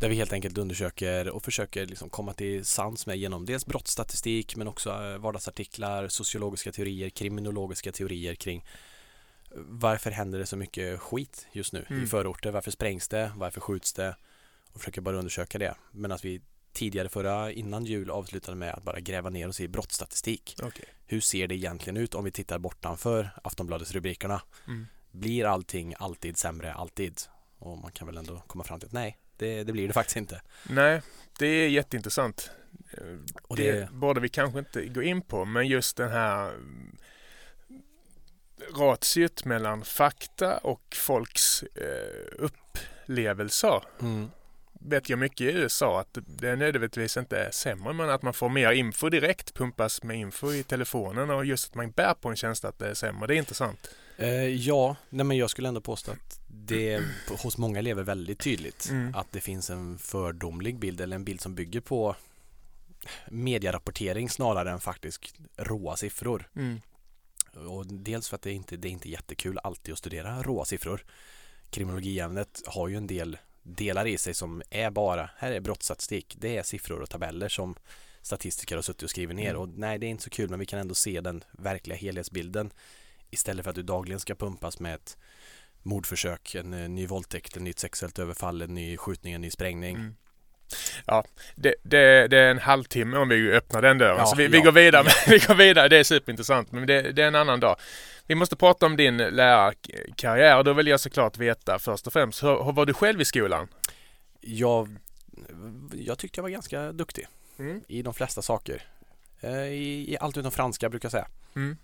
Där 0.00 0.08
vi 0.08 0.14
helt 0.16 0.32
enkelt 0.32 0.58
undersöker 0.58 1.28
och 1.28 1.42
försöker 1.42 1.86
liksom 1.86 2.10
komma 2.10 2.32
till 2.32 2.64
sans 2.64 3.06
med 3.06 3.16
genom 3.16 3.46
dels 3.46 3.66
brottsstatistik 3.66 4.56
men 4.56 4.68
också 4.68 4.90
eh, 4.90 5.18
vardagsartiklar, 5.18 6.08
sociologiska 6.08 6.72
teorier, 6.72 7.10
kriminologiska 7.10 7.92
teorier 7.92 8.34
kring 8.34 8.64
eh, 9.50 9.56
varför 9.56 10.10
händer 10.10 10.38
det 10.38 10.46
så 10.46 10.56
mycket 10.56 11.00
skit 11.00 11.46
just 11.52 11.72
nu 11.72 11.86
Mm. 11.90 12.04
i 12.04 12.06
förorter? 12.06 12.50
Varför 12.50 12.70
sprängs 12.70 13.08
det? 13.08 13.32
Varför 13.36 13.60
skjuts 13.60 13.92
det? 13.92 14.16
Och 14.72 14.80
försöker 14.80 15.00
bara 15.00 15.16
undersöka 15.16 15.58
det. 15.58 15.74
Men 15.90 16.12
att 16.12 16.24
vi 16.24 16.40
tidigare 16.72 17.08
förra, 17.08 17.52
innan 17.52 17.84
jul 17.84 18.10
avslutade 18.10 18.56
med 18.56 18.74
att 18.74 18.82
bara 18.82 19.00
gräva 19.00 19.30
ner 19.30 19.48
oss 19.48 19.60
i 19.60 19.68
brottsstatistik. 19.68 20.56
Okej. 20.62 20.84
Hur 21.06 21.20
ser 21.20 21.46
det 21.46 21.54
egentligen 21.54 21.96
ut 21.96 22.14
om 22.14 22.24
vi 22.24 22.30
tittar 22.30 22.58
bortanför 22.58 23.30
Aftonbladets 23.44 23.92
rubrikerna? 23.92 24.42
Mm. 24.66 24.86
Blir 25.10 25.44
allting 25.44 25.94
alltid 25.98 26.36
sämre, 26.36 26.72
alltid? 26.72 27.20
Och 27.58 27.78
man 27.78 27.92
kan 27.92 28.06
väl 28.06 28.16
ändå 28.16 28.42
komma 28.46 28.64
fram 28.64 28.80
till 28.80 28.86
att 28.86 28.92
nej, 28.92 29.18
det, 29.36 29.64
det 29.64 29.72
blir 29.72 29.88
det 29.88 29.94
faktiskt 29.94 30.16
inte. 30.16 30.42
Nej, 30.68 31.02
det 31.38 31.46
är 31.46 31.68
jätteintressant. 31.68 32.50
Och 33.42 33.56
det, 33.56 33.72
det- 33.72 33.88
borde 33.92 34.20
vi 34.20 34.28
kanske 34.28 34.58
inte 34.58 34.84
gå 34.84 35.02
in 35.02 35.22
på, 35.22 35.44
men 35.44 35.66
just 35.66 35.96
den 35.96 36.10
här 36.10 36.48
mm, 36.48 36.96
ratiot 38.76 39.44
mellan 39.44 39.84
fakta 39.84 40.56
och 40.58 40.96
folks 40.96 41.62
eh, 41.62 42.32
upplevelser. 42.38 43.84
Mm. 44.00 44.30
Vet 44.84 45.08
jag 45.08 45.18
mycket 45.18 45.40
i 45.40 45.44
USA 45.44 46.00
att 46.00 46.18
det 46.26 46.56
nödvändigtvis 46.56 47.16
inte 47.16 47.38
är 47.38 47.50
sämre 47.50 47.92
men 47.92 48.10
att 48.10 48.22
man 48.22 48.34
får 48.34 48.48
mer 48.48 48.72
info 48.72 49.08
direkt, 49.08 49.54
pumpas 49.54 50.02
med 50.02 50.16
info 50.16 50.52
i 50.52 50.62
telefonen 50.62 51.30
och 51.30 51.44
just 51.44 51.68
att 51.68 51.74
man 51.74 51.90
bär 51.90 52.14
på 52.14 52.28
en 52.28 52.36
känsla 52.36 52.68
att 52.68 52.78
det 52.78 52.88
är 52.88 52.94
sämre. 52.94 53.26
Det 53.26 53.34
är 53.34 53.38
intressant. 53.38 53.90
Eh, 54.16 54.46
ja, 54.46 54.96
nej 55.10 55.24
men 55.24 55.36
jag 55.36 55.50
skulle 55.50 55.68
ändå 55.68 55.80
påstå 55.80 56.12
att 56.12 56.40
det 56.48 56.92
är 56.92 57.02
hos 57.42 57.58
många 57.58 57.78
elever 57.78 58.02
väldigt 58.02 58.38
tydligt 58.38 58.88
Mm. 58.90 59.14
att 59.14 59.32
det 59.32 59.40
finns 59.40 59.70
en 59.70 59.98
fördomlig 59.98 60.78
bild 60.78 61.00
eller 61.00 61.16
en 61.16 61.24
bild 61.24 61.40
som 61.40 61.54
bygger 61.54 61.80
på 61.80 62.16
medierapportering 63.28 64.30
snarare 64.30 64.70
än 64.70 64.80
faktiskt 64.80 65.34
råa 65.56 65.96
siffror. 65.96 66.48
Mm. 66.56 66.80
Och 67.68 67.86
dels 67.86 68.28
för 68.28 68.36
att 68.36 68.42
det 68.42 68.52
inte 68.52 68.76
det 68.76 68.88
är 68.88 68.92
inte 68.92 69.10
jättekul 69.10 69.58
alltid 69.58 69.92
att 69.92 69.98
studera 69.98 70.42
råa 70.42 70.64
siffror. 70.64 71.04
Kriminologiämnet 71.70 72.62
har 72.66 72.88
ju 72.88 72.96
en 72.96 73.06
del 73.06 73.38
delar 73.62 74.06
i 74.06 74.18
sig 74.18 74.34
som 74.34 74.62
är 74.70 74.90
bara, 74.90 75.30
här 75.36 75.52
är 75.52 75.60
brottsstatistik, 75.60 76.36
det 76.38 76.56
är 76.56 76.62
siffror 76.62 77.00
och 77.00 77.10
tabeller 77.10 77.48
som 77.48 77.74
statistiker 78.22 78.76
har 78.76 78.82
suttit 78.82 79.02
och 79.02 79.10
skrivit 79.10 79.36
ner 79.36 79.50
Mm. 79.50 79.62
och 79.62 79.68
nej 79.68 79.98
det 79.98 80.06
är 80.06 80.10
inte 80.10 80.22
så 80.22 80.30
kul 80.30 80.50
men 80.50 80.58
vi 80.58 80.66
kan 80.66 80.78
ändå 80.78 80.94
se 80.94 81.20
den 81.20 81.44
verkliga 81.52 81.96
helhetsbilden 81.98 82.72
istället 83.30 83.64
för 83.64 83.70
att 83.70 83.76
du 83.76 83.82
dagligen 83.82 84.20
ska 84.20 84.34
pumpas 84.34 84.78
med 84.78 84.94
ett 84.94 85.16
mordförsök, 85.82 86.54
en 86.54 86.72
eh, 86.72 86.88
ny 86.88 87.06
våldtäkt, 87.06 87.56
ett 87.56 87.62
nytt 87.62 87.78
sexuellt 87.78 88.18
överfall, 88.18 88.62
en 88.62 88.74
ny 88.74 88.96
skjutning, 88.96 89.34
en 89.34 89.40
ny 89.40 89.50
sprängning. 89.50 89.96
Mm. 89.96 90.14
Ja, 91.06 91.24
det, 91.54 91.74
det, 91.82 92.28
det 92.28 92.38
är 92.38 92.50
en 92.50 92.58
halvtimme 92.58 93.16
om 93.16 93.28
vi 93.28 93.52
öppnar 93.52 93.82
den 93.82 93.98
dörren. 93.98 94.16
Ja, 94.18 94.26
så 94.26 94.36
vi, 94.36 94.46
vi 94.46 94.58
ja, 94.58 94.64
går 94.64 94.72
vidare. 94.72 95.08
vi 95.28 95.38
går 95.38 95.54
vidare. 95.54 95.88
Det 95.88 95.96
är 95.96 96.04
superintressant. 96.04 96.72
Men 96.72 96.86
det, 96.86 97.12
det 97.12 97.22
är 97.22 97.26
en 97.28 97.34
annan 97.34 97.60
dag. 97.60 97.76
Vi 98.26 98.34
måste 98.34 98.56
prata 98.56 98.86
om 98.86 98.96
din 98.96 99.16
lärarkarriär. 99.16 100.62
Då 100.62 100.72
vill 100.72 100.86
jag 100.86 101.00
såklart 101.00 101.38
veta 101.38 101.78
först 101.78 102.06
och 102.06 102.12
främst. 102.12 102.42
Hur, 102.42 102.64
hur 102.64 102.72
var 102.72 102.86
du 102.86 102.94
själv 102.94 103.20
i 103.20 103.24
skolan? 103.24 103.68
Jag, 104.40 104.96
jag 105.92 106.18
tyckte 106.18 106.38
jag 106.38 106.42
var 106.42 106.50
ganska 106.50 106.92
duktig 106.92 107.26
Mm. 107.58 107.80
i 107.88 108.02
de 108.02 108.14
flesta 108.14 108.42
saker. 108.42 108.82
Eh, 109.40 109.64
I, 109.64 110.12
i 110.12 110.16
allt 110.20 110.36
utom 110.36 110.52
franska 110.52 110.88
brukar 110.88 111.06
jag 111.06 111.12
säga. 111.12 111.28
Mm. 111.56 111.76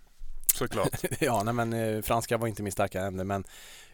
Såklart. 0.55 1.03
ja, 1.19 1.43
nej 1.43 1.53
men 1.53 1.73
eh, 1.73 2.01
franska 2.01 2.37
var 2.37 2.47
inte 2.47 2.63
min 2.63 2.71
starka 2.71 3.01
ämne 3.01 3.23
men 3.23 3.43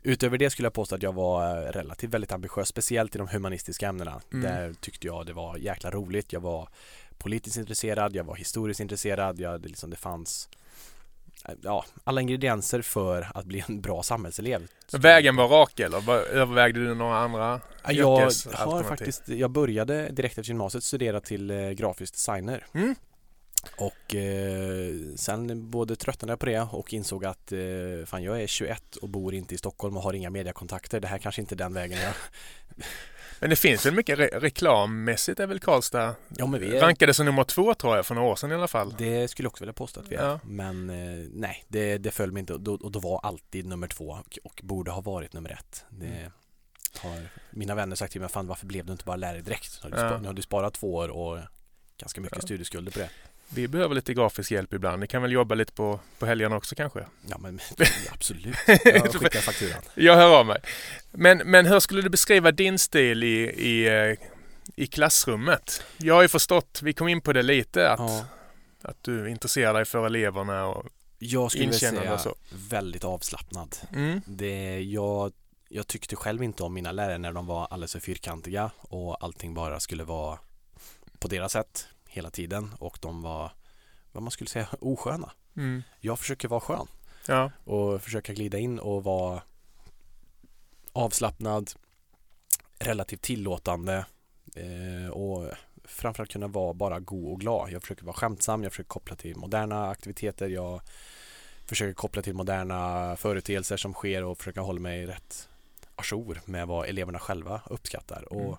utöver 0.04 0.38
det 0.38 0.50
skulle 0.50 0.66
jag 0.66 0.74
påstå 0.74 0.96
att 0.96 1.04
jag 1.04 1.14
var 1.14 1.58
eh, 1.58 1.72
relativt 1.72 2.14
väldigt 2.14 2.32
ambitiös, 2.32 2.68
speciellt 2.68 3.16
i 3.16 3.18
de 3.18 3.28
humanistiska 3.28 3.88
ämnena. 3.88 4.22
Mm. 4.34 4.44
Där 4.44 4.74
tyckte 4.74 5.08
jag 5.08 5.26
det 5.26 5.34
var 5.34 5.58
jäkla 5.58 5.92
roligt. 5.92 6.34
Jag 6.34 6.42
var 6.42 6.70
politiskt 7.18 7.58
intresserad, 7.58 8.16
jag 8.16 8.24
var 8.24 8.36
historiskt 8.36 8.80
intresserad, 8.80 9.40
jag, 9.40 9.62
det, 9.62 9.68
liksom, 9.68 9.90
det 9.90 9.96
fanns 9.96 10.50
eh, 11.46 11.56
ja, 11.62 11.86
alla 12.04 12.22
ingredienser 12.22 12.82
för 12.82 13.32
att 13.34 13.46
bli 13.46 13.64
en 13.68 13.82
bra 13.82 14.04
samhällselev. 14.04 14.68
Vägen 14.92 15.36
var 15.36 15.48
rak 15.48 15.80
eller 15.80 16.12
övervägde 16.12 16.80
du 16.80 16.96
några 16.96 17.18
andra 17.18 17.62
Ja, 17.84 17.92
Jag 17.92 18.32
har 18.54 18.84
faktiskt, 18.84 19.28
jag 19.30 19.52
började 19.52 20.10
direkt 20.10 20.38
efter 20.38 20.50
gymnasiet 20.50 20.84
studera 20.84 21.22
till 21.22 21.74
grafisk 21.78 22.14
designer. 22.14 22.66
Mm. 22.74 22.96
Och 23.78 24.16
eh, 24.16 24.94
sen 25.16 25.70
både 25.70 25.96
tröttnade 25.96 26.32
jag 26.32 26.40
på 26.40 26.46
det 26.46 26.60
och 26.62 26.94
insåg 26.94 27.26
att 27.26 27.52
eh, 27.52 27.60
fan 28.06 28.24
jag 28.24 28.42
är 28.42 28.48
21 28.48 28.96
och 28.96 29.10
bor 29.10 29.34
inte 29.34 29.56
i 29.56 29.58
Stockholm 29.58 29.98
och 29.98 30.04
har 30.04 30.14
inga 30.14 30.30
mediakontakter. 30.30 31.00
Det 31.00 31.08
här 31.08 31.18
kanske 31.18 31.42
inte 31.42 31.56
är 31.56 31.58
den 31.58 31.74
vägen 31.74 32.00
jag... 32.02 32.14
Men 33.40 33.50
det 33.50 33.56
finns 33.56 33.86
väl 33.86 33.94
mycket 33.94 34.20
re 34.20 34.30
reklammässigt 34.34 35.40
är 35.40 35.48
väl 35.48 35.60
Karlstad 35.60 36.16
Ja 36.38 36.46
men 36.46 36.60
vi 36.60 36.78
är... 36.78 36.82
rankade 36.82 37.14
som 37.14 37.26
nummer 37.26 37.44
två 37.44 37.74
tror 37.74 37.96
jag 37.96 38.06
för 38.06 38.16
några 38.16 38.28
år 38.28 38.36
sedan 38.36 38.52
i 38.52 38.56
alla 38.56 38.68
fall. 38.68 38.96
Det 38.98 39.28
skulle 39.28 39.46
jag 39.46 39.52
också 39.52 39.64
vilja 39.64 39.74
påstå 39.74 40.00
att 40.00 40.08
vi 40.08 40.16
är. 40.16 40.26
Ja. 40.26 40.40
Men 40.44 40.90
eh, 40.90 41.28
nej, 41.34 41.66
det, 41.68 41.98
det 41.98 42.12
föll 42.12 42.32
mig 42.32 42.40
inte 42.40 42.54
och 42.54 42.62
då, 42.62 42.74
och 42.74 42.92
då 42.92 43.00
var 43.00 43.20
alltid 43.24 43.66
nummer 43.66 43.88
två 43.88 44.06
och, 44.10 44.40
och 44.44 44.62
borde 44.64 44.92
ha 44.92 45.02
varit 45.02 45.34
nummer 45.34 45.50
ett. 45.52 45.86
Det 45.90 46.06
Mm. 46.06 46.32
har 47.00 47.22
mina 47.50 47.76
vänner 47.76 47.96
sagt 47.96 48.12
till 48.12 48.22
mig, 48.22 48.30
fan 48.30 48.48
varför 48.48 48.66
blev 48.66 48.86
du 48.86 48.92
inte 48.92 49.06
bara 49.06 49.16
lärare 49.16 49.42
direkt? 49.42 49.80
Nu 49.84 49.90
har 49.90 49.98
du, 49.98 50.04
Ja. 50.04 50.10
spa, 50.10 50.20
nu 50.22 50.28
har 50.28 50.34
du 50.34 50.42
sparat 50.42 50.74
två 50.74 50.96
år 50.96 51.10
och 51.10 51.40
ganska 51.98 52.22
mycket 52.22 52.38
Ja. 52.38 52.42
studieskulder 52.42 52.92
på 52.92 53.00
det. 53.00 53.10
Vi 53.50 53.68
behöver 53.68 53.96
lite 53.96 54.14
grafisk 54.14 54.52
hjälp 54.52 54.74
ibland. 54.74 55.00
Ni 55.00 55.08
kan 55.08 55.22
väl 55.22 55.32
jobba 55.32 55.56
lite 55.56 55.74
på, 55.74 56.00
på 56.20 56.26
helgerna 56.26 56.56
också 56.56 56.76
kanske? 56.76 57.06
Ja 57.28 57.38
men 57.38 57.60
absolut. 58.12 58.56
Jag 58.68 59.14
skickar 59.14 59.40
fakturan. 59.40 59.82
Jag 59.96 60.16
hör 60.16 60.40
av 60.40 60.46
mig. 60.46 60.62
Men, 61.12 61.38
men 61.38 61.66
hur 61.66 61.80
skulle 61.80 62.02
du 62.02 62.10
beskriva 62.10 62.52
din 62.52 62.80
stil 62.80 63.24
i, 63.24 63.38
i, 63.44 63.88
eh, 63.88 64.18
i 64.76 64.88
klassrummet? 64.88 65.84
Jag 65.98 66.16
har 66.16 66.22
ju 66.22 66.28
förstått, 66.28 66.80
vi 66.84 66.94
kom 66.94 67.08
in 67.08 67.22
på 67.22 67.34
det 67.34 67.44
lite, 67.44 67.90
att, 67.92 68.00
Ja, 68.00 68.26
att 68.82 69.04
du 69.04 69.30
intresserar 69.30 69.74
dig 69.74 69.86
för 69.86 70.06
eleverna 70.06 70.66
och... 70.66 70.86
jag 71.20 71.52
skulle 71.52 71.74
säga 71.74 72.20
väldigt 72.70 73.04
avslappnad. 73.04 73.76
Mm. 73.94 74.22
Det, 74.26 74.80
jag, 74.80 75.34
jag 75.70 75.88
tyckte 75.88 76.16
själv 76.16 76.44
inte 76.44 76.64
om 76.64 76.74
mina 76.74 76.92
lärare 76.92 77.18
när 77.18 77.34
de 77.34 77.46
var 77.46 77.68
alldeles 77.70 77.92
för 77.92 78.00
fyrkantiga 78.00 78.72
och 78.78 79.24
allting 79.24 79.54
bara 79.54 79.80
skulle 79.80 80.04
vara 80.04 80.40
på 81.20 81.28
deras 81.28 81.52
sätt 81.52 81.88
hela 82.16 82.30
tiden 82.30 82.72
och 82.80 82.98
de 83.02 83.22
var, 83.22 83.52
vad 84.12 84.24
man 84.24 84.32
skulle 84.32 84.50
säga, 84.50 84.68
osköna. 84.80 85.32
Mm. 85.58 85.84
Jag 86.00 86.20
försöker 86.20 86.48
vara 86.48 86.60
skön 86.62 86.88
Ja. 87.28 87.52
och 87.64 88.02
försöka 88.02 88.34
glida 88.34 88.58
in 88.58 88.80
och 88.80 89.04
vara 89.04 89.42
avslappnad, 90.94 91.72
relativt 92.80 93.22
tillåtande 93.22 94.06
eh, 94.56 95.10
och 95.10 95.52
framförallt 95.84 96.32
kunna 96.32 96.48
vara 96.48 96.74
bara 96.74 97.00
god 97.00 97.32
och 97.34 97.40
glad. 97.40 97.72
Jag 97.72 97.82
försöker 97.82 98.06
vara 98.06 98.16
skämtsam, 98.16 98.64
jag 98.64 98.72
försöker 98.72 98.88
koppla 98.88 99.16
till 99.16 99.36
moderna 99.38 99.90
aktiviteter, 99.90 100.48
jag 100.48 100.82
försöker 101.66 101.94
koppla 101.94 102.22
till 102.22 102.34
moderna 102.34 103.16
företeelser 103.16 103.78
som 103.78 103.94
sker 103.94 104.24
och 104.24 104.38
försöka 104.38 104.62
hålla 104.62 104.80
mig 104.80 105.06
rätt 105.06 105.50
ajour 105.96 106.42
med 106.46 106.68
vad 106.68 106.88
eleverna 106.88 107.20
själva 107.20 107.62
uppskattar 107.66 108.34
och 108.34 108.42
Mm. 108.42 108.58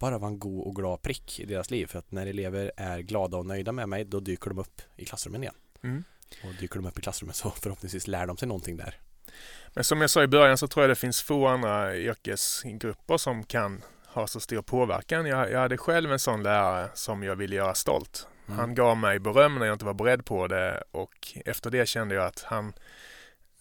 Bara 0.00 0.18
vara 0.18 0.30
en 0.30 0.38
god 0.38 0.66
och 0.66 0.76
glad 0.76 1.02
prick 1.02 1.40
i 1.40 1.44
deras 1.44 1.70
liv 1.70 1.86
för 1.86 1.98
att 1.98 2.12
när 2.12 2.26
elever 2.26 2.72
är 2.76 2.98
glada 2.98 3.36
och 3.36 3.46
nöjda 3.46 3.72
med 3.72 3.88
mig 3.88 4.04
då 4.04 4.20
dyker 4.20 4.50
de 4.50 4.58
upp 4.58 4.82
i 4.96 5.04
klassrummen 5.04 5.42
igen. 5.42 5.54
Mm. 5.82 6.04
Och 6.44 6.54
dyker 6.60 6.76
de 6.76 6.86
upp 6.86 6.98
i 6.98 7.02
klassrummet 7.02 7.36
så 7.36 7.50
förhoppningsvis 7.50 8.06
lär 8.06 8.26
de 8.26 8.36
sig 8.36 8.48
någonting 8.48 8.76
där. 8.76 9.00
Men 9.68 9.84
som 9.84 10.00
jag 10.00 10.10
sa 10.10 10.22
i 10.22 10.26
början 10.26 10.58
så 10.58 10.68
tror 10.68 10.82
jag 10.82 10.90
det 10.90 10.94
finns 10.94 11.22
få 11.22 11.46
andra 11.46 11.96
yrkesgrupper 11.96 13.16
som 13.16 13.44
kan 13.44 13.82
har 14.06 14.26
så 14.26 14.40
stor 14.40 14.62
påverkan. 14.62 15.26
Jag, 15.26 15.50
jag 15.50 15.60
hade 15.60 15.76
själv 15.76 16.12
en 16.12 16.18
sån 16.18 16.42
lärare 16.42 16.90
som 16.94 17.22
jag 17.22 17.36
ville 17.36 17.56
göra 17.56 17.74
stolt. 17.74 18.26
Mm. 18.46 18.58
Han 18.58 18.74
gav 18.74 18.96
mig 18.96 19.18
beröm 19.18 19.58
när 19.58 19.66
jag 19.66 19.74
inte 19.74 19.84
var 19.84 19.94
beredd 19.94 20.24
på 20.24 20.46
det 20.46 20.82
och 20.90 21.38
efter 21.44 21.70
det 21.70 21.88
kände 21.88 22.14
jag 22.14 22.24
att 22.24 22.42
han, 22.42 22.72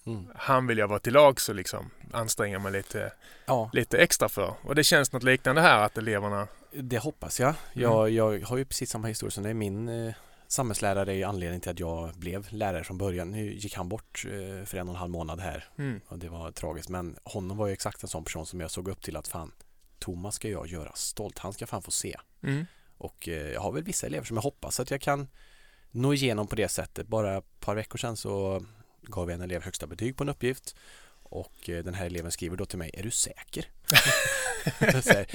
Mm. 0.09 0.31
han 0.35 0.67
vill 0.67 0.77
jag 0.77 0.87
vara 0.87 0.99
till 0.99 1.13
lag 1.13 1.37
och 1.49 1.55
liksom 1.55 1.89
anstränga 2.13 2.59
mig 2.59 2.71
lite, 2.71 3.13
Ja, 3.45 3.69
lite 3.73 3.97
extra 3.97 4.29
för. 4.29 4.53
Och 4.61 4.75
det 4.75 4.83
känns 4.83 5.11
något 5.11 5.23
liknande 5.23 5.61
här 5.61 5.85
att 5.85 5.97
eleverna 5.97 6.47
det 6.71 6.97
hoppas 6.97 7.39
jag. 7.39 7.53
Jag, 7.73 8.09
jag 8.09 8.41
har 8.41 8.57
ju 8.57 8.65
precis 8.65 8.89
samma 8.89 9.07
historia 9.07 9.31
som 9.31 9.43
det. 9.43 9.53
Min 9.53 9.89
eh, 9.89 10.13
samhällslärare 10.47 11.15
är 11.15 11.25
anledningen 11.25 11.61
till 11.61 11.71
att 11.71 11.79
jag 11.79 12.13
blev 12.13 12.47
lärare 12.53 12.83
från 12.83 12.97
början. 12.97 13.31
Nu 13.31 13.53
gick 13.53 13.75
han 13.75 13.89
bort 13.89 14.25
eh, 14.25 14.65
för 14.65 14.77
en 14.77 14.87
och 14.89 14.93
en 14.93 14.99
halv 14.99 15.11
månad 15.11 15.39
här 15.39 15.65
mm, 15.77 16.01
och 16.07 16.19
det 16.19 16.29
var 16.29 16.51
tragiskt. 16.51 16.89
Men 16.89 17.17
honom 17.23 17.57
var 17.57 17.67
ju 17.67 17.73
exakt 17.73 18.03
en 18.03 18.09
sån 18.09 18.23
person 18.23 18.45
som 18.45 18.59
jag 18.59 18.71
såg 18.71 18.87
upp 18.87 19.01
till 19.01 19.17
att 19.17 19.27
fan, 19.27 19.51
Thomas 19.99 20.35
ska 20.35 20.49
jag 20.49 20.67
göra 20.67 20.91
stolt. 20.95 21.39
Han 21.39 21.53
ska 21.53 21.67
fan 21.67 21.81
få 21.81 21.91
se. 21.91 22.15
mm, 22.43 22.65
Och 22.97 23.27
eh, 23.27 23.51
jag 23.51 23.61
har 23.61 23.71
väl 23.71 23.83
vissa 23.83 24.07
elever 24.07 24.25
som 24.25 24.37
jag 24.37 24.41
hoppas 24.43 24.79
att 24.79 24.91
jag 24.91 25.01
kan 25.01 25.27
nå 25.91 26.13
igenom 26.13 26.47
på 26.47 26.55
det 26.55 26.69
sättet. 26.69 27.07
Bara 27.07 27.37
ett 27.37 27.59
par 27.59 27.75
veckor 27.75 27.97
sedan 27.97 28.17
så 28.17 28.65
gav 29.01 29.29
jag 29.29 29.35
en 29.35 29.41
elev 29.41 29.63
högsta 29.63 29.87
betyg 29.87 30.17
på 30.17 30.23
en 30.23 30.29
uppgift 30.29 30.75
och 31.23 31.69
eh, 31.69 31.83
den 31.83 31.93
här 31.93 32.05
eleven 32.05 32.31
skriver 32.31 32.57
då 32.57 32.65
till 32.65 32.77
mig, 32.77 32.91
är 32.93 33.03
du 33.03 33.11
säker? 33.11 33.65
Säger, 35.01 35.27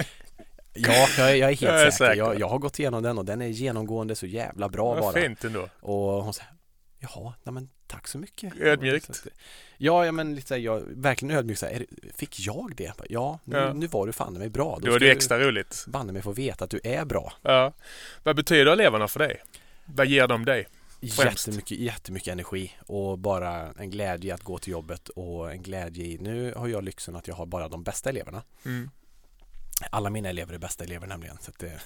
ja, 0.73 1.07
jag 1.17 1.31
är, 1.31 1.35
jag 1.35 1.49
är 1.51 1.55
helt 1.55 1.61
Jag 1.61 1.81
är 1.81 1.91
säker. 1.91 1.91
säker. 1.91 2.17
Jag, 2.17 2.39
jag 2.39 2.47
har 2.49 2.57
gått 2.59 2.79
igenom 2.79 3.03
den 3.03 3.17
och 3.17 3.25
den 3.25 3.41
är 3.41 3.47
genomgående 3.47 4.15
så 4.15 4.25
jävla 4.25 4.69
bra 4.69 4.93
vad 4.93 5.01
bara. 5.03 5.13
fint 5.21 5.43
ändå. 5.43 5.69
Och 5.79 6.23
hon 6.23 6.33
säger, 6.33 6.51
jaha, 6.99 7.33
nej 7.43 7.53
men 7.53 7.69
tack 7.87 8.07
så 8.07 8.17
mycket. 8.17 8.53
Ödmjukt. 8.61 9.23
Ja, 9.77 10.05
ja 10.05 10.11
men 10.11 10.35
lite 10.35 10.47
så 10.47 10.53
här, 10.53 10.61
jag, 10.61 10.81
verkligen 10.87 11.37
ödmjukt 11.37 11.59
så 11.59 11.65
här, 11.65 11.73
är 11.73 11.85
fick 12.15 12.39
jag 12.39 12.73
det? 12.77 12.93
Ja, 13.09 13.39
nu, 13.43 13.57
Ja. 13.57 13.73
nu 13.73 13.87
var 13.87 14.07
du 14.07 14.13
fan 14.13 14.33
mig 14.33 14.49
bra. 14.49 14.79
Då 14.81 14.87
är 14.87 14.91
ska 14.91 14.99
det 14.99 15.05
du 15.05 15.11
extra 15.11 15.39
roligt. 15.39 15.85
banne 15.87 16.13
mig 16.13 16.21
få 16.21 16.31
veta 16.31 16.63
att 16.63 16.69
du 16.71 16.79
är 16.83 17.05
bra. 17.05 17.33
Ja. 17.41 17.73
Vad 18.23 18.35
betyder 18.35 18.71
eleverna 18.71 19.07
för 19.07 19.19
dig? 19.19 19.41
Vad 19.85 20.07
ger 20.07 20.27
de 20.27 20.45
dig? 20.45 20.67
Främst. 21.01 21.47
Jättemycket, 21.47 21.77
jättemycket 21.79 22.31
energi 22.31 22.71
och 22.87 23.19
bara 23.19 23.71
en 23.79 23.89
glädje 23.89 24.33
att 24.33 24.43
gå 24.43 24.57
till 24.57 24.71
jobbet 24.71 25.09
och 25.09 25.51
en 25.51 25.61
glädje 25.63 26.05
i, 26.05 26.17
nu 26.17 26.53
har 26.57 26.67
jag 26.67 26.83
lyxen 26.83 27.15
att 27.15 27.27
jag 27.27 27.35
har 27.35 27.45
bara 27.45 27.69
de 27.69 27.83
bästa 27.83 28.09
eleverna. 28.09 28.43
Mm. 28.65 28.89
Alla 29.89 30.09
mina 30.09 30.29
elever 30.29 30.53
är 30.53 30.57
bästa 30.57 30.83
elever 30.83 31.07
nämligen. 31.07 31.37
Så 31.41 31.51
det, 31.59 31.81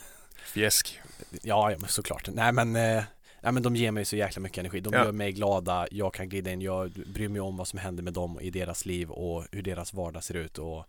Fjäsk. 0.46 1.00
ja, 1.42 1.72
ja, 1.72 1.78
men 1.80 1.90
såklart. 1.90 2.30
Nej 2.34 2.52
men, 2.52 2.76
eh, 2.76 3.04
nej 3.42 3.52
men 3.52 3.64
de 3.64 3.76
ger 3.76 3.92
mig 3.92 4.06
så 4.06 4.16
jäkla 4.16 4.42
mycket 4.42 4.58
energi. 4.58 4.80
De 4.80 4.94
Ja. 4.94 5.04
gör 5.06 5.12
mig 5.12 5.32
glada, 5.32 5.88
jag 5.92 6.14
kan 6.14 6.30
glida 6.30 6.52
in, 6.52 6.62
jag 6.62 6.92
bryr 6.92 7.28
mig 7.28 7.42
om 7.42 7.58
vad 7.58 7.68
som 7.68 7.80
händer 7.80 8.04
med 8.04 8.14
dem 8.14 8.40
i 8.42 8.50
deras 8.50 8.86
liv 8.86 9.12
och 9.12 9.46
hur 9.52 9.62
deras 9.62 9.94
vardag 9.94 10.24
ser 10.24 10.34
ut. 10.36 10.58
Och 10.58 10.86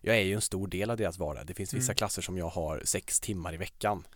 jag 0.00 0.16
är 0.16 0.20
ju 0.22 0.34
en 0.34 0.40
stor 0.40 0.66
del 0.68 0.90
av 0.90 0.96
deras 0.96 1.18
vardag. 1.18 1.46
Det 1.46 1.54
finns 1.54 1.74
vissa 1.74 1.92
Mm. 1.92 1.96
klasser 1.96 2.22
som 2.22 2.38
jag 2.38 2.48
har 2.48 2.82
sex 2.84 3.20
timmar 3.20 3.54
i 3.54 3.56
veckan. 3.56 4.06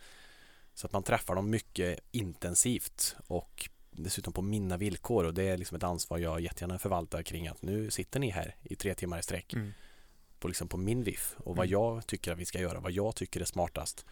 Så 0.77 0.87
att 0.87 0.93
man 0.93 1.03
träffar 1.03 1.35
dem 1.35 1.49
mycket 1.49 1.99
intensivt 2.11 3.15
och 3.27 3.69
dessutom 3.91 4.33
på 4.33 4.41
mina 4.41 4.77
villkor 4.77 5.23
och 5.23 5.33
det 5.33 5.43
är 5.43 5.57
liksom 5.57 5.77
ett 5.77 5.83
ansvar 5.83 6.17
jag 6.17 6.39
jättegärna 6.41 6.79
förvaltar 6.79 7.23
kring 7.23 7.47
att 7.47 7.61
nu 7.61 7.91
sitter 7.91 8.19
ni 8.19 8.29
här 8.29 8.55
i 8.63 8.75
tre 8.75 8.93
timmar 8.95 9.19
i 9.19 9.23
sträck 9.23 9.53
Mm. 9.53 9.73
på, 10.39 10.47
liksom 10.47 10.67
på 10.67 10.77
min 10.77 11.03
VIF 11.03 11.35
och 11.37 11.55
vad 11.55 11.65
Mm. 11.65 11.71
jag 11.71 12.07
tycker 12.07 12.31
att 12.31 12.37
vi 12.37 12.45
ska 12.45 12.59
göra, 12.59 12.79
vad 12.79 12.91
jag 12.91 13.15
tycker 13.15 13.41
är 13.41 13.45
smartast. 13.45 14.05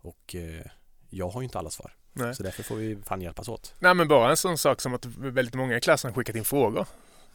Och 0.00 0.34
eh, 0.34 0.66
jag 1.10 1.28
har 1.28 1.40
ju 1.40 1.44
inte 1.44 1.58
alla 1.58 1.70
svar. 1.70 1.92
Nej. 2.12 2.34
Så 2.34 2.42
därför 2.42 2.62
får 2.62 2.76
vi 2.76 2.96
fan 3.06 3.20
hjälpas 3.20 3.48
åt. 3.48 3.74
Nej 3.78 3.94
men 3.94 4.08
bara 4.08 4.30
en 4.30 4.36
sån 4.36 4.58
sak 4.58 4.80
som 4.80 4.94
att 4.94 5.06
väldigt 5.06 5.54
många 5.54 5.76
i 5.76 5.80
klassen 5.80 6.10
har 6.10 6.16
skickat 6.16 6.36
in 6.36 6.44
frågor 6.44 6.86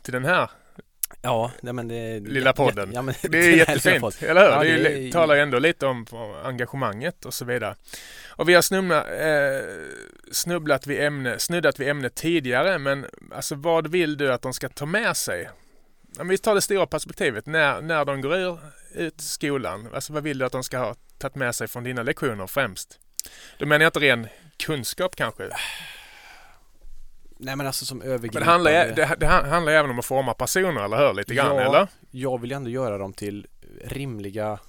till 0.02 0.14
den 0.14 0.26
här 0.26 0.50
Ja, 1.22 1.52
men 1.62 1.88
det... 1.88 2.20
Lilla 2.20 2.54
podden. 2.54 2.92
Ja, 2.94 3.02
men, 3.02 3.16
Det 3.22 3.38
är 3.46 3.52
jättefint, 3.58 4.24
eller 4.24 4.42
hur? 4.42 4.50
Ja, 4.50 4.64
det 4.64 4.84
det 4.84 5.08
är- 5.08 5.12
talar 5.12 5.36
ju 5.36 5.42
ändå 5.42 5.60
lite 5.60 5.86
om 5.86 6.06
engagemanget 6.44 7.26
och 7.26 7.34
så 7.34 7.46
vidare. 7.46 7.76
Och 8.30 8.50
vi 8.50 8.54
har 8.54 8.62
snubblat, 8.62 9.06
eh, 9.08 9.70
snubblat 10.32 10.88
vid 10.88 11.00
ämne, 11.04 11.40
snuddat 11.40 11.80
vid 11.80 11.88
ämnet 11.90 12.16
tidigare, 12.16 12.78
men 12.78 13.06
alltså 13.36 13.56
vad 13.56 13.88
vill 13.88 14.18
du 14.18 14.34
att 14.34 14.42
de 14.42 14.54
ska 14.54 14.70
ta 14.70 14.86
med 14.86 15.18
sig? 15.18 15.50
Om 16.20 16.28
vi 16.28 16.38
tar 16.38 16.56
det 16.56 16.62
stora 16.62 16.88
perspektivet, 16.88 17.46
när, 17.46 17.82
när 17.82 18.06
de 18.06 18.22
går 18.22 18.36
ur, 18.36 18.58
ut 18.96 19.22
skolan, 19.22 19.90
alltså 19.94 20.14
vad 20.14 20.24
vill 20.24 20.38
du 20.38 20.46
att 20.46 20.52
de 20.52 20.64
ska 20.64 20.78
ha 20.78 20.96
tagit 21.18 21.36
med 21.36 21.56
sig 21.56 21.68
från 21.68 21.84
dina 21.84 22.04
lektioner 22.04 22.48
främst? 22.48 23.00
Då 23.58 23.66
menar 23.66 23.84
jag 23.84 23.88
inte 23.90 24.00
ren 24.00 24.28
kunskap 24.66 25.16
kanske, 25.16 25.44
Nej 27.38 27.56
men 27.56 27.68
alltså 27.68 27.86
som 27.86 27.98
men 27.98 28.08
övergripande. 28.08 28.40
det 28.46 28.52
handlar, 28.52 28.72
det, 28.96 29.16
det 29.20 29.26
handlar 29.28 29.72
även 29.74 29.92
om 29.92 30.00
att 30.00 30.06
forma 30.06 30.34
personer, 30.34 30.84
eller 30.86 30.98
hur? 30.98 31.14
Lite 31.14 31.36
grann, 31.36 31.56
Ja. 31.56 31.62
eller? 31.62 31.88
Jag 32.12 32.42
vill 32.42 32.50
ju 32.52 32.56
ändå 32.56 32.70
göra 32.70 32.98
dem 32.98 33.14
till 33.14 33.48
rimliga, 33.84 34.60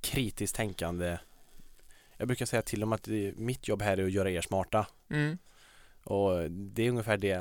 kritiskt 0.00 0.56
tänkande. 0.56 1.18
Jag 2.16 2.28
brukar 2.28 2.46
säga 2.46 2.62
till 2.62 2.80
dem 2.80 2.92
att 2.92 3.08
mitt 3.36 3.68
jobb 3.68 3.82
här 3.82 3.96
är 3.98 4.04
att 4.04 4.12
göra 4.12 4.30
er 4.30 4.40
smarta. 4.40 4.86
Mm. 5.10 5.38
Och 6.04 6.50
det 6.50 6.82
är 6.86 6.90
ungefär 6.90 7.16
det. 7.16 7.34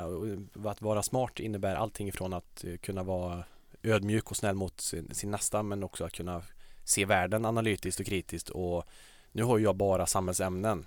Att 0.66 0.82
vara 0.82 1.04
smart 1.04 1.40
innebär 1.40 1.76
allting 1.76 2.08
ifrån 2.08 2.34
att 2.34 2.64
eh, 2.64 2.78
kunna 2.78 3.04
vara 3.04 3.44
ödmjuk 3.84 4.32
och 4.32 4.38
snäll 4.38 4.56
mot 4.56 4.82
sin, 4.82 5.14
sin 5.16 5.32
nästa 5.32 5.64
men 5.64 5.84
också 5.84 6.06
att 6.06 6.12
kunna 6.12 6.42
se 6.84 7.06
världen 7.06 7.46
analytiskt 7.46 8.00
och 8.00 8.06
kritiskt. 8.06 8.50
Och 8.50 8.84
nu 9.32 9.44
har 9.44 9.60
jag 9.60 9.76
bara 9.76 10.06
samhällsämnen. 10.06 10.86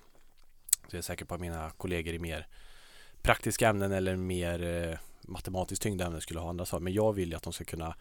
Så 0.71 0.97
jag 0.97 0.99
är 0.99 1.03
säker 1.03 1.25
på 1.25 1.35
att 1.35 1.41
mina 1.41 1.71
kollegor 1.77 2.15
i 2.15 2.19
mer 2.19 2.47
praktiska 3.23 3.69
ämnen 3.69 3.93
eller 3.93 4.17
mer 4.17 4.63
eh, 4.91 4.99
matematiskt 5.23 5.83
tyngda 5.83 6.07
ämnen 6.07 6.21
skulle 6.21 6.41
ha 6.41 6.49
andra 6.49 6.67
svar. 6.67 6.81
Men 6.81 6.93
jag 6.93 7.13
vill 7.13 7.29
ju 7.31 7.35
att 7.37 7.43
de 7.43 7.53
ska 7.53 7.65
kunna 7.65 7.95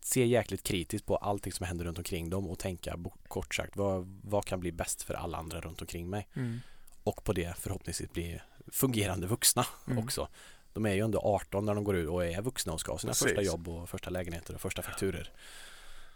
se 0.00 0.26
jäkligt 0.26 0.62
kritiskt 0.62 1.06
på 1.06 1.16
allting 1.16 1.52
som 1.52 1.66
händer 1.66 1.84
runt 1.84 1.98
omkring 1.98 2.30
dem 2.30 2.48
och 2.48 2.58
tänka 2.58 2.98
kort 3.28 3.54
sagt 3.54 3.76
vad, 3.76 4.20
vad 4.24 4.44
kan 4.44 4.60
bli 4.60 4.72
bäst 4.72 5.02
för 5.02 5.14
alla 5.14 5.38
andra 5.38 5.60
runt 5.60 5.80
omkring 5.80 6.10
mig 6.10 6.28
Mm. 6.36 6.60
och 7.04 7.24
på 7.24 7.32
det 7.32 7.56
förhoppningsvis 7.58 8.12
bli 8.12 8.40
fungerande 8.72 9.26
vuxna 9.26 9.66
Mm. 9.86 10.04
också. 10.04 10.28
De 10.72 10.86
är 10.86 10.94
ju 10.94 11.02
under 11.02 11.18
18 11.18 11.64
när 11.64 11.74
de 11.74 11.84
går 11.84 11.96
ut 11.96 12.08
och 12.08 12.24
är 12.26 12.42
vuxna 12.42 12.72
och 12.72 12.80
ska 12.80 12.92
ha 12.92 12.98
sina 12.98 13.10
Precis. 13.10 13.22
första 13.28 13.42
jobb 13.42 13.68
och 13.68 13.88
första 13.88 14.10
lägenheter 14.10 14.54
och 14.54 14.60
första 14.60 14.82
fakturer. 14.82 15.30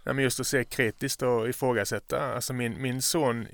Nej, 0.05 0.14
men 0.14 0.25
just 0.25 0.40
att 0.40 0.47
se 0.47 0.64
kritiskt 0.64 1.23
och 1.23 1.49
ifrågasätta. 1.49 2.35
Alltså 2.35 2.53
min, 2.53 2.83
min 2.83 3.03
son 3.03 3.47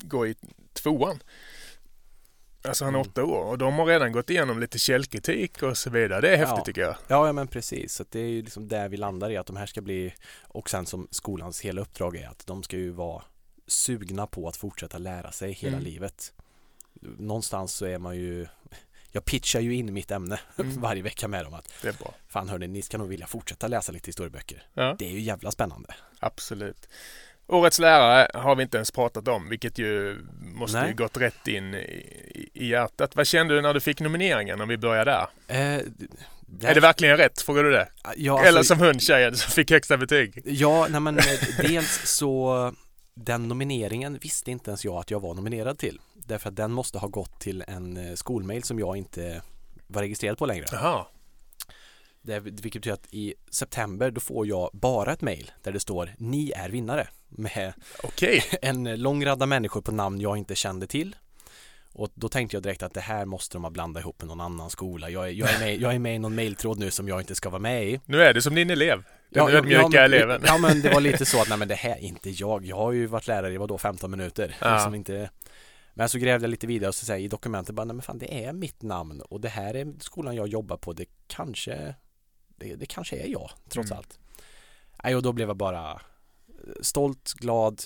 går 0.00 0.28
i 0.28 0.34
tvåan. 0.72 1.22
Alltså 2.64 2.84
han 2.84 2.94
är 2.94 2.98
Mm. 2.98 3.10
åtta 3.10 3.24
år 3.24 3.44
och 3.44 3.58
de 3.58 3.74
har 3.74 3.86
redan 3.86 4.12
gått 4.12 4.30
igenom 4.30 4.60
lite 4.60 4.78
källkritik 4.78 5.62
och 5.62 5.78
så 5.78 5.90
vidare. 5.90 6.20
Det 6.20 6.28
är 6.30 6.36
häftigt 6.36 6.58
Ja. 6.58 6.64
tycker 6.64 6.80
jag. 6.80 6.96
Ja, 7.08 7.26
ja 7.26 7.32
men 7.32 7.48
precis. 7.48 7.94
Så 7.94 8.04
det 8.10 8.20
är 8.20 8.28
ju 8.28 8.42
liksom 8.42 8.68
där 8.68 8.88
vi 8.88 8.96
landar 8.96 9.30
i 9.30 9.36
att 9.36 9.46
de 9.46 9.56
här 9.56 9.66
ska 9.66 9.80
bli 9.80 10.14
och 10.42 10.70
sen 10.70 10.86
som 10.86 11.08
skolans 11.10 11.60
hela 11.60 11.80
uppdrag 11.80 12.16
är 12.16 12.28
att 12.28 12.46
de 12.46 12.62
ska 12.62 12.76
ju 12.76 12.90
vara 12.90 13.22
sugna 13.66 14.26
på 14.26 14.48
att 14.48 14.56
fortsätta 14.56 14.98
lära 14.98 15.32
sig 15.32 15.52
hela 15.52 15.76
Mm. 15.76 15.84
livet. 15.84 16.32
Någonstans 17.18 17.74
så 17.74 17.86
är 17.86 17.98
man 17.98 18.16
ju 18.16 18.46
jag 19.14 19.24
pitchar 19.24 19.60
ju 19.60 19.74
in 19.74 19.92
mitt 19.94 20.10
ämne 20.10 20.40
Mm. 20.58 20.80
varje 20.80 21.02
vecka 21.02 21.28
med 21.28 21.44
dem 21.44 21.54
att 21.54 21.72
Det 21.82 21.88
är 21.88 21.92
bra. 21.92 22.14
fan 22.28 22.48
hörni, 22.48 22.68
ni 22.68 22.82
ska 22.82 22.98
nog 22.98 23.08
vilja 23.08 23.26
fortsätta 23.26 23.68
läsa 23.68 23.92
lite 23.92 24.08
historieböcker. 24.08 24.66
Ja, 24.74 24.96
Det 24.98 25.06
är 25.06 25.10
ju 25.12 25.20
jävla 25.20 25.50
spännande. 25.50 25.94
absolut. 26.18 26.88
Årets 27.48 27.78
lärare 27.78 28.28
har 28.34 28.56
vi 28.56 28.62
inte 28.62 28.76
ens 28.76 28.90
pratat 28.90 29.28
om, 29.28 29.48
vilket 29.48 29.78
ju 29.78 30.18
måste 30.40 30.78
Nej. 30.80 30.88
ju 30.90 30.94
gått 30.96 31.16
rätt 31.16 31.48
in 31.48 31.74
i, 31.74 32.48
i 32.54 32.66
hjärtat. 32.68 33.16
Vad 33.16 33.26
kände 33.26 33.54
du 33.54 33.60
när 33.62 33.74
du 33.74 33.80
fick 33.80 34.00
nomineringen 34.00 34.60
om 34.60 34.68
vi 34.68 34.78
börjar 34.78 35.04
där? 35.04 35.26
Eh, 35.48 35.80
där- 36.46 36.68
Är 36.70 36.74
det 36.74 36.80
verkligen 36.80 37.16
rätt? 37.16 37.40
Frågar 37.42 37.62
du 37.64 37.70
det? 37.70 37.88
ja, 38.16 38.32
alltså- 38.32 38.48
Eller 38.48 38.62
som 38.62 38.78
hundtjejen 38.80 39.36
som 39.36 39.50
fick 39.50 39.70
högsta 39.70 39.96
betyg? 39.96 40.42
Ja, 40.44 40.86
nej 40.90 41.00
men 41.00 41.18
eh, 41.18 41.24
dels 41.58 42.00
så 42.04 42.72
den 43.14 43.48
nomineringen 43.48 44.18
visste 44.22 44.50
inte 44.50 44.70
ens 44.70 44.84
jag 44.84 44.94
att 44.96 45.10
jag 45.10 45.20
var 45.20 45.34
nominerad 45.34 45.78
till. 45.78 46.00
Därför 46.14 46.48
att 46.48 46.56
den 46.56 46.72
måste 46.72 46.98
ha 46.98 47.08
gått 47.08 47.40
till 47.40 47.64
en 47.68 47.96
eh, 47.96 48.14
skolmail 48.14 48.62
som 48.62 48.78
jag 48.78 48.96
inte 48.96 49.42
var 49.86 50.02
registrerad 50.02 50.38
på 50.38 50.46
längre. 50.46 50.66
Jaha. 50.72 51.04
Det, 52.22 52.40
vilket 52.40 52.62
betyder 52.62 52.92
att 52.92 53.06
i 53.10 53.34
september 53.50 54.10
då 54.10 54.20
får 54.20 54.46
jag 54.46 54.70
bara 54.72 55.12
ett 55.12 55.20
mail 55.20 55.50
där 55.62 55.72
det 55.72 55.80
står 55.80 56.14
Ni 56.18 56.50
är 56.50 56.68
vinnare 56.68 57.08
med 57.28 57.72
Okej. 58.02 58.44
en 58.62 59.00
lång 59.00 59.24
radda 59.24 59.46
människor 59.46 59.80
på 59.80 59.92
namn 59.92 60.20
jag 60.20 60.38
inte 60.38 60.54
kände 60.54 60.86
till. 60.86 61.16
Och 61.94 62.08
då 62.14 62.28
tänkte 62.28 62.56
jag 62.56 62.62
direkt 62.62 62.82
att 62.82 62.94
det 62.94 63.00
här 63.00 63.24
måste 63.24 63.56
de 63.56 63.64
ha 63.64 63.70
blandat 63.70 64.00
ihop 64.00 64.20
med 64.20 64.28
någon 64.28 64.40
annan 64.40 64.70
skola. 64.70 65.10
Jag 65.10 65.28
är, 65.28 65.32
jag 65.32 65.50
är, 65.50 65.58
med, 65.58 65.80
jag 65.80 65.94
är 65.94 65.98
med 65.98 66.16
i 66.16 66.18
någon 66.18 66.34
mailtråd 66.34 66.78
nu 66.78 66.90
som 66.90 67.08
jag 67.08 67.20
inte 67.20 67.34
ska 67.34 67.50
vara 67.50 67.60
med 67.60 67.84
i. 67.88 68.00
Nu 68.06 68.22
är 68.22 68.34
det 68.34 68.42
som 68.42 68.54
din 68.54 68.70
elev. 68.70 69.02
Den 69.28 69.48
ödmjuka 69.48 69.88
men, 69.88 70.04
eleven. 70.04 70.42
Ja 70.46 70.58
men 70.58 70.82
det 70.82 70.94
var 70.94 71.00
lite 71.00 71.24
så 71.26 71.40
att 71.40 71.48
nej 71.48 71.58
men 71.58 71.68
det 71.68 71.74
här 71.74 71.96
är 71.96 72.00
inte 72.00 72.30
jag. 72.30 72.64
Jag 72.64 72.76
har 72.76 72.92
ju 72.92 73.06
varit 73.06 73.26
lärare 73.26 73.52
i 73.52 73.56
vadå 73.56 73.78
15 73.78 74.10
minuter. 74.10 74.56
Ja. 74.60 74.74
Liksom 74.74 74.94
inte... 74.94 75.30
Men 75.94 76.08
så 76.08 76.18
grävde 76.18 76.44
jag 76.44 76.50
lite 76.50 76.66
vidare 76.66 76.88
och 76.88 76.94
så 76.94 77.06
säger 77.06 77.24
i 77.24 77.28
dokumentet 77.28 77.74
bara 77.74 77.84
nej 77.84 77.94
men 77.94 78.02
fan 78.02 78.18
det 78.18 78.44
är 78.44 78.52
mitt 78.52 78.82
namn 78.82 79.20
och 79.20 79.40
det 79.40 79.48
här 79.48 79.76
är 79.76 79.92
skolan 80.00 80.36
jag 80.36 80.48
jobbar 80.48 80.76
på. 80.76 80.92
Det 80.92 81.06
kanske 81.26 81.94
det, 82.56 82.74
det 82.76 82.86
kanske 82.86 83.16
är 83.16 83.26
jag 83.26 83.50
trots 83.68 83.90
Mm. 83.90 83.98
allt. 83.98 84.18
Nej 85.04 85.16
och 85.16 85.22
då 85.22 85.32
blev 85.32 85.48
jag 85.48 85.56
bara 85.56 86.00
stolt, 86.80 87.32
glad. 87.32 87.82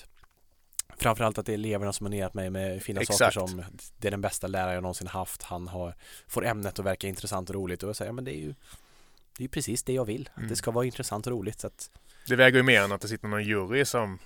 Framförallt 0.99 1.39
att 1.39 1.47
det 1.47 1.53
är 1.53 1.55
eleverna 1.55 1.93
som 1.93 2.07
har 2.07 2.11
nerat 2.11 2.35
mig 2.35 2.51
med 2.51 2.83
fina 2.83 3.01
Exakt. 3.01 3.19
saker 3.19 3.47
som 3.47 3.65
det 3.97 4.09
är 4.09 4.11
den 4.11 4.21
bästa 4.21 4.47
lärare 4.47 4.75
jag 4.75 4.83
någonsin 4.83 5.07
haft. 5.07 5.43
Han 5.43 5.69
har, 5.69 5.95
får 6.27 6.47
ämnet 6.47 6.79
att 6.79 6.85
verka 6.85 7.09
intressant 7.09 7.49
och 7.51 7.55
roligt 7.55 7.83
och 7.83 7.89
jag 7.89 7.97
säger 7.97 8.09
ja, 8.09 8.13
men 8.13 8.25
det 8.25 8.33
är 8.37 8.41
ju 8.41 8.55
det 9.37 9.41
är 9.41 9.43
ju 9.43 9.49
precis 9.49 9.83
det 9.83 9.93
jag 9.93 10.05
vill. 10.05 10.31
Mm. 10.37 10.49
det 10.49 10.57
ska 10.57 10.71
vara 10.71 10.85
intressant 10.85 11.27
och 11.27 11.33
roligt. 11.33 11.61
Så 11.61 11.67
att, 11.67 11.91
Det 12.27 12.37
väger 12.37 12.57
ju 12.57 12.63
mer 12.63 12.83
än 12.83 12.93
att 12.93 13.01
det 13.01 13.09
sitter 13.09 13.29
någon 13.29 13.45
jury 13.45 13.85
som 13.85 14.19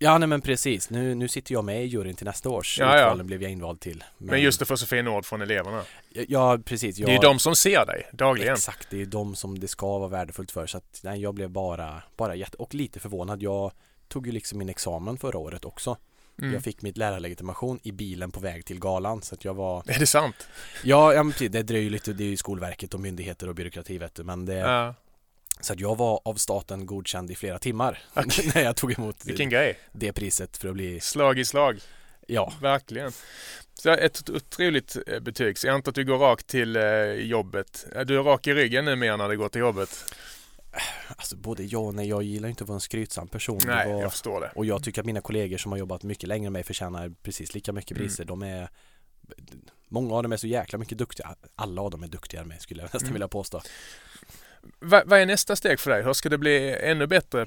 Ja 0.00 0.18
nej 0.18 0.28
men 0.28 0.40
precis, 0.40 0.90
nu, 0.90 1.14
nu 1.14 1.28
sitter 1.28 1.52
jag 1.52 1.64
med 1.64 1.84
i 1.84 1.86
juryn 1.86 2.16
till 2.16 2.26
nästa 2.26 2.48
års 2.48 2.78
Ja, 2.78 2.98
ja. 2.98 3.22
blev 3.24 3.42
jag 3.42 3.52
invald 3.52 3.80
till. 3.80 4.04
Men 4.18 4.40
just 4.42 4.62
att 4.62 4.68
få 4.68 4.76
så 4.76 4.86
fina 4.86 5.10
ord 5.10 5.26
från 5.26 5.42
eleverna. 5.42 5.82
Ja 6.28 6.58
precis, 6.64 6.98
jag, 6.98 7.08
Det 7.08 7.12
är 7.12 7.14
ju 7.14 7.20
de 7.20 7.38
som 7.38 7.56
ser 7.56 7.86
dig 7.86 8.08
dagligen. 8.12 8.54
Exakt, 8.54 8.90
det 8.90 9.02
är 9.02 9.06
de 9.06 9.36
som 9.36 9.58
det 9.58 9.68
ska 9.68 9.98
vara 9.98 10.08
värdefullt 10.08 10.50
för. 10.50 10.66
Så 10.66 10.78
att 10.78 11.00
nej, 11.02 11.20
jag 11.20 11.34
blev 11.34 11.50
bara, 11.50 12.02
bara 12.16 12.34
jätte, 12.34 12.56
och 12.56 12.74
lite 12.74 13.00
förvånad. 13.00 13.42
Jag 13.42 13.72
tog 14.08 14.26
ju 14.26 14.32
liksom 14.32 14.58
min 14.58 14.68
examen 14.68 15.18
förra 15.18 15.38
året 15.38 15.64
också. 15.64 15.96
Mm. 16.38 16.54
Jag 16.54 16.62
fick 16.62 16.82
mitt 16.82 16.96
lärarlegitimation 16.96 17.80
i 17.82 17.92
bilen 17.92 18.30
på 18.30 18.40
väg 18.40 18.64
till 18.64 18.80
galan. 18.80 19.22
Så 19.22 19.34
att 19.34 19.44
jag 19.44 19.54
var, 19.54 19.82
Är 19.86 19.98
det 19.98 20.06
sant? 20.06 20.48
ja, 20.84 21.14
ja 21.14 21.22
men 21.22 21.34
det 21.38 21.62
dröjer 21.62 21.84
ju 21.84 21.90
lite, 21.90 22.12
det 22.12 22.24
är 22.24 22.28
ju 22.28 22.36
Skolverket 22.36 22.94
och 22.94 23.00
myndigheter 23.00 23.48
och 23.48 23.54
byråkrati 23.54 23.98
vet 23.98 24.14
du. 24.14 24.24
Men 24.24 24.46
det, 24.46 24.54
Ja. 24.54 24.94
Så 25.60 25.72
att 25.72 25.80
jag 25.80 25.96
var 25.96 26.20
av 26.24 26.34
staten 26.34 26.86
godkänd 26.86 27.30
i 27.30 27.34
flera 27.34 27.58
timmar. 27.58 27.98
när 28.54 28.62
jag 28.62 28.76
tog 28.76 28.92
emot 28.98 29.16
Vilken 29.26 29.48
grej. 29.50 29.78
det 29.92 30.12
priset 30.12 30.56
för 30.56 30.68
att 30.68 30.74
bli, 30.74 31.00
Slag 31.00 31.38
i 31.38 31.44
slag. 31.44 31.80
ja. 32.26 32.52
Verkligen. 32.60 33.12
Så 33.74 33.90
ett 33.90 34.30
otroligt 34.30 34.96
eh, 35.06 35.20
betyg. 35.20 35.58
Så 35.58 35.66
jag 35.66 35.74
antar 35.74 35.90
att 35.92 35.94
du 35.96 36.04
går 36.04 36.18
rakt 36.18 36.46
till 36.46 36.76
eh, 36.76 36.82
jobbet. 37.12 37.86
Du 38.06 38.18
är 38.18 38.22
rak 38.22 38.46
i 38.46 38.54
ryggen 38.54 38.84
nu 38.84 38.96
mer 38.96 39.16
när 39.16 39.28
du 39.28 39.36
går 39.38 39.48
till 39.48 39.60
jobbet. 39.60 40.14
Alltså 41.16 41.36
både 41.36 41.62
ja 41.64 41.78
och 41.78 41.94
nej, 41.94 42.08
jag 42.08 42.22
gillar 42.22 42.48
inte 42.48 42.64
att 42.64 42.68
vara 42.68 42.76
en 42.76 42.80
skrytsam 42.80 43.28
person. 43.28 43.60
Nej, 43.66 43.92
var, 43.92 44.02
jag 44.02 44.12
förstår 44.12 44.40
det. 44.40 44.52
Och 44.54 44.66
jag 44.66 44.82
tycker 44.84 45.00
att 45.02 45.06
mina 45.06 45.20
kollegor 45.20 45.56
som 45.58 45.72
har 45.72 45.78
jobbat 45.78 46.02
mycket 46.02 46.28
längre 46.28 46.46
än 46.46 46.52
mig 46.52 46.62
förtjänar 46.62 47.12
precis 47.22 47.54
lika 47.54 47.72
mycket 47.72 47.90
Mm. 47.96 48.02
priser. 48.08 48.24
De 48.24 48.42
är 48.42 48.68
Många 49.88 50.14
av 50.14 50.22
dem 50.22 50.32
är 50.32 50.36
så 50.36 50.46
jäkla 50.46 50.78
mycket 50.78 50.98
duktiga. 50.98 51.34
Alla 51.54 51.82
av 51.82 51.90
dem 51.90 52.02
är 52.02 52.08
duktigare 52.08 52.42
än 52.42 52.48
mig 52.48 52.58
skulle 52.60 52.80
jag 52.80 52.84
nästan 52.86 53.00
Mm. 53.02 53.12
vilja 53.12 53.28
påstå. 53.28 53.60
Va, 54.80 55.02
vad 55.06 55.20
är 55.20 55.26
nästa 55.26 55.56
steg 55.56 55.80
för 55.80 55.90
dig? 55.90 56.02
Hur 56.02 56.12
ska 56.12 56.28
det 56.28 56.38
bli 56.38 56.76
ännu 56.80 57.06
bättre 57.06 57.46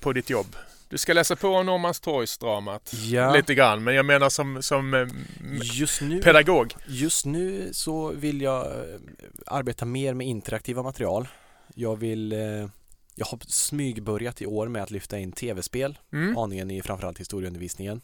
på 0.00 0.12
ditt 0.12 0.30
jobb? 0.30 0.56
Du 0.88 0.98
ska 0.98 1.12
läsa 1.12 1.36
på 1.36 1.62
Norrmalmstorgsdramat 1.62 2.92
Ja, 3.04 3.34
lite 3.34 3.54
grann, 3.54 3.84
men 3.84 3.94
jag 3.94 4.06
menar 4.06 4.28
som, 4.30 4.62
som 4.62 4.94
eh, 4.94 5.06
just 5.62 6.00
nu, 6.02 6.22
pedagog. 6.22 6.74
just 6.86 7.26
nu 7.26 7.68
så 7.72 8.08
vill 8.12 8.40
jag 8.40 8.66
eh, 8.66 9.00
arbeta 9.46 9.84
mer 9.84 10.14
med 10.14 10.26
interaktiva 10.26 10.82
material. 10.82 11.28
Jag 11.74 11.96
vill 11.96 12.32
eh, 12.32 12.68
Jag 13.14 13.26
har 13.26 13.38
smygbörjat 13.48 14.42
i 14.42 14.46
år 14.46 14.68
med 14.68 14.82
att 14.82 14.90
lyfta 14.90 15.18
in 15.18 15.32
tv-spel, 15.32 15.98
Mm. 16.12 16.36
aningen 16.36 16.70
i 16.70 16.82
framförallt 16.82 17.20
historieundervisningen. 17.20 18.00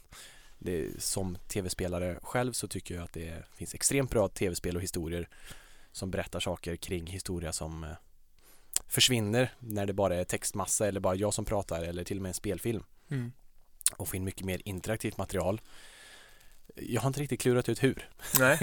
Det, 0.59 1.03
som 1.03 1.38
tv-spelare 1.49 2.18
själv 2.23 2.53
så 2.53 2.68
tycker 2.68 2.94
jag 2.94 3.05
att 3.05 3.12
det 3.12 3.33
finns 3.57 3.75
extremt 3.75 4.11
bra 4.11 4.29
tv-spel 4.29 4.77
och 4.77 4.83
historier 4.83 5.29
som 5.92 6.11
berättar 6.11 6.40
saker 6.40 6.77
kring 6.77 7.07
historia 7.07 7.53
som 7.53 7.87
försvinner 8.90 9.53
när 9.59 9.87
det 9.87 9.92
bara 9.92 10.16
är 10.16 10.24
textmassa 10.24 10.88
eller 10.88 11.00
bara 11.00 11.14
jag 11.14 11.35
som 11.35 11.44
pratar 11.44 11.83
eller 11.83 12.05
till 12.05 12.16
och 12.18 12.22
med 12.22 12.31
en 12.31 12.35
spelfilm 12.35 12.83
Mm. 13.11 13.33
och 13.96 14.09
få 14.09 14.16
in 14.16 14.24
mycket 14.24 14.44
mer 14.44 14.62
interaktivt 14.64 15.16
material. 15.18 15.61
Jag 16.76 17.00
har 17.00 17.07
inte 17.09 17.20
riktigt 17.20 17.40
klurat 17.40 17.68
ut 17.68 17.83
hur. 17.83 18.09
Nej. 18.38 18.59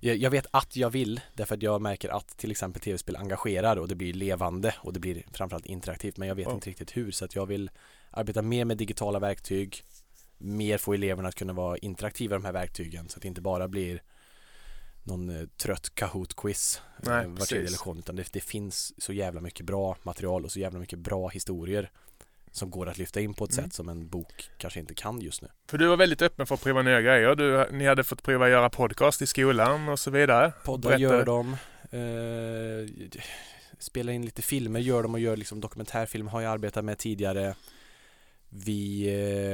Jag, 0.00 0.30
vet 0.30 0.46
att 0.50 0.76
jag 0.76 0.90
vill 0.90 1.20
därför 1.34 1.54
att 1.54 1.62
jag 1.62 1.80
märker 1.82 2.08
att 2.08 2.28
till 2.36 2.50
exempel 2.50 2.82
tv-spel 2.82 3.16
engagerar 3.16 3.76
och 3.76 3.88
det 3.88 3.94
blir 3.94 4.12
levande 4.14 4.74
och 4.78 4.92
det 4.92 5.00
blir 5.00 5.22
framförallt 5.32 5.66
interaktivt 5.66 6.16
men 6.16 6.28
jag 6.28 6.34
vet 6.34 6.46
Ja. 6.46 6.54
inte 6.54 6.70
riktigt 6.70 6.96
hur 6.96 7.10
så 7.10 7.24
att 7.24 7.34
jag 7.34 7.46
vill 7.46 7.70
arbeta 8.10 8.42
mer 8.42 8.64
med 8.64 8.76
digitala 8.76 9.18
verktyg 9.18 9.84
mer 10.38 10.78
få 10.78 10.94
eleverna 10.94 11.28
att 11.28 11.34
kunna 11.34 11.52
vara 11.52 11.76
interaktiva 11.78 12.34
i 12.36 12.38
de 12.38 12.44
här 12.44 12.52
verktygen 12.52 13.08
så 13.08 13.16
att 13.18 13.22
det 13.22 13.28
inte 13.28 13.40
bara 13.40 13.68
blir 13.68 14.02
någon 15.02 15.30
eh, 15.40 15.46
trött 15.62 15.92
Kahoot-quiz 15.94 16.80
Nej, 16.98 17.24
eh, 17.24 17.30
var 17.30 17.46
tredje 17.46 17.70
lektion 17.70 17.98
utan 17.98 18.16
det, 18.16 18.32
det 18.32 18.40
finns 18.40 19.02
så 19.02 19.12
jävla 19.12 19.40
mycket 19.40 19.66
bra 19.66 19.96
material 20.02 20.44
och 20.44 20.52
så 20.52 20.60
jävla 20.60 20.78
mycket 20.78 20.98
bra 20.98 21.28
historier 21.28 21.90
som 22.52 22.70
går 22.70 22.88
att 22.88 22.98
lyfta 22.98 23.20
in 23.20 23.34
på 23.34 23.44
ett 23.44 23.52
Mm. 23.52 23.64
sätt 23.64 23.74
som 23.74 23.88
en 23.88 24.08
bok 24.08 24.50
kanske 24.58 24.80
inte 24.80 24.94
kan 24.94 25.20
just 25.20 25.42
nu. 25.42 25.48
För 25.68 25.78
du 25.78 25.86
var 25.88 25.96
väldigt 25.96 26.22
öppen 26.22 26.46
för 26.46 26.54
att 26.54 26.62
prova 26.62 26.82
nya 26.82 27.00
grejer. 27.00 27.34
Du, 27.34 27.66
ni 27.72 27.86
hade 27.86 28.04
fått 28.04 28.22
prova 28.22 28.44
att 28.44 28.50
göra 28.50 28.70
podcast 28.70 29.22
i 29.22 29.26
skolan 29.26 29.88
och 29.88 29.98
så 29.98 30.10
vidare. 30.10 30.52
Poddar 30.64 30.88
Berätta. 30.90 31.02
gör 31.02 31.24
de 31.24 31.52
eh, 31.90 33.20
Spelar 33.78 34.12
in 34.12 34.24
lite 34.24 34.42
filmer 34.42 34.80
gör 34.80 35.02
de 35.02 35.14
och 35.14 35.20
gör 35.20 35.36
liksom 35.36 35.60
dokumentärfilm 35.60 36.28
har 36.28 36.40
jag 36.40 36.52
arbetat 36.52 36.84
med 36.84 36.98
tidigare 36.98 37.54
Vi 38.52 39.06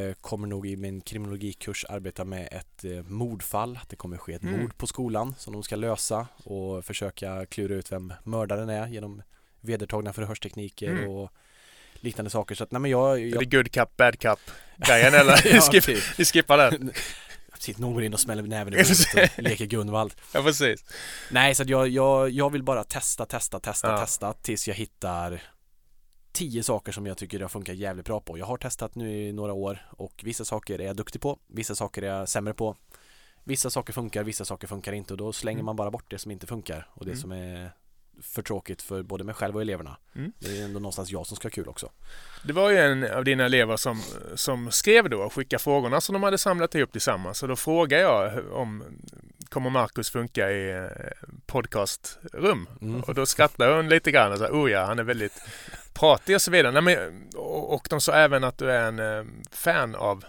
eh, 0.09 0.15
kommer 0.21 0.49
nog 0.49 0.67
i 0.67 0.77
min 0.77 1.01
kriminologikurs 1.01 1.85
arbeta 1.89 2.25
med 2.25 2.49
ett 2.53 2.85
eh, 2.85 3.03
mordfall 3.03 3.79
Det 3.89 3.97
kommer 3.97 4.17
ske 4.17 4.33
ett 4.35 4.43
Mm. 4.43 4.61
mord 4.61 4.79
på 4.79 4.87
skolan 4.87 5.35
som 5.39 5.53
de 5.53 5.63
ska 5.63 5.77
lösa 5.77 6.27
och 6.45 6.85
försöka 6.85 7.47
klura 7.47 7.75
ut 7.75 7.93
vem 7.93 8.13
mördaren 8.25 8.69
är 8.69 8.87
genom 8.89 9.23
vedertagna 9.61 10.13
förhörstekniker 10.13 10.91
Mm. 10.91 11.09
och 11.11 11.33
liknande 11.95 12.31
saker 12.31 12.55
så 12.55 12.65
att 12.65 12.71
nej 12.73 12.81
men 12.81 12.91
jag, 12.91 13.21
Är 13.23 13.27
jag 13.27 13.39
det 13.41 13.57
good 13.57 13.73
cup, 13.73 13.97
bad 13.97 14.19
cup 14.19 14.39
grejen 14.77 15.15
eller? 15.15 15.41
Ja, 15.55 15.61
Skip, 15.61 15.85
typ. 15.85 16.05
vi 16.19 16.25
skippar 16.25 16.59
den. 16.59 16.93
Precis, 17.53 17.79
någon 17.79 17.95
går 17.95 18.03
in 18.03 18.15
och 18.15 18.21
smäller 18.21 18.43
näven 18.43 18.75
i 18.75 18.77
bordet 18.77 19.37
och 19.37 19.43
leker 19.45 19.67
Gunvald 19.67 20.15
Ja, 20.35 20.43
precis. 20.43 20.85
Nej, 21.31 21.55
så 21.55 21.63
att 21.63 21.69
jag, 21.69 21.89
jag, 21.89 22.31
jag 22.31 22.51
vill 22.53 22.63
bara 22.63 22.85
testa, 22.85 23.27
testa, 23.27 23.61
testa, 23.61 23.89
Ja. 23.91 23.99
testa 23.99 24.33
tills 24.33 24.69
jag 24.69 24.75
hittar 24.75 25.43
tio 26.37 26.63
saker 26.63 26.93
som 26.93 27.07
jag 27.07 27.17
tycker 27.19 27.41
jag 27.41 27.51
funkar 27.51 27.73
jävligt 27.73 28.07
bra 28.07 28.21
på. 28.21 28.39
Jag 28.39 28.47
har 28.47 28.57
testat 28.57 28.95
nu 28.95 29.11
i 29.11 29.33
några 29.33 29.53
år 29.53 29.87
och 29.91 30.21
vissa 30.25 30.45
saker 30.45 30.81
är 30.81 30.87
jag 30.87 30.97
duktig 30.97 31.21
på, 31.21 31.39
vissa 31.47 31.75
saker 31.75 32.03
är 32.03 32.07
jag 32.19 32.29
sämre 32.29 32.55
på. 32.55 32.77
Vissa 33.45 33.71
saker 33.71 33.93
funkar, 33.93 34.25
vissa 34.25 34.45
saker 34.45 34.67
funkar 34.69 34.93
inte 34.93 35.15
och 35.15 35.19
då 35.19 35.33
slänger 35.33 35.57
Mm. 35.57 35.67
man 35.67 35.77
bara 35.77 35.91
bort 35.91 36.05
det 36.11 36.19
som 36.19 36.31
inte 36.31 36.47
funkar 36.47 36.89
och 36.95 37.05
det 37.05 37.11
Mm. 37.11 37.21
som 37.21 37.33
är 37.33 37.71
för 38.23 38.43
tråkigt 38.43 38.83
för 38.83 39.03
både 39.03 39.25
mig 39.25 39.35
själv 39.35 39.55
och 39.57 39.63
eleverna. 39.63 39.97
Mm. 40.17 40.33
Det 40.39 40.59
är 40.61 40.65
ändå 40.65 40.79
någonstans 40.81 41.11
jag 41.11 41.27
som 41.27 41.37
ska 41.37 41.47
ha 41.47 41.51
kul 41.51 41.69
också. 41.69 41.91
Det 42.47 42.53
var 42.53 42.71
ju 42.71 42.79
en 42.79 43.05
av 43.13 43.25
dina 43.25 43.45
elever 43.45 43.77
som, 43.77 44.03
som 44.35 44.71
skrev 44.71 45.11
då 45.11 45.23
och 45.23 45.33
skickade 45.33 45.63
frågorna 45.63 46.01
som 46.01 46.13
de 46.13 46.23
hade 46.23 46.39
samlat 46.39 46.75
ihop 46.75 46.93
tillsammans. 46.93 47.43
Och 47.43 47.49
då 47.49 47.57
frågade 47.57 48.03
jag 48.03 48.53
om 48.53 48.85
kommer 49.57 49.71
Marcus 49.71 50.11
funka 50.11 50.51
i 50.51 50.71
eh, 50.71 50.85
podcastrum? 51.47 52.69
Mm. 52.83 53.01
Och 53.01 53.15
då 53.15 53.27
skrattade 53.27 53.77
hon 53.77 53.89
lite 53.89 54.11
grann 54.11 54.33
och 54.33 54.39
sa 54.39 54.49
oh 54.49 54.71
ja, 54.71 54.85
han 54.85 54.99
är 54.99 55.03
väldigt 55.03 55.43
pratig 55.95 56.35
och 56.35 56.43
så 56.43 56.51
vidare. 56.51 56.73
Nej, 56.73 56.83
men, 56.83 57.29
och, 57.37 57.75
och 57.75 57.87
de 57.91 58.01
sa 58.01 58.13
även 58.13 58.45
att 58.45 58.59
du 58.59 58.71
är 58.71 58.89
en 58.89 58.99
eh, 58.99 59.25
fan 59.51 59.95
av 59.95 60.25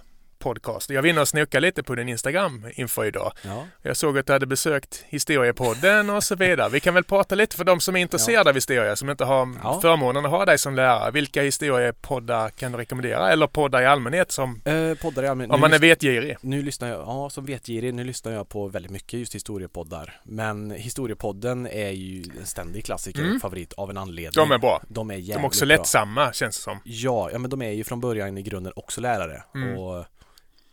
podcast. 0.48 0.90
Jag 0.90 1.02
var 1.02 1.10
inne 1.10 1.22
och 1.22 1.28
snokade 1.28 1.62
lite 1.68 1.84
på 1.84 1.96
din 1.96 2.10
Instagram 2.10 2.66
inför 2.76 3.06
idag. 3.06 3.32
Ja. 3.46 3.66
Jag 3.82 3.98
såg 3.98 4.18
att 4.18 4.26
du 4.28 4.34
hade 4.34 4.46
besökt 4.46 5.04
Historiepodden 5.08 6.10
och 6.10 6.24
så 6.24 6.36
vidare. 6.36 6.70
Vi 6.70 6.80
kan 6.80 6.94
väl 6.94 7.04
prata 7.04 7.36
lite 7.36 7.56
för 7.56 7.64
de 7.64 7.80
som 7.80 7.96
är 7.96 8.00
intresserade 8.00 8.50
av 8.50 8.56
historia, 8.56 8.96
som 8.96 9.10
inte 9.10 9.26
har 9.26 9.50
Ja. 9.64 9.80
förmånen 9.82 10.26
att 10.26 10.32
ha 10.32 10.46
dig 10.46 10.58
som 10.58 10.76
lärare. 10.76 11.12
Vilka 11.12 11.42
historiepoddar 11.42 12.50
kan 12.50 12.72
du 12.72 12.78
rekommendera? 12.78 13.32
Eller 13.32 13.48
poddar 13.48 13.82
i 13.82 13.86
allmänhet 13.86 14.32
som, 14.32 14.62
Eh, 14.66 14.94
poddar 15.02 15.24
i 15.24 15.28
allmänhet. 15.28 15.54
om 15.54 15.60
Nu 15.60 15.62
man 15.62 15.74
är 15.74 15.80
vetgirig? 15.80 16.38
Nu 16.42 16.62
lyssnar 16.62 16.88
jag, 16.90 17.00
ja 17.00 17.30
som 17.30 17.46
vetgirig, 17.46 17.94
nu 17.94 18.04
lyssnar 18.04 18.32
jag 18.32 18.50
på 18.50 18.68
väldigt 18.68 18.92
mycket 18.92 19.20
just 19.20 19.36
historiepoddar. 19.36 20.20
Men 20.24 20.72
historiepodden 20.72 21.68
är 21.68 21.90
ju 21.92 22.24
en 22.40 22.46
ständig 22.46 22.86
klassiker 22.86 23.22
Mm. 23.22 23.40
favorit 23.40 23.74
av 23.74 23.90
en 23.90 23.98
anledning. 23.98 24.32
De 24.36 24.52
är 24.52 24.58
bra. 24.58 24.82
De 24.88 25.10
är 25.12 25.16
jävligt 25.16 25.34
De 25.36 25.42
är 25.44 25.48
också 25.48 25.66
bra. 25.66 25.76
lättsamma 25.76 26.34
känns 26.34 26.56
det 26.58 26.62
som. 26.64 26.80
Ja, 26.84 27.30
ja, 27.32 27.38
men 27.38 27.50
de 27.50 27.62
är 27.62 27.72
ju 27.72 27.84
från 27.84 28.00
början 28.02 28.38
i 28.38 28.42
grunden 28.42 28.74
också 28.76 29.02
lärare. 29.02 29.44
Mm. 29.56 29.78
Och 29.78 30.06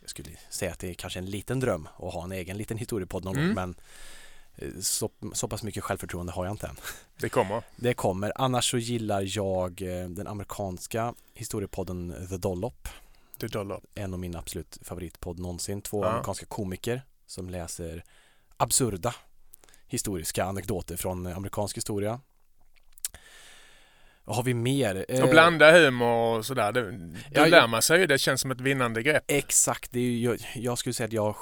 jag 0.05 0.09
skulle 0.09 0.29
säga 0.49 0.71
att 0.71 0.79
det 0.79 0.89
är 0.89 0.93
kanske 0.93 1.19
en 1.19 1.25
liten 1.25 1.59
dröm 1.59 1.87
att 1.97 2.13
ha 2.13 2.23
en 2.23 2.31
egen 2.31 2.57
liten 2.57 2.77
historiepodd 2.77 3.23
någon 3.25 3.35
Mm. 3.35 3.45
gång. 3.47 3.55
Men 3.55 3.75
eh, 4.55 4.79
så, 4.81 5.09
så 5.33 5.47
pass 5.47 5.63
mycket 5.63 5.83
självförtroende 5.83 6.31
har 6.31 6.45
jag 6.45 6.53
inte 6.53 6.67
än. 6.67 6.75
Det 7.19 7.29
kommer. 7.29 7.63
Det 7.75 7.93
kommer. 7.93 8.31
Annars 8.35 8.71
så 8.71 8.77
gillar 8.77 9.37
jag 9.37 9.81
eh, 9.81 10.09
den 10.09 10.27
amerikanska 10.27 11.13
historiepodden 11.33 12.27
The 12.29 12.37
Dollop. 12.37 12.87
Du 13.37 13.47
dollar. 13.47 13.81
en 13.95 14.13
av 14.13 14.19
mina 14.19 14.39
absolut 14.39 14.77
favoritpodd 14.81 15.39
någonsin. 15.39 15.81
Två 15.81 16.03
Ja. 16.03 16.09
amerikanska 16.09 16.45
komiker 16.45 17.01
som 17.27 17.49
läser 17.49 18.03
absurda 18.57 19.15
historiska 19.87 20.45
anekdoter 20.45 20.97
från 20.97 21.27
amerikansk 21.27 21.77
historia. 21.77 22.19
Har 24.27 24.43
vi 24.43 24.53
mer? 24.53 25.05
Eh, 25.09 25.23
Och 25.23 25.29
blanda 25.29 25.71
humor 25.71 26.37
och 26.37 26.45
sådär. 26.45 26.71
Det, 26.71 26.91
det 26.91 27.17
Ja, 27.31 27.45
lär 27.45 27.67
man 27.67 27.81
sig 27.81 27.99
ju. 27.99 28.07
Det 28.07 28.17
känns 28.17 28.41
som 28.41 28.51
ett 28.51 28.61
vinnande 28.61 29.03
grepp. 29.03 29.23
Exakt, 29.27 29.91
det 29.91 29.99
är 29.99 30.03
ju, 30.03 30.37
jag, 30.55 30.77
skulle 30.77 30.93
säga 30.93 31.07
att 31.07 31.13
jag, 31.13 31.35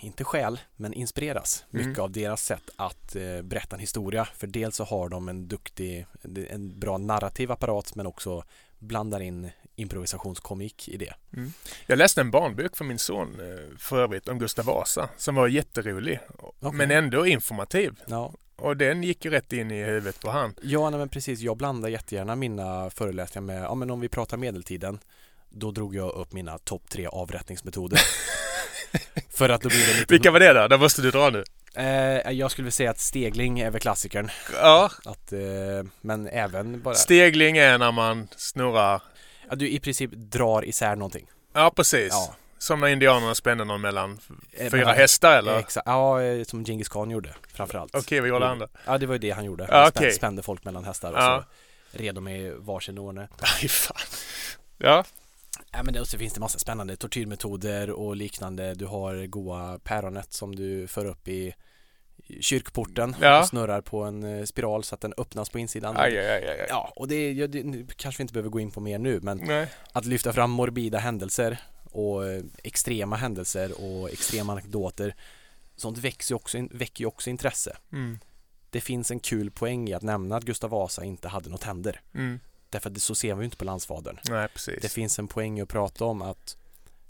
inte 0.00 0.24
skäl, 0.24 0.60
men 0.76 0.92
inspireras 0.92 1.64
Mm. 1.72 1.86
mycket 1.88 2.02
av 2.02 2.10
deras 2.10 2.44
sätt 2.44 2.70
att 2.76 3.16
eh, 3.16 3.42
berätta 3.42 3.76
en 3.76 3.80
historia. 3.80 4.24
För 4.36 4.46
dels 4.46 4.76
så 4.76 4.84
har 4.84 5.08
de 5.08 5.28
en 5.28 5.48
duktig, 5.48 6.06
en 6.50 6.78
bra 6.80 6.98
narrativ 6.98 7.52
apparat 7.52 7.94
men 7.94 8.06
också 8.06 8.44
blandar 8.78 9.20
in 9.20 9.50
improvisationskomik 9.80 10.88
i 10.88 10.96
det. 10.96 11.14
Jag 11.86 11.98
läste 11.98 12.20
en 12.20 12.30
barnbok 12.30 12.76
för 12.76 12.84
min 12.84 12.98
son 12.98 13.40
eh, 13.40 13.78
för 13.78 14.02
övrigt 14.02 14.28
om 14.28 14.38
Gustav 14.38 14.64
Vasa 14.64 15.08
som 15.16 15.34
var 15.34 15.48
jätterolig. 15.48 16.20
Okej. 16.38 16.72
Men 16.72 16.90
ändå 16.90 17.26
informativ. 17.26 17.94
Ja, 18.06 18.32
Och 18.56 18.76
den 18.76 19.02
gick 19.02 19.24
ju 19.24 19.30
rätt 19.30 19.52
in 19.52 19.70
i 19.70 19.84
huvudet 19.84 20.20
på 20.20 20.30
han. 20.30 20.54
Ja, 20.62 20.90
nej, 20.90 20.98
men 20.98 21.08
precis. 21.08 21.40
Jag 21.40 21.56
blandar 21.56 21.88
jättegärna 21.88 22.36
mina 22.36 22.90
föreläsningar 22.90 23.46
med, 23.46 23.62
ja 23.62 23.74
men 23.74 23.90
om 23.90 24.00
vi 24.00 24.08
pratar 24.08 24.36
medeltiden, 24.36 24.98
då 25.48 25.70
drog 25.70 25.94
jag 25.94 26.10
upp 26.10 26.32
mina 26.32 26.58
topp 26.58 26.82
tre 26.90 27.06
avrättningsmetoder. 27.06 28.00
För 29.30 29.48
att 29.48 29.62
då 29.62 29.68
blir 29.68 29.86
det 29.86 30.00
lite... 30.00 30.14
Vilka 30.14 30.30
var 30.30 30.40
det 30.40 30.52
då? 30.52 30.68
Det 30.68 30.78
måste 30.78 31.02
du 31.02 31.10
dra 31.10 31.30
nu. 31.30 31.44
Eh, 31.74 32.30
jag 32.32 32.50
skulle 32.50 32.64
vilja 32.64 32.72
säga 32.72 32.90
att 32.90 32.98
stegling 33.00 33.60
är 33.60 33.70
väl 33.70 33.80
klassikern. 33.80 34.30
Ja, 34.54 34.90
Att, 35.04 35.32
eh, 35.32 35.40
men 36.00 36.28
även 36.28 36.82
bara, 36.82 36.94
stegling 36.94 37.56
är 37.56 37.78
när 37.78 37.92
man 37.92 38.28
snurrar. 38.36 39.02
Att 39.50 39.58
du 39.58 39.68
i 39.70 39.80
princip 39.80 40.10
drar 40.12 40.64
isär 40.64 40.96
någonting. 40.96 41.26
Ja, 41.52 41.72
precis. 41.76 42.08
Ja. 42.12 42.34
Som 42.58 42.80
när 42.80 42.88
indianerna 42.88 43.34
spände 43.34 43.64
någon 43.64 43.80
mellan 43.80 44.18
Eh, 44.52 44.70
fyra 44.70 44.84
men- 44.86 44.96
hästar 44.96 45.38
eller? 45.38 45.52
Okej, 45.52 45.60
Exakt, 45.60 45.86
ja 45.86 46.22
eh, 46.22 46.44
som 46.44 46.64
Genghis 46.64 46.88
khan 46.88 47.10
gjorde 47.10 47.34
framförallt. 47.52 47.94
vad 48.20 48.28
gjorde 48.28 48.48
andra? 48.48 48.68
Ja 48.86 48.98
det 48.98 49.06
var 49.06 49.14
ju 49.14 49.18
det 49.18 49.30
han 49.30 49.44
gjorde. 49.44 49.66
Ja, 49.70 49.76
Han 49.78 49.82
okej. 49.88 49.92
spände, 49.92 50.12
spände 50.14 50.42
folk 50.42 50.64
mellan 50.64 50.84
hästar 50.84 51.12
och 51.12 51.18
Ja. 51.18 51.44
så 51.92 51.98
red 51.98 52.14
de 52.14 52.28
i 52.28 52.50
varsin 52.58 52.98
ordning. 52.98 53.26
Aj, 53.62 53.68
fan. 53.68 53.96
Ja, 54.78 55.04
Ja, 55.72 55.82
men 55.82 55.94
det, 55.94 56.00
och 56.00 56.08
så 56.08 56.18
finns 56.18 56.32
det 56.32 56.40
massa 56.40 56.58
spännande 56.58 56.96
tortyrmetoder 56.96 57.90
och 57.90 58.16
liknande. 58.16 58.74
Du 58.74 58.86
har 58.86 59.26
goa 59.26 59.78
päronet 59.78 60.32
som 60.32 60.56
du 60.56 60.86
för 60.86 61.04
upp 61.06 61.28
i 61.28 61.54
kyrkporten 62.40 63.16
Ja. 63.20 63.40
och 63.40 63.46
snurrar 63.48 63.80
på 63.80 64.02
en 64.04 64.22
eh, 64.38 64.44
spiral 64.44 64.84
så 64.84 64.94
att 64.94 65.00
den 65.00 65.14
öppnas 65.16 65.48
på 65.50 65.58
insidan. 65.58 65.96
aj, 65.96 66.18
aj, 66.18 66.48
aj. 66.48 66.66
Ja, 66.68 66.92
och 66.96 67.08
det, 67.08 67.32
ja, 67.32 67.46
det 67.46 67.62
nu 67.64 67.86
kanske 67.96 68.18
vi 68.18 68.22
inte 68.22 68.32
behöver 68.34 68.50
gå 68.50 68.60
in 68.60 68.70
på 68.70 68.80
mer 68.80 68.98
nu, 68.98 69.20
men 69.22 69.38
Nej. 69.38 69.68
att 69.92 70.04
lyfta 70.04 70.32
fram 70.32 70.50
morbida 70.50 70.98
händelser 70.98 71.58
och 71.92 72.26
eh, 72.28 72.42
extrema 72.64 73.16
händelser 73.16 73.72
och 73.84 74.10
extrema 74.10 74.52
anekdoter 74.52 75.14
sånt 75.76 75.98
växer 75.98 76.32
ju 76.32 76.36
också, 76.36 76.58
väcker 76.70 77.00
ju 77.04 77.06
också 77.06 77.30
intresse. 77.30 77.76
Mm. 77.92 78.18
Det 78.70 78.80
finns 78.80 79.10
en 79.10 79.20
kul 79.20 79.50
poäng 79.50 79.88
i 79.88 79.92
att 79.94 80.02
nämna 80.02 80.36
att 80.36 80.44
Gustav 80.44 80.70
Vasa 80.70 81.04
inte 81.04 81.28
hade 81.28 81.50
något 81.50 81.62
händer. 81.62 82.00
Mm. 82.14 82.40
Därför 82.70 82.90
att 82.90 83.00
så 83.00 83.14
ser 83.14 83.34
vi 83.34 83.40
ju 83.40 83.44
inte 83.44 83.56
på 83.56 83.64
landsfadern. 83.64 84.18
Nej. 84.30 84.48
Det 84.82 84.88
finns 84.92 85.18
en 85.18 85.28
poäng 85.28 85.60
att 85.60 85.68
prata 85.68 86.04
om 86.04 86.22
att 86.22 86.56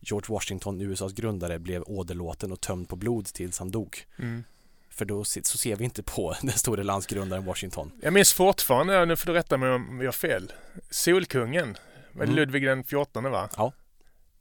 George 0.00 0.34
Washington, 0.34 0.80
USAs 0.80 1.12
grundare, 1.12 1.58
blev 1.58 1.82
åderlåten 1.86 2.52
och 2.52 2.60
tömd 2.60 2.88
på 2.88 2.96
blod 2.96 3.26
tills 3.26 3.58
han 3.58 3.70
dog. 3.70 3.98
Mm. 4.18 4.44
För 4.90 5.04
då 5.04 5.24
så 5.24 5.42
ser 5.42 5.76
vi 5.76 5.84
inte 5.84 6.02
på 6.02 6.36
den 6.42 6.50
store 6.58 6.82
landsgrundaren 6.82 7.44
Washington. 7.44 7.92
Jag 8.02 8.12
minns 8.12 8.32
fortfarande, 8.32 9.04
nu 9.04 9.16
får 9.16 9.26
du 9.26 9.32
rätta 9.32 9.56
mig 9.56 9.70
om 9.70 9.98
jag 10.00 10.06
har 10.06 10.12
fel, 10.12 10.52
Solkungen, 10.90 11.76
Mm. 12.14 12.30
Ludvig 12.34 12.64
den 12.64 12.84
14 12.84 13.30
va? 13.30 13.48
Ja. 13.56 13.72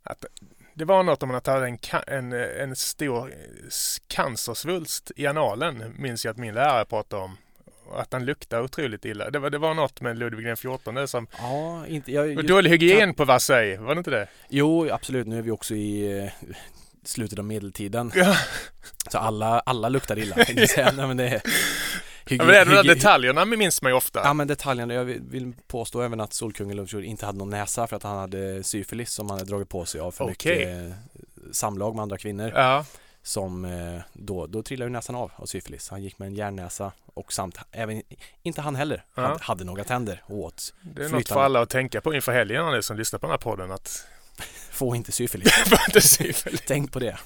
Att 0.03 0.25
det 0.73 0.85
var 0.85 1.03
något 1.03 1.23
om 1.23 1.31
att 1.31 1.47
han 1.47 1.55
hade 1.55 1.67
en, 1.67 1.77
en, 2.07 2.33
en 2.33 2.75
stor 2.75 3.33
cancersvulst 4.07 5.11
i 5.15 5.27
analen, 5.27 5.95
minns 5.97 6.25
jag 6.25 6.31
att 6.31 6.37
min 6.37 6.53
lärare 6.53 6.85
pratade 6.85 7.23
om. 7.23 7.37
Att 7.93 8.13
han 8.13 8.25
luktade 8.25 8.63
otroligt 8.63 9.05
illa. 9.05 9.29
Det 9.29 9.39
var, 9.39 9.49
det 9.49 9.57
var 9.57 9.73
något 9.73 10.01
med 10.01 10.17
Ludvig 10.17 10.45
den 10.45 10.57
14 10.57 11.07
som... 11.07 11.27
Ja, 11.37 11.87
inte, 11.87 12.11
jag, 12.11 12.47
dålig 12.47 12.69
hygien 12.69 13.13
på 13.13 13.25
Versailles, 13.25 13.79
var 13.79 13.95
det 13.95 13.99
inte 13.99 14.11
det? 14.11 14.27
Jo, 14.49 14.89
absolut. 14.91 15.27
Nu 15.27 15.37
är 15.37 15.41
vi 15.41 15.51
också 15.51 15.75
i 15.75 16.17
eh, 16.17 16.31
slutet 17.09 17.39
av 17.39 17.45
medeltiden. 17.45 18.11
Ja, 18.15 18.35
Så 19.11 19.17
alla, 19.17 19.59
alla 19.59 19.89
luktar 19.89 20.19
illa. 20.19 20.35
tänkte 20.35 20.53
jag 20.59 20.69
säga. 20.69 20.91
Nej, 20.95 21.07
men 21.07 21.17
det 21.17 21.27
är, 21.27 21.41
ja 22.29 22.37
men 22.45 22.47
där 22.47 22.65
hygi- 22.65 22.87
detaljerna 22.87 23.45
minns 23.45 23.81
man 23.81 23.91
ju 23.91 23.95
ofta. 23.97 24.21
Ja 24.23 24.33
men 24.33 24.47
detaljerna, 24.47 24.93
jag 24.93 25.05
vill- 25.05 25.53
påstå 25.67 26.01
även 26.01 26.19
att 26.21 26.33
Solkungen 26.33 26.77
Lovejoy 26.77 27.05
inte 27.05 27.25
hade 27.25 27.37
någon 27.37 27.49
näsa 27.49 27.87
för 27.87 27.95
att 27.95 28.03
han 28.03 28.17
hade 28.17 28.63
syfilis 28.63 29.11
som 29.11 29.29
han 29.29 29.39
hade 29.39 29.49
dragit 29.51 29.69
på 29.69 29.85
sig 29.85 30.01
av 30.01 30.11
för 30.11 30.23
Okej. 30.31 30.57
mycket 30.57 30.91
eh, 30.91 31.51
samlag 31.51 31.95
med 31.95 32.01
andra 32.03 32.17
kvinnor. 32.17 32.51
Ja, 32.55 32.85
Som 33.23 33.65
eh, 33.65 34.01
då, 34.13 34.47
då 34.47 34.63
trillade 34.63 34.89
ju 34.89 34.91
näsan 34.93 35.15
av 35.15 35.31
av 35.35 35.45
syfilis. 35.45 35.89
Han 35.89 36.03
gick 36.03 36.19
med 36.19 36.25
en 36.27 36.35
järnnäsa 36.35 36.91
och 37.13 37.33
samt 37.33 37.57
även, 37.71 38.01
inte 38.43 38.61
han 38.61 38.75
heller, 38.75 39.03
Ja. 39.15 39.21
hade, 39.21 39.43
hade 39.43 39.63
några 39.63 39.83
tänder 39.83 40.23
och 40.25 40.37
åt. 40.37 40.73
det 40.81 41.01
är 41.01 41.03
något 41.03 41.11
Flytande. 41.11 41.33
för 41.33 41.43
alla 41.43 41.61
att 41.61 41.69
tänka 41.69 42.01
på 42.01 42.13
inför 42.13 42.31
helgen 42.31 42.71
nu 42.71 42.81
som 42.81 42.97
lyssnar 42.97 43.19
på 43.19 43.25
den 43.27 43.31
här 43.31 43.37
podden. 43.37 43.71
Att 43.71 44.05
Få 44.71 44.95
inte 44.95 45.11
syfilis. 45.11 45.51
Får 45.69 45.79
inte 45.87 46.01
syfilis. 46.01 46.63
Tänk 46.67 46.91
på 46.91 46.99
det. 46.99 47.17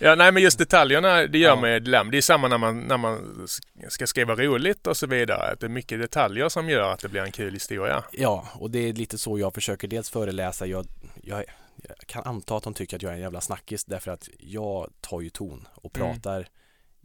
Ja, 0.00 0.14
nej 0.14 0.32
men 0.32 0.42
just 0.42 0.58
detaljerna, 0.58 1.26
det 1.26 1.38
gör 1.38 1.48
Ja. 1.48 1.60
mig 1.60 1.80
dilemma. 1.80 2.10
Det 2.10 2.16
är 2.16 2.22
samma 2.22 2.48
när 2.48 2.58
man, 2.58 2.80
när 2.80 2.96
man 2.96 3.46
ska 3.88 4.06
skriva 4.06 4.34
roligt 4.34 4.86
och 4.86 4.96
så 4.96 5.06
vidare. 5.06 5.52
Att 5.52 5.60
det 5.60 5.66
är 5.66 5.70
mycket 5.70 6.00
detaljer 6.00 6.48
som 6.48 6.68
gör 6.68 6.92
att 6.92 7.00
det 7.00 7.08
blir 7.08 7.22
en 7.22 7.32
kul 7.32 7.52
historia. 7.52 8.04
Ja, 8.12 8.48
och 8.54 8.70
det 8.70 8.78
är 8.88 8.92
lite 8.92 9.18
så 9.18 9.38
jag 9.38 9.54
försöker 9.54 9.88
dels 9.88 10.10
föreläsa. 10.10 10.66
Jag, 10.66 10.86
jag, 11.22 11.44
jag 11.88 11.96
kan 12.06 12.24
anta 12.24 12.56
att 12.56 12.62
de 12.62 12.74
tycker 12.74 12.96
att 12.96 13.02
jag 13.02 13.10
är 13.12 13.16
en 13.16 13.22
jävla 13.22 13.40
snackis 13.40 13.84
därför 13.84 14.10
att 14.10 14.28
jag 14.38 14.90
tar 15.00 15.20
ju 15.20 15.30
ton 15.30 15.68
och 15.74 15.96
Mm. 15.98 16.08
pratar 16.14 16.48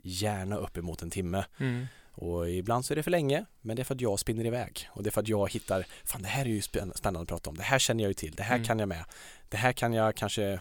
gärna 0.04 0.56
uppemot 0.58 1.02
en 1.02 1.10
timme. 1.12 1.46
Mm. 1.60 1.88
Och 2.14 2.50
ibland 2.50 2.86
så 2.86 2.94
är 2.94 2.96
det 2.96 3.04
för 3.04 3.12
länge, 3.12 3.46
men 3.62 3.76
det 3.76 3.82
är 3.82 3.84
för 3.84 3.96
att 3.96 4.02
jag 4.02 4.20
spinner 4.20 4.46
iväg. 4.46 4.90
Och 4.92 5.04
det 5.04 5.10
är 5.10 5.12
för 5.12 5.22
att 5.22 5.28
jag 5.28 5.52
hittar, 5.52 5.86
fan 6.06 6.22
det 6.22 6.28
här 6.28 6.46
är 6.46 6.50
ju 6.50 6.60
spänn- 6.62 6.92
spännande 6.96 7.22
att 7.22 7.28
prata 7.28 7.50
om, 7.50 7.58
det 7.58 7.64
här 7.64 7.80
känner 7.80 8.04
jag 8.04 8.10
ju 8.10 8.14
till, 8.14 8.32
det 8.32 8.44
här 8.44 8.56
Mm. 8.56 8.68
kan 8.68 8.80
jag 8.80 8.90
med. 8.90 9.06
Det 9.50 9.58
här 9.58 9.74
kan 9.74 9.94
jag 9.94 10.16
kanske 10.16 10.60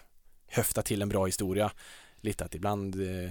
höfta 0.48 0.82
till 0.82 1.02
en 1.02 1.08
bra 1.08 1.26
historia. 1.26 1.70
Lite 2.20 2.44
att 2.44 2.54
ibland, 2.54 2.94
eh, 3.00 3.30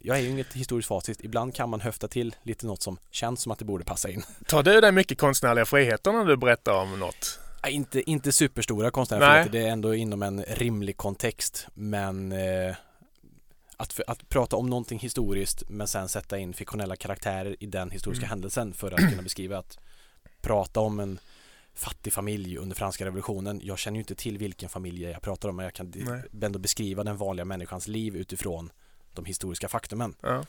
jag 0.00 0.16
är 0.18 0.20
ju 0.20 0.28
inget 0.28 0.52
historiskt 0.52 0.88
facit, 0.88 1.24
ibland 1.24 1.54
kan 1.54 1.68
man 1.70 1.80
höfta 1.80 2.08
till 2.08 2.36
lite 2.42 2.66
något 2.66 2.82
som 2.82 2.98
känns 3.10 3.40
som 3.42 3.52
att 3.52 3.58
det 3.58 3.64
borde 3.64 3.84
passa 3.84 4.08
in. 4.10 4.22
Tar 4.46 4.62
du 4.62 4.80
dig 4.80 4.92
mycket 4.92 5.18
konstnärliga 5.18 5.64
friheter 5.64 6.12
när 6.12 6.24
du 6.24 6.36
berättar 6.36 6.72
om 6.82 6.98
något? 6.98 7.38
Inte, 7.68 8.10
inte 8.10 8.32
superstora 8.32 8.90
konstnärliga 8.90 9.28
friheter, 9.30 9.52
det 9.52 9.66
är 9.66 9.72
ändå 9.72 9.94
inom 9.94 10.22
en 10.22 10.42
rimlig 10.42 10.96
kontext, 10.96 11.66
men 11.74 12.32
eh, 12.32 12.74
att, 13.80 13.92
för, 13.92 14.04
att 14.06 14.28
prata 14.28 14.56
om 14.56 14.70
någonting 14.70 14.98
historiskt 14.98 15.62
men 15.68 15.88
sen 15.88 16.08
sätta 16.08 16.38
in 16.38 16.52
fiktionella 16.52 16.96
karaktärer 16.96 17.56
i 17.60 17.66
den 17.66 17.90
historiska 17.90 18.24
Mm. 18.24 18.30
händelsen 18.30 18.72
för 18.72 18.92
att 18.92 19.10
kunna 19.10 19.22
beskriva 19.22 19.58
att 19.58 19.78
prata 20.40 20.80
om 20.80 21.00
en 21.00 21.18
fattig 21.74 22.12
familj 22.12 22.58
under 22.58 22.76
franska 22.76 23.04
revolutionen. 23.04 23.60
Jag 23.62 23.78
känner 23.78 23.96
ju 23.96 24.00
inte 24.00 24.14
till 24.14 24.38
vilken 24.38 24.68
familj 24.68 25.02
jag 25.04 25.22
pratar 25.22 25.48
om 25.48 25.56
men 25.56 25.64
jag 25.64 25.74
kan 25.74 25.92
Nej. 25.94 26.22
ändå 26.42 26.58
beskriva 26.58 27.04
den 27.04 27.16
vanliga 27.16 27.44
människans 27.44 27.88
liv 27.88 28.16
utifrån 28.16 28.70
de 29.14 29.24
historiska 29.24 29.68
faktumen. 29.68 30.14
Ja. 30.20 30.44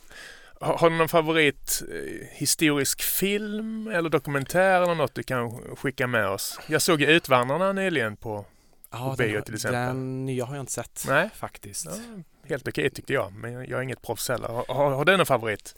Har, 0.62 0.90
du 0.90 0.96
någon 0.96 1.10
favorit 1.10 1.84
eh, 1.92 2.28
historisk 2.32 3.02
film 3.02 3.88
eller 3.88 4.10
dokumentär 4.10 4.82
eller 4.82 4.96
något 4.96 5.16
du 5.16 5.24
kan 5.24 5.76
skicka 5.76 6.08
med 6.08 6.28
oss? 6.28 6.60
Jag 6.68 6.82
såg 6.82 7.02
Utvandrarna 7.02 7.74
nyligen 7.74 8.16
på... 8.16 8.46
Ja, 8.92 9.16
bio 9.18 9.34
den, 9.34 9.44
till 9.44 9.54
exempel. 9.54 9.82
den 9.86 10.26
nya 10.26 10.46
har 10.46 10.56
jag 10.56 10.64
inte 10.64 10.72
sett 10.72 11.04
Nej. 11.08 11.30
faktiskt. 11.36 11.86
Ja, 11.86 12.24
helt 12.52 12.68
okej 12.68 12.90
tyckte 12.90 13.14
jag, 13.14 13.34
men 13.34 13.54
jag 13.54 13.72
är 13.72 13.82
inget 13.82 14.02
proffs 14.02 14.30
heller. 14.30 14.48
Har, 14.48 14.92
har, 14.92 15.06
du 15.06 15.18
någon 15.18 15.26
favorit? 15.26 15.76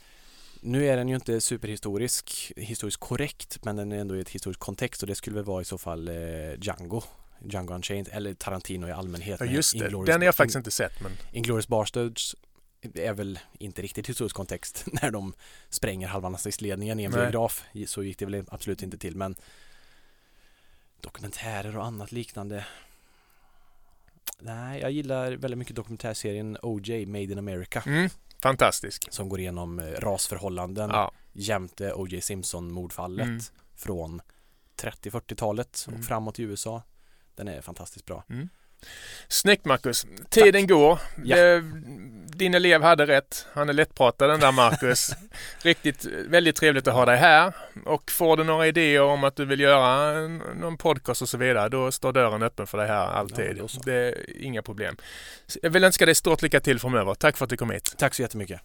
Nu 0.61 0.85
är 0.85 0.97
den 0.97 1.09
ju 1.09 1.15
inte 1.15 1.41
superhistorisk, 1.41 2.51
historiskt 2.55 2.99
korrekt, 2.99 3.65
men 3.65 3.75
den 3.75 3.91
är 3.91 3.97
ändå 3.97 4.15
i 4.15 4.21
ett 4.21 4.29
historiskt 4.29 4.59
kontext 4.59 5.01
och 5.03 5.07
det 5.07 5.15
skulle 5.15 5.35
väl 5.35 5.45
vara 5.45 5.61
i 5.61 5.65
så 5.65 5.77
fall 5.77 6.07
eh, 6.07 6.13
Django. 6.61 7.01
Django 7.39 7.73
Unchained 7.73 8.09
eller 8.11 8.33
Tarantino 8.33 8.87
i 8.87 8.91
allmänhet. 8.91 9.39
Ja 9.39 9.45
just 9.45 9.79
det, 9.79 9.89
Inglourious- 9.89 10.05
den 10.05 10.21
har 10.21 10.25
jag 10.25 10.35
faktiskt 10.35 10.55
inte 10.55 10.71
sett 10.71 11.01
men... 11.01 11.11
Inglourious 11.31 11.67
Basterds 11.67 12.35
är 12.93 13.13
väl 13.13 13.39
inte 13.59 13.81
riktigt 13.81 14.09
historisk 14.09 14.35
kontext 14.35 14.85
när 15.01 15.11
de 15.11 15.33
spränger 15.69 16.07
halva 16.07 16.29
nazistledningen 16.29 16.99
i 16.99 17.03
en 17.03 17.11
biograf. 17.11 17.63
Så 17.87 18.03
gick 18.03 18.19
det 18.19 18.25
väl 18.25 18.43
absolut 18.47 18.83
inte 18.83 18.97
till 18.97 19.15
men 19.15 19.35
dokumentärer 21.01 21.77
och 21.77 21.85
annat 21.85 22.11
liknande. 22.11 22.65
Nej, 24.45 24.81
jag 24.81 24.91
gillar 24.91 25.31
väldigt 25.31 25.57
mycket 25.57 25.75
dokumentärserien 25.75 26.57
OJ, 26.61 27.05
Made 27.05 27.23
in 27.23 27.37
America, 27.37 27.83
Mm, 27.85 28.09
fantastisk. 28.41 29.07
som 29.13 29.29
går 29.29 29.39
igenom 29.39 29.79
eh, 29.79 29.85
rasförhållanden 29.85 30.89
Ja. 30.89 31.11
jämte 31.33 31.93
O.J. 31.93 32.21
Simpson-mordfallet 32.21 33.25
Mm. 33.27 33.39
från 33.75 34.21
30-40-talet 34.75 35.83
och 35.87 35.93
Mm. 35.93 36.03
framåt 36.03 36.39
i 36.39 36.43
USA. 36.43 36.81
Den 37.35 37.47
är 37.47 37.61
fantastiskt 37.61 38.05
bra. 38.05 38.23
Snyggt 39.27 39.65
Marcus. 39.65 40.05
Tiden 40.29 40.67
går. 40.67 40.99
Ja. 41.23 41.37
Din 42.35 42.53
elev 42.53 42.81
hade 42.81 43.05
rätt. 43.05 43.45
Han 43.53 43.69
är 43.69 43.73
lättpratad 43.73 44.29
den 44.29 44.39
där 44.39 44.51
Marcus. 44.51 45.11
Riktigt 45.61 46.05
väldigt 46.05 46.55
trevligt 46.55 46.87
att 46.87 46.93
ha 46.93 47.05
dig 47.05 47.17
här. 47.17 47.53
Och 47.85 48.11
får 48.11 48.37
du 48.37 48.43
några 48.43 48.67
idéer 48.67 49.01
om 49.01 49.23
att 49.23 49.35
du 49.35 49.45
vill 49.45 49.59
göra 49.59 50.27
någon 50.55 50.77
podcast 50.77 51.21
och 51.21 51.29
så 51.29 51.37
vidare, 51.37 51.69
då 51.69 51.91
står 51.91 52.13
dörren 52.13 52.43
öppen 52.43 52.67
för 52.67 52.77
dig 52.77 52.87
här 52.87 53.07
alltid. 53.07 53.57
Ja, 53.57 53.67
det 53.85 53.93
är 53.93 54.41
inga 54.41 54.61
problem. 54.61 54.97
Jag 55.61 55.69
vill 55.69 55.83
önska 55.83 56.05
dig 56.05 56.15
stort 56.15 56.41
lycka 56.41 56.59
till 56.59 56.79
framöver. 56.79 57.13
Tack 57.13 57.37
för 57.37 57.45
att 57.45 57.49
du 57.49 57.57
kom 57.57 57.69
hit. 57.69 57.95
Tack 57.97 58.13
så 58.13 58.21
jättemycket. 58.21 58.61